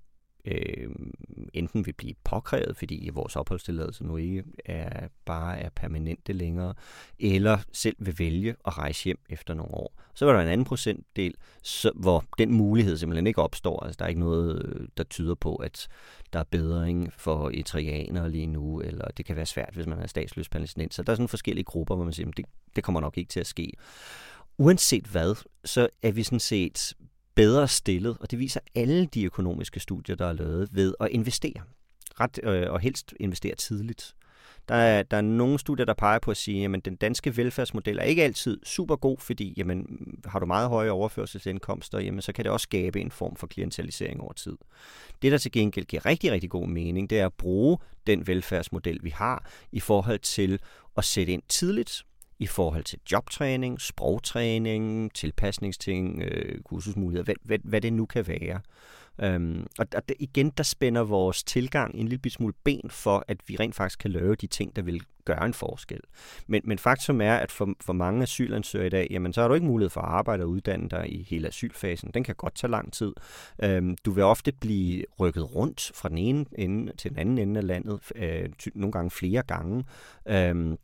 øh, 0.46 0.90
enten 1.54 1.86
vil 1.86 1.94
blive 1.94 2.14
påkrævet, 2.24 2.78
fordi 2.78 3.10
vores 3.14 3.36
opholdstilladelse 3.36 4.04
nu 4.04 4.18
ikke 4.18 4.44
er 4.66 5.08
bare 5.26 5.60
er 5.60 5.70
permanente 5.70 6.34
længere, 6.34 6.74
eller 7.20 7.58
selv 7.72 7.96
vil 8.00 8.20
vælge 8.20 8.56
at 8.66 8.78
rejse 8.78 9.04
hjem 9.04 9.20
efter 9.30 9.54
nogle 9.54 9.74
år. 9.74 9.94
Så 10.14 10.26
var 10.26 10.34
der 10.34 10.42
en 10.42 10.48
anden 10.48 10.66
procentdel, 10.66 11.34
så, 11.64 11.92
hvor 11.96 12.24
den 12.38 12.54
mulighed 12.54 12.98
simpelthen 12.98 13.28
ikke 13.28 13.42
opstår. 13.42 13.84
Altså, 13.84 13.98
der 14.00 14.06
er 14.06 14.10
ikke 14.10 14.20
noget, 14.20 14.66
øh, 14.66 14.88
der 14.98 15.04
tyder 15.04 15.36
på, 15.36 15.56
at 15.56 15.88
der 16.34 16.40
er 16.40 16.44
bedring 16.44 17.14
for 17.18 17.52
etrianere 17.54 18.30
lige 18.32 18.48
nu, 18.48 18.82
eller 18.82 19.08
det 19.18 19.26
kan 19.26 19.36
være 19.36 19.46
svært, 19.46 19.74
hvis 19.74 19.86
man 19.86 20.00
er 20.00 20.08
statsløs 20.08 20.50
palæstinenser. 20.50 21.04
Der 21.04 21.12
er 21.12 21.16
sådan 21.16 21.28
forskellige 21.28 21.66
grupper, 21.66 21.96
hvor 21.96 22.04
man 22.04 22.14
siger, 22.14 22.28
at 22.28 22.38
det, 22.38 22.46
det 22.76 22.84
kommer 22.84 23.02
nok 23.02 23.18
ikke 23.18 23.30
til 23.30 23.40
at 23.40 23.48
ske. 23.48 23.72
Uanset 24.58 25.06
hvad, 25.06 25.36
så 25.66 25.90
er 26.02 26.12
vi 26.12 26.24
sådan 26.24 26.40
set 26.40 26.94
bedre 27.36 27.68
stillet, 27.68 28.18
og 28.20 28.32
det 28.32 28.40
viser 28.40 28.60
alle 28.76 29.06
de 29.06 29.26
økonomiske 29.26 29.80
studier, 29.80 30.16
der 30.16 30.26
er 30.26 30.34
lavet, 30.34 30.70
ved 30.72 30.94
at 31.00 31.08
investere. 31.12 31.62
Ret, 32.20 32.40
øh, 32.44 32.72
og 32.72 32.80
helst 32.80 33.14
investere 33.20 33.56
tidligt. 33.56 34.16
Der 34.68 34.76
er, 34.76 35.04
der 35.04 35.18
er 35.18 35.22
nogle 35.22 35.60
studier, 35.60 35.86
der 35.86 35.94
peger 35.94 36.20
på 36.20 36.32
at 36.32 36.38
sige, 36.38 36.66
at 36.66 36.86
den 36.86 36.96
danske 36.96 37.38
velfærdsmodel 37.38 38.00
er 38.00 38.04
ikke 38.04 38.24
altid 38.24 38.60
super 38.64 38.96
god, 38.96 39.18
fordi 39.20 39.54
jamen, 39.58 39.86
har 40.26 40.40
du 40.40 40.46
meget 40.46 40.70
høje 40.70 40.90
overførselsindkomster, 40.90 42.00
jamen, 42.00 42.22
så 42.22 42.34
kan 42.34 42.44
det 42.44 42.52
også 42.52 42.64
skabe 42.64 43.02
en 43.02 43.12
form 43.12 43.36
for 43.36 43.48
klientalisering 43.48 44.22
over 44.22 44.34
tid. 44.34 44.58
Det, 45.22 45.32
der 45.32 45.38
til 45.38 45.52
gengæld 45.52 45.86
giver 45.86 46.06
rigtig, 46.06 46.32
rigtig 46.32 46.50
god 46.50 46.68
mening, 46.68 47.10
det 47.10 47.20
er 47.20 47.26
at 47.26 47.34
bruge 47.34 47.78
den 48.08 48.28
velfærdsmodel, 48.28 49.00
vi 49.04 49.10
har, 49.10 49.50
i 49.72 49.80
forhold 49.80 50.20
til 50.20 50.60
at 50.98 51.06
sætte 51.06 51.34
ind 51.34 51.44
tidligt, 51.50 52.04
i 52.40 52.48
forhold 52.48 52.84
til 52.84 53.00
jobtræning, 53.12 53.82
sprogtræning, 53.82 55.14
tilpasningsting, 55.14 56.22
øh, 56.22 56.62
kursusmuligheder, 56.62 57.24
hvad, 57.24 57.36
hvad, 57.44 57.60
hvad 57.64 57.82
det 57.82 57.94
nu 57.94 58.06
kan 58.06 58.28
være. 58.28 58.62
Øhm, 59.22 59.68
og 59.80 59.88
og 59.96 60.10
det, 60.10 60.18
igen, 60.20 60.50
der 60.50 60.64
spænder 60.64 61.04
vores 61.04 61.44
tilgang 61.44 61.96
en 61.96 62.08
lille 62.08 62.30
smule 62.30 62.54
ben 62.64 62.90
for, 62.90 63.26
at 63.28 63.38
vi 63.48 63.56
rent 63.56 63.76
faktisk 63.76 64.00
kan 64.00 64.12
lave 64.12 64.36
de 64.36 64.48
ting, 64.48 64.76
der 64.76 64.82
vil 64.82 65.02
gøre 65.26 65.46
en 65.46 65.54
forskel. 65.54 66.00
Men, 66.48 66.62
men 66.64 66.78
faktum 66.78 67.22
er, 67.22 67.36
at 67.36 67.52
for, 67.52 67.70
for 67.82 67.94
mange 67.94 68.24
asylansøgere 68.24 68.88
i 68.88 68.90
dag, 68.90 69.08
jamen 69.12 69.34
så 69.34 69.42
har 69.42 69.48
du 69.48 69.54
ikke 69.54 69.66
mulighed 69.66 69.90
for 69.90 70.02
at 70.02 70.08
arbejde 70.08 70.44
og 70.44 70.50
uddanne 70.50 70.90
dig 70.90 71.06
i 71.14 71.24
hele 71.30 71.48
asylfasen. 71.48 72.12
Den 72.14 72.24
kan 72.24 72.36
godt 72.36 72.56
tage 72.56 72.72
lang 72.72 72.94
tid. 72.94 73.14
Øhm, 73.64 73.96
du 74.06 74.12
vil 74.12 74.24
ofte 74.24 74.52
blive 74.52 75.04
rykket 75.20 75.56
rundt 75.56 75.92
fra 75.96 76.10
den 76.10 76.18
ene 76.18 76.46
ende 76.58 76.92
til 76.98 77.12
den 77.12 77.20
anden 77.20 77.38
ende 77.38 77.58
af 77.58 77.68
landet, 77.68 78.00
øh, 78.16 78.50
nogle 78.76 78.92
gange 78.92 79.12
flere 79.12 79.44
gange. 79.44 79.84
Øhm, 80.28 80.78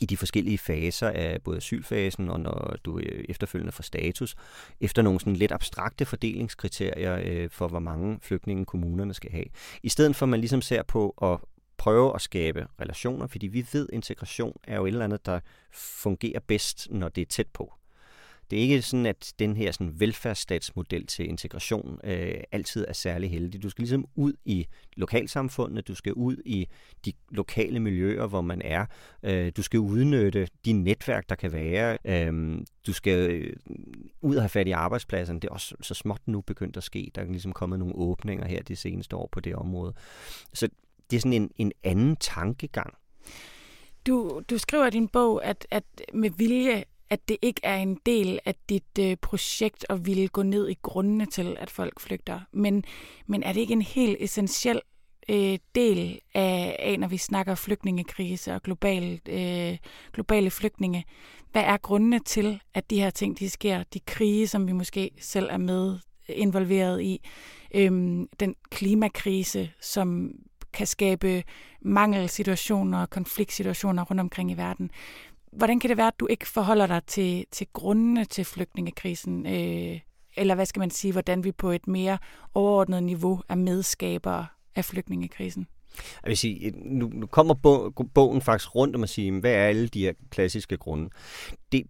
i 0.00 0.06
de 0.06 0.16
forskellige 0.16 0.58
faser 0.58 1.08
af 1.08 1.42
både 1.44 1.56
asylfasen 1.56 2.28
og 2.28 2.40
når 2.40 2.76
du 2.84 2.98
øh, 2.98 3.24
efterfølgende 3.28 3.72
får 3.72 3.82
status, 3.82 4.36
efter 4.80 5.02
nogle 5.02 5.20
sådan 5.20 5.36
lidt 5.36 5.52
abstrakte 5.52 6.04
fordelingskriterier 6.04 7.20
øh, 7.24 7.50
for, 7.50 7.68
hvor 7.68 7.78
mange 7.78 8.18
flygtninge 8.22 8.64
kommunerne 8.64 9.14
skal 9.14 9.30
have. 9.30 9.46
I 9.82 9.88
stedet 9.88 10.16
for, 10.16 10.26
at 10.26 10.30
man 10.30 10.40
ligesom 10.40 10.62
ser 10.62 10.82
på 10.82 11.10
at 11.22 11.38
prøve 11.76 12.14
at 12.14 12.20
skabe 12.20 12.66
relationer, 12.80 13.26
fordi 13.26 13.46
vi 13.46 13.66
ved, 13.72 13.88
at 13.88 13.94
integration 13.94 14.56
er 14.64 14.76
jo 14.76 14.84
et 14.84 14.88
eller 14.88 15.04
andet, 15.04 15.26
der 15.26 15.40
fungerer 15.72 16.40
bedst, 16.40 16.88
når 16.90 17.08
det 17.08 17.22
er 17.22 17.26
tæt 17.26 17.46
på. 17.52 17.74
Det 18.50 18.58
er 18.58 18.62
ikke 18.62 18.82
sådan, 18.82 19.06
at 19.06 19.32
den 19.38 19.56
her 19.56 19.72
sådan, 19.72 20.00
velfærdsstatsmodel 20.00 21.06
til 21.06 21.28
integration 21.28 22.00
øh, 22.04 22.40
altid 22.52 22.84
er 22.88 22.92
særlig 22.92 23.30
heldig. 23.30 23.62
Du 23.62 23.70
skal 23.70 23.82
ligesom 23.82 24.06
ud 24.14 24.32
i 24.44 24.66
lokalsamfundene, 24.96 25.80
du 25.80 25.94
skal 25.94 26.12
ud 26.12 26.36
i 26.44 26.68
de 27.04 27.12
lokale 27.30 27.80
miljøer, 27.80 28.26
hvor 28.26 28.40
man 28.40 28.62
er. 28.64 28.86
Øh, 29.22 29.52
du 29.56 29.62
skal 29.62 29.80
udnytte 29.80 30.48
de 30.64 30.72
netværk, 30.72 31.28
der 31.28 31.34
kan 31.34 31.52
være. 31.52 31.98
Øh, 32.04 32.58
du 32.86 32.92
skal 32.92 33.30
øh, 33.30 33.56
ud 34.22 34.36
og 34.36 34.42
have 34.42 34.48
fat 34.48 34.68
i 34.68 34.70
arbejdspladserne. 34.70 35.40
Det 35.40 35.48
er 35.48 35.52
også 35.52 35.74
så 35.80 35.94
småt 35.94 36.20
nu 36.26 36.40
begyndt 36.40 36.76
at 36.76 36.82
ske. 36.82 37.10
Der 37.14 37.22
er 37.22 37.26
ligesom 37.26 37.52
kommet 37.52 37.78
nogle 37.78 37.94
åbninger 37.94 38.46
her 38.46 38.62
de 38.62 38.76
seneste 38.76 39.16
år 39.16 39.28
på 39.32 39.40
det 39.40 39.54
område. 39.54 39.94
Så 40.54 40.68
det 41.10 41.16
er 41.16 41.20
sådan 41.20 41.32
en, 41.32 41.50
en 41.56 41.72
anden 41.82 42.16
tankegang. 42.16 42.94
Du, 44.06 44.42
du 44.50 44.58
skriver 44.58 44.86
i 44.86 44.90
din 44.90 45.08
bog, 45.08 45.44
at, 45.44 45.66
at 45.70 45.84
med 46.14 46.30
vilje 46.30 46.84
at 47.10 47.28
det 47.28 47.36
ikke 47.42 47.60
er 47.64 47.76
en 47.76 47.98
del 48.06 48.38
af 48.44 48.54
dit 48.68 48.98
øh, 49.00 49.16
projekt 49.16 49.86
at 49.88 50.06
ville 50.06 50.28
gå 50.28 50.42
ned 50.42 50.68
i 50.68 50.78
grundene 50.82 51.26
til, 51.26 51.56
at 51.60 51.70
folk 51.70 52.00
flygter. 52.00 52.40
Men, 52.52 52.84
men 53.26 53.42
er 53.42 53.52
det 53.52 53.60
ikke 53.60 53.72
en 53.72 53.82
helt 53.82 54.16
essentiel 54.20 54.80
øh, 55.28 55.58
del 55.74 56.20
af, 56.34 56.76
af, 56.78 57.00
når 57.00 57.08
vi 57.08 57.16
snakker 57.16 57.54
flygtningekrise 57.54 58.54
og 58.54 58.62
global, 58.62 59.20
øh, 59.28 59.78
globale 60.12 60.50
flygtninge? 60.50 61.04
Hvad 61.52 61.62
er 61.62 61.76
grundene 61.76 62.18
til, 62.18 62.60
at 62.74 62.90
de 62.90 63.00
her 63.00 63.10
ting 63.10 63.38
de 63.38 63.50
sker? 63.50 63.82
De 63.82 64.00
krige, 64.00 64.48
som 64.48 64.66
vi 64.66 64.72
måske 64.72 65.10
selv 65.20 65.48
er 65.50 65.58
med 65.58 65.98
øh, 66.28 66.36
involveret 66.38 67.02
i. 67.02 67.20
Øhm, 67.74 68.28
den 68.40 68.54
klimakrise, 68.70 69.70
som 69.80 70.32
kan 70.72 70.86
skabe 70.86 71.44
mangelsituationer 71.80 73.00
og 73.00 73.10
konfliktsituationer 73.10 74.04
rundt 74.04 74.20
omkring 74.20 74.50
i 74.50 74.54
verden 74.54 74.90
hvordan 75.52 75.80
kan 75.80 75.90
det 75.90 75.96
være, 75.96 76.06
at 76.06 76.20
du 76.20 76.26
ikke 76.26 76.48
forholder 76.48 76.86
dig 76.86 77.02
til, 77.06 77.46
til 77.50 77.66
grundene 77.72 78.24
til 78.24 78.44
flygtningekrisen? 78.44 79.46
Øh, 79.46 80.00
eller 80.36 80.54
hvad 80.54 80.66
skal 80.66 80.80
man 80.80 80.90
sige, 80.90 81.12
hvordan 81.12 81.44
vi 81.44 81.52
på 81.52 81.70
et 81.70 81.86
mere 81.86 82.18
overordnet 82.54 83.02
niveau 83.02 83.40
er 83.48 83.54
medskabere 83.54 84.46
af 84.74 84.84
flygtningekrisen? 84.84 85.66
Jeg 86.22 86.28
vil 86.28 86.36
sige, 86.36 86.72
nu, 86.76 87.10
nu 87.12 87.26
kommer 87.26 87.54
bogen 88.14 88.42
faktisk 88.42 88.74
rundt 88.74 88.96
om 88.96 89.02
at 89.02 89.08
sige, 89.08 89.40
hvad 89.40 89.52
er 89.52 89.66
alle 89.66 89.88
de 89.88 90.00
her 90.00 90.12
klassiske 90.30 90.76
grunde? 90.76 91.10
Det, 91.72 91.82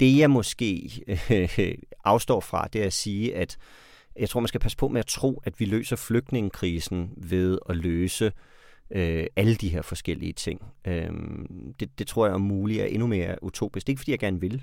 det 0.00 0.18
jeg 0.18 0.30
måske 0.30 0.90
øh, 1.30 1.74
afstår 2.04 2.40
fra, 2.40 2.68
det 2.72 2.82
er 2.82 2.86
at 2.86 2.92
sige, 2.92 3.36
at 3.36 3.56
jeg 4.16 4.28
tror, 4.28 4.40
man 4.40 4.48
skal 4.48 4.60
passe 4.60 4.76
på 4.76 4.88
med 4.88 5.00
at 5.00 5.06
tro, 5.06 5.42
at 5.44 5.60
vi 5.60 5.64
løser 5.64 5.96
flygtningekrisen 5.96 7.10
ved 7.16 7.58
at 7.68 7.76
løse 7.76 8.24
øh, 8.24 8.32
øh, 8.92 9.26
alle 9.36 9.54
de 9.54 9.68
her 9.68 9.82
forskellige 9.82 10.32
ting. 10.32 10.62
Øh, 10.84 11.10
det, 11.80 11.98
det 11.98 12.06
tror 12.06 12.26
jeg 12.26 12.34
er 12.34 12.38
muligt 12.38 12.80
er 12.82 12.86
endnu 12.86 13.06
mere 13.06 13.42
utopisk. 13.42 13.86
Det 13.86 13.90
er 13.90 13.92
ikke, 13.92 14.00
fordi 14.00 14.10
jeg 14.10 14.18
gerne 14.18 14.40
vil. 14.40 14.62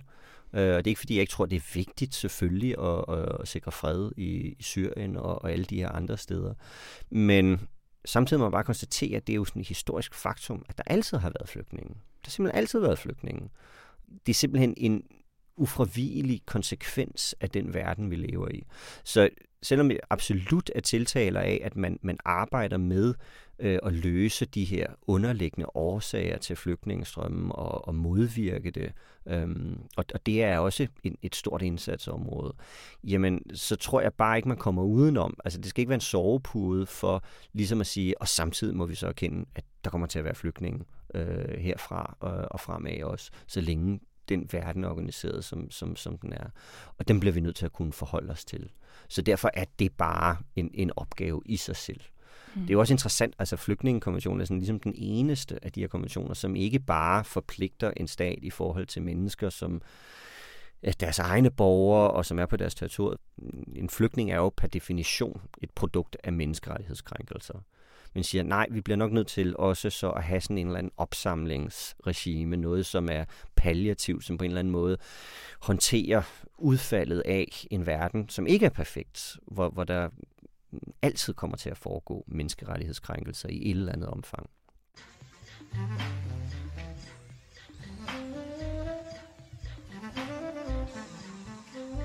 Øh, 0.54 0.76
og 0.76 0.86
det 0.86 0.88
er 0.88 0.92
ikke, 0.92 1.00
fordi 1.00 1.14
jeg 1.14 1.22
ikke 1.22 1.32
tror, 1.32 1.46
det 1.46 1.56
er 1.56 1.74
vigtigt 1.74 2.16
selvfølgelig 2.16 2.76
at, 2.80 3.06
at, 3.18 3.42
at 3.42 3.48
sikre 3.48 3.72
fred 3.72 4.12
i, 4.18 4.56
i 4.60 4.64
Syrien 4.64 5.16
og, 5.18 5.42
og 5.42 5.52
alle 5.52 5.66
de 5.66 5.76
her 5.76 5.90
andre 5.90 6.18
steder. 6.18 6.54
Men 7.10 7.62
samtidig 8.06 8.40
må 8.40 8.46
man 8.46 8.52
bare 8.52 8.64
konstatere, 8.64 9.18
at 9.18 9.28
det 9.28 9.34
er 9.34 9.38
jo 9.38 9.46
sådan 9.46 9.62
et 9.62 9.68
historisk 9.68 10.16
faktum, 10.16 10.66
at 10.70 10.78
der 10.78 10.84
altid 10.86 11.18
har 11.18 11.32
været 11.40 11.50
flygtninge. 11.50 11.94
Der 11.94 12.26
har 12.26 12.32
simpelthen 12.32 12.58
altid 12.58 12.80
været 12.80 13.00
flygtninge. 13.00 13.50
Det 14.26 14.32
er 14.32 14.34
simpelthen 14.34 14.74
en 14.78 15.04
ufravigelig 15.60 16.42
konsekvens 16.46 17.36
af 17.42 17.50
den 17.50 17.74
verden, 17.74 18.12
vi 18.12 18.16
lever 18.16 18.48
i. 18.48 18.64
Så 19.04 19.30
selvom 19.62 19.92
jeg 19.92 20.00
absolut 20.10 20.72
er 20.76 20.82
tiltaler 20.82 21.40
af, 21.40 21.62
at 21.64 21.76
man, 21.76 22.00
man 22.02 22.18
arbejder 22.26 22.78
med 22.78 23.14
øh, 23.60 23.80
at 23.84 23.94
løse 23.94 24.46
de 24.46 24.64
her 24.64 24.88
underliggende 25.08 25.76
årsager 25.76 26.38
til 26.38 26.56
flygtningestrømmen 26.56 27.52
og, 27.52 27.88
og 27.88 27.96
modvirke 27.96 28.72
det, 28.72 28.92
øhm, 29.28 29.78
og, 29.98 30.06
og 30.14 30.26
det 30.26 30.44
er 30.44 30.60
også 30.60 30.88
en, 31.04 31.18
et 31.22 31.36
stort 31.36 31.62
indsatsområde, 31.62 32.54
jamen 33.04 33.56
så 33.56 33.76
tror 33.76 34.02
jeg 34.02 34.14
bare 34.14 34.38
ikke, 34.38 34.48
man 34.48 34.58
kommer 34.58 34.84
udenom. 34.84 35.38
Altså 35.46 35.60
det 35.60 35.70
skal 35.70 35.82
ikke 35.82 35.90
være 35.90 35.96
en 35.96 36.02
sovepude 36.02 36.86
for 36.86 37.24
ligesom 37.54 37.82
at 37.82 37.88
sige, 37.88 38.22
og 38.22 38.28
samtidig 38.28 38.76
må 38.76 38.86
vi 38.86 38.96
så 38.96 39.08
erkende, 39.08 39.46
at 39.56 39.64
der 39.84 39.90
kommer 39.90 40.08
til 40.08 40.20
at 40.20 40.26
være 40.26 40.36
flygtninge 40.36 40.86
øh, 41.16 41.58
herfra 41.58 42.18
og, 42.20 42.48
og 42.52 42.60
fremad 42.60 43.04
også, 43.04 43.32
så 43.48 43.62
længe 43.62 44.00
den 44.30 44.50
verden 44.52 44.84
er 44.84 44.90
organiseret, 44.90 45.46
som, 45.46 45.72
som, 45.72 45.96
som 45.96 46.18
den 46.18 46.34
er. 46.34 46.48
Og 46.98 47.08
den 47.08 47.20
bliver 47.20 47.34
vi 47.34 47.40
nødt 47.40 47.56
til 47.56 47.66
at 47.66 47.74
kunne 47.74 47.94
forholde 47.94 48.32
os 48.32 48.46
til. 48.46 48.70
Så 49.08 49.22
derfor 49.22 49.52
er 49.54 49.66
det 49.80 49.92
bare 49.92 50.38
en, 50.56 50.72
en 50.74 50.92
opgave 50.96 51.42
i 51.46 51.58
sig 51.58 51.76
selv. 51.76 52.02
Mm. 52.56 52.62
Det 52.62 52.70
er 52.70 52.74
jo 52.74 52.80
også 52.80 52.94
interessant, 52.94 53.36
altså 53.40 53.56
flygtningekonventionen 53.56 54.42
er 54.42 54.46
sådan 54.46 54.58
ligesom 54.58 54.80
den 54.80 54.94
eneste 54.98 55.66
af 55.66 55.72
de 55.72 55.80
her 55.80 55.88
konventioner, 55.88 56.34
som 56.34 56.56
ikke 56.56 56.80
bare 56.80 57.24
forpligter 57.24 57.92
en 57.98 58.08
stat 58.08 58.40
i 58.42 58.50
forhold 58.50 58.86
til 58.86 59.02
mennesker, 59.02 59.50
som 59.50 59.82
deres 61.00 61.20
egne 61.20 61.52
borgere, 61.52 62.12
og 62.12 62.26
som 62.26 62.40
er 62.40 62.46
på 62.46 62.58
deres 62.58 62.76
territorium. 62.76 63.20
En 63.76 63.90
flygtning 63.90 64.32
er 64.32 64.36
jo 64.36 64.50
per 64.58 64.68
definition 64.68 65.42
et 65.62 65.72
produkt 65.72 66.18
af 66.24 66.34
menneskerettighedskrænkelser 66.34 67.60
men 68.14 68.24
siger, 68.24 68.44
nej, 68.44 68.68
vi 68.72 68.82
bliver 68.82 68.98
nok 68.98 69.12
nødt 69.12 69.28
til 69.28 69.58
også 69.58 69.90
så 69.90 70.10
at 70.10 70.24
have 70.24 70.42
sådan 70.42 70.58
en 70.58 70.68
eller 70.68 70.78
anden 70.78 70.92
opsamlingsregime, 70.98 72.58
noget 72.58 72.86
som 72.86 73.10
er 73.12 73.26
palliativt, 73.56 74.24
som 74.24 74.38
på 74.38 74.44
en 74.44 74.52
eller 74.52 74.60
anden 74.60 74.72
måde 74.72 74.98
håndterer 75.62 76.22
udfaldet 76.58 77.24
af 77.26 77.66
en 77.72 77.86
verden, 77.86 78.30
som 78.30 78.48
ikke 78.48 78.66
er 78.66 78.70
perfekt, 78.70 79.38
hvor, 79.48 79.70
hvor 79.70 79.84
der 79.84 80.10
altid 81.02 81.34
kommer 81.34 81.58
til 81.58 81.70
at 81.70 81.78
foregå 81.78 82.26
menneskerettighedskrænkelser 82.28 83.50
i 83.50 83.72
et 83.72 83.78
eller 83.78 83.94
andet 83.94 84.10
omfang. 84.10 84.50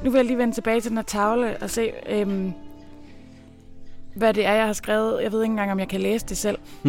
Nu 0.04 0.10
vil 0.10 0.18
jeg 0.18 0.24
lige 0.24 0.38
vende 0.38 0.54
tilbage 0.54 0.80
til 0.80 0.90
den 0.90 0.98
her 0.98 1.04
tavle 1.04 1.56
og 1.62 1.70
se, 1.70 1.92
øhm, 2.06 2.52
hvad 4.14 4.34
det 4.34 4.46
er, 4.46 4.52
jeg 4.52 4.66
har 4.66 4.72
skrevet. 4.72 5.22
Jeg 5.22 5.32
ved 5.32 5.42
ikke 5.42 5.50
engang, 5.50 5.72
om 5.72 5.78
jeg 5.78 5.88
kan 5.88 6.00
læse 6.00 6.26
det 6.26 6.36
selv. 6.36 6.58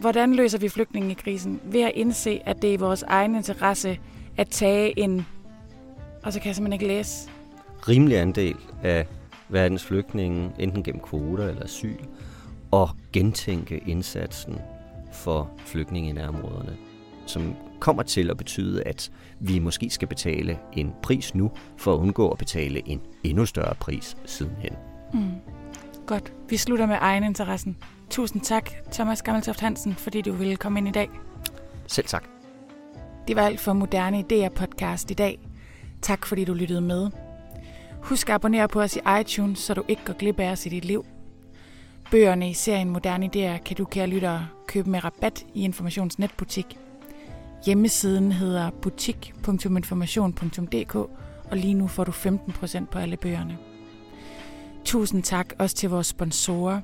Hvordan 0.00 0.34
løser 0.34 0.58
vi 0.58 0.68
flygtningekrisen? 0.68 1.60
Ved 1.64 1.82
at 1.82 1.92
indse, 1.94 2.40
at 2.46 2.62
det 2.62 2.70
er 2.70 2.74
i 2.74 2.76
vores 2.76 3.02
egen 3.02 3.34
interesse 3.34 3.98
at 4.36 4.48
tage 4.48 4.98
en... 4.98 5.26
Og 6.22 6.32
så 6.32 6.40
kan 6.40 6.46
jeg 6.46 6.56
simpelthen 6.56 6.80
ikke 6.80 6.94
læse. 6.94 7.28
Rimelig 7.88 8.18
andel 8.18 8.56
af 8.82 9.06
verdens 9.48 9.84
flygtninge, 9.84 10.50
enten 10.58 10.82
gennem 10.82 11.02
kvoter 11.02 11.48
eller 11.48 11.62
asyl, 11.62 11.98
og 12.70 12.90
gentænke 13.12 13.82
indsatsen 13.86 14.58
for 15.12 15.50
flygtninge 15.66 16.10
i 16.10 16.12
nærområderne, 16.12 16.76
som 17.26 17.54
kommer 17.80 18.02
til 18.02 18.30
at 18.30 18.36
betyde, 18.36 18.82
at 18.82 19.10
vi 19.40 19.58
måske 19.58 19.90
skal 19.90 20.08
betale 20.08 20.58
en 20.72 20.92
pris 21.02 21.34
nu, 21.34 21.50
for 21.76 21.94
at 21.94 21.98
undgå 21.98 22.28
at 22.28 22.38
betale 22.38 22.88
en 22.88 23.00
endnu 23.24 23.46
større 23.46 23.74
pris 23.74 24.16
sidenhen. 24.24 24.72
Mm. 25.14 25.30
Godt. 26.10 26.32
Vi 26.48 26.56
slutter 26.56 26.86
med 26.86 26.96
egeninteressen. 27.00 27.76
Tusind 28.10 28.42
tak, 28.42 28.70
Thomas 28.92 29.22
Gammeltoft 29.22 29.60
Hansen, 29.60 29.94
fordi 29.94 30.22
du 30.22 30.32
ville 30.32 30.56
komme 30.56 30.78
ind 30.78 30.88
i 30.88 30.90
dag. 30.90 31.10
Selv 31.86 32.06
tak. 32.06 32.24
Det 33.28 33.36
var 33.36 33.42
alt 33.42 33.60
for 33.60 33.72
Moderne 33.72 34.20
Idéer 34.20 34.48
podcast 34.48 35.10
i 35.10 35.14
dag. 35.14 35.38
Tak 36.02 36.26
fordi 36.26 36.44
du 36.44 36.54
lyttede 36.54 36.80
med. 36.80 37.10
Husk 38.02 38.28
at 38.28 38.34
abonnere 38.34 38.68
på 38.68 38.82
os 38.82 38.96
i 38.96 39.00
iTunes, 39.20 39.58
så 39.58 39.74
du 39.74 39.84
ikke 39.88 40.02
går 40.04 40.12
glip 40.12 40.40
af 40.40 40.50
os 40.50 40.66
i 40.66 40.68
dit 40.68 40.84
liv. 40.84 41.06
Bøgerne 42.10 42.50
i 42.50 42.54
serien 42.54 42.90
Moderne 42.90 43.26
Idéer 43.26 43.62
kan 43.62 43.76
du, 43.76 43.84
kære 43.84 44.06
lyttere, 44.06 44.48
købe 44.66 44.90
med 44.90 45.04
rabat 45.04 45.46
i 45.54 45.64
Informationsnetbutik. 45.64 46.78
Hjemmesiden 47.66 48.32
hedder 48.32 48.70
butik.information.dk, 48.70 50.94
og 51.50 51.56
lige 51.56 51.74
nu 51.74 51.86
får 51.86 52.04
du 52.04 52.12
15% 52.12 52.84
på 52.84 52.98
alle 52.98 53.16
bøgerne. 53.16 53.58
Tusind 54.84 55.22
tak 55.22 55.52
også 55.58 55.76
til 55.76 55.90
vores 55.90 56.06
sponsorer. 56.06 56.80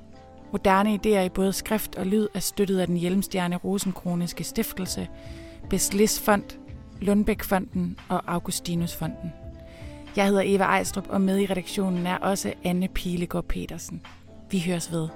Moderne 0.53 1.01
idéer 1.05 1.21
i 1.21 1.29
både 1.29 1.53
skrift 1.53 1.97
og 1.97 2.07
lyd 2.07 2.29
er 2.35 2.41
støttet 2.41 2.79
af 2.79 2.87
den 2.87 2.97
Hjelmstjerne 2.97 3.57
Rosenkroniske 3.57 4.45
Stiftelse, 4.45 5.09
Beslis 5.71 6.21
Fond, 6.21 6.45
Lundbæk-fonden 7.01 7.99
og 8.09 8.23
Augustinus-fonden. 8.27 9.33
Jeg 10.17 10.27
hedder 10.27 10.43
Eva 10.45 10.65
Ejstrup, 10.65 11.07
og 11.09 11.21
med 11.21 11.39
i 11.39 11.47
redaktionen 11.47 12.07
er 12.07 12.17
også 12.17 12.53
Anne 12.65 12.89
Pilegaard 12.89 13.45
Petersen. 13.45 14.03
Vi 14.51 14.61
høres 14.67 14.93
ved. 14.93 15.09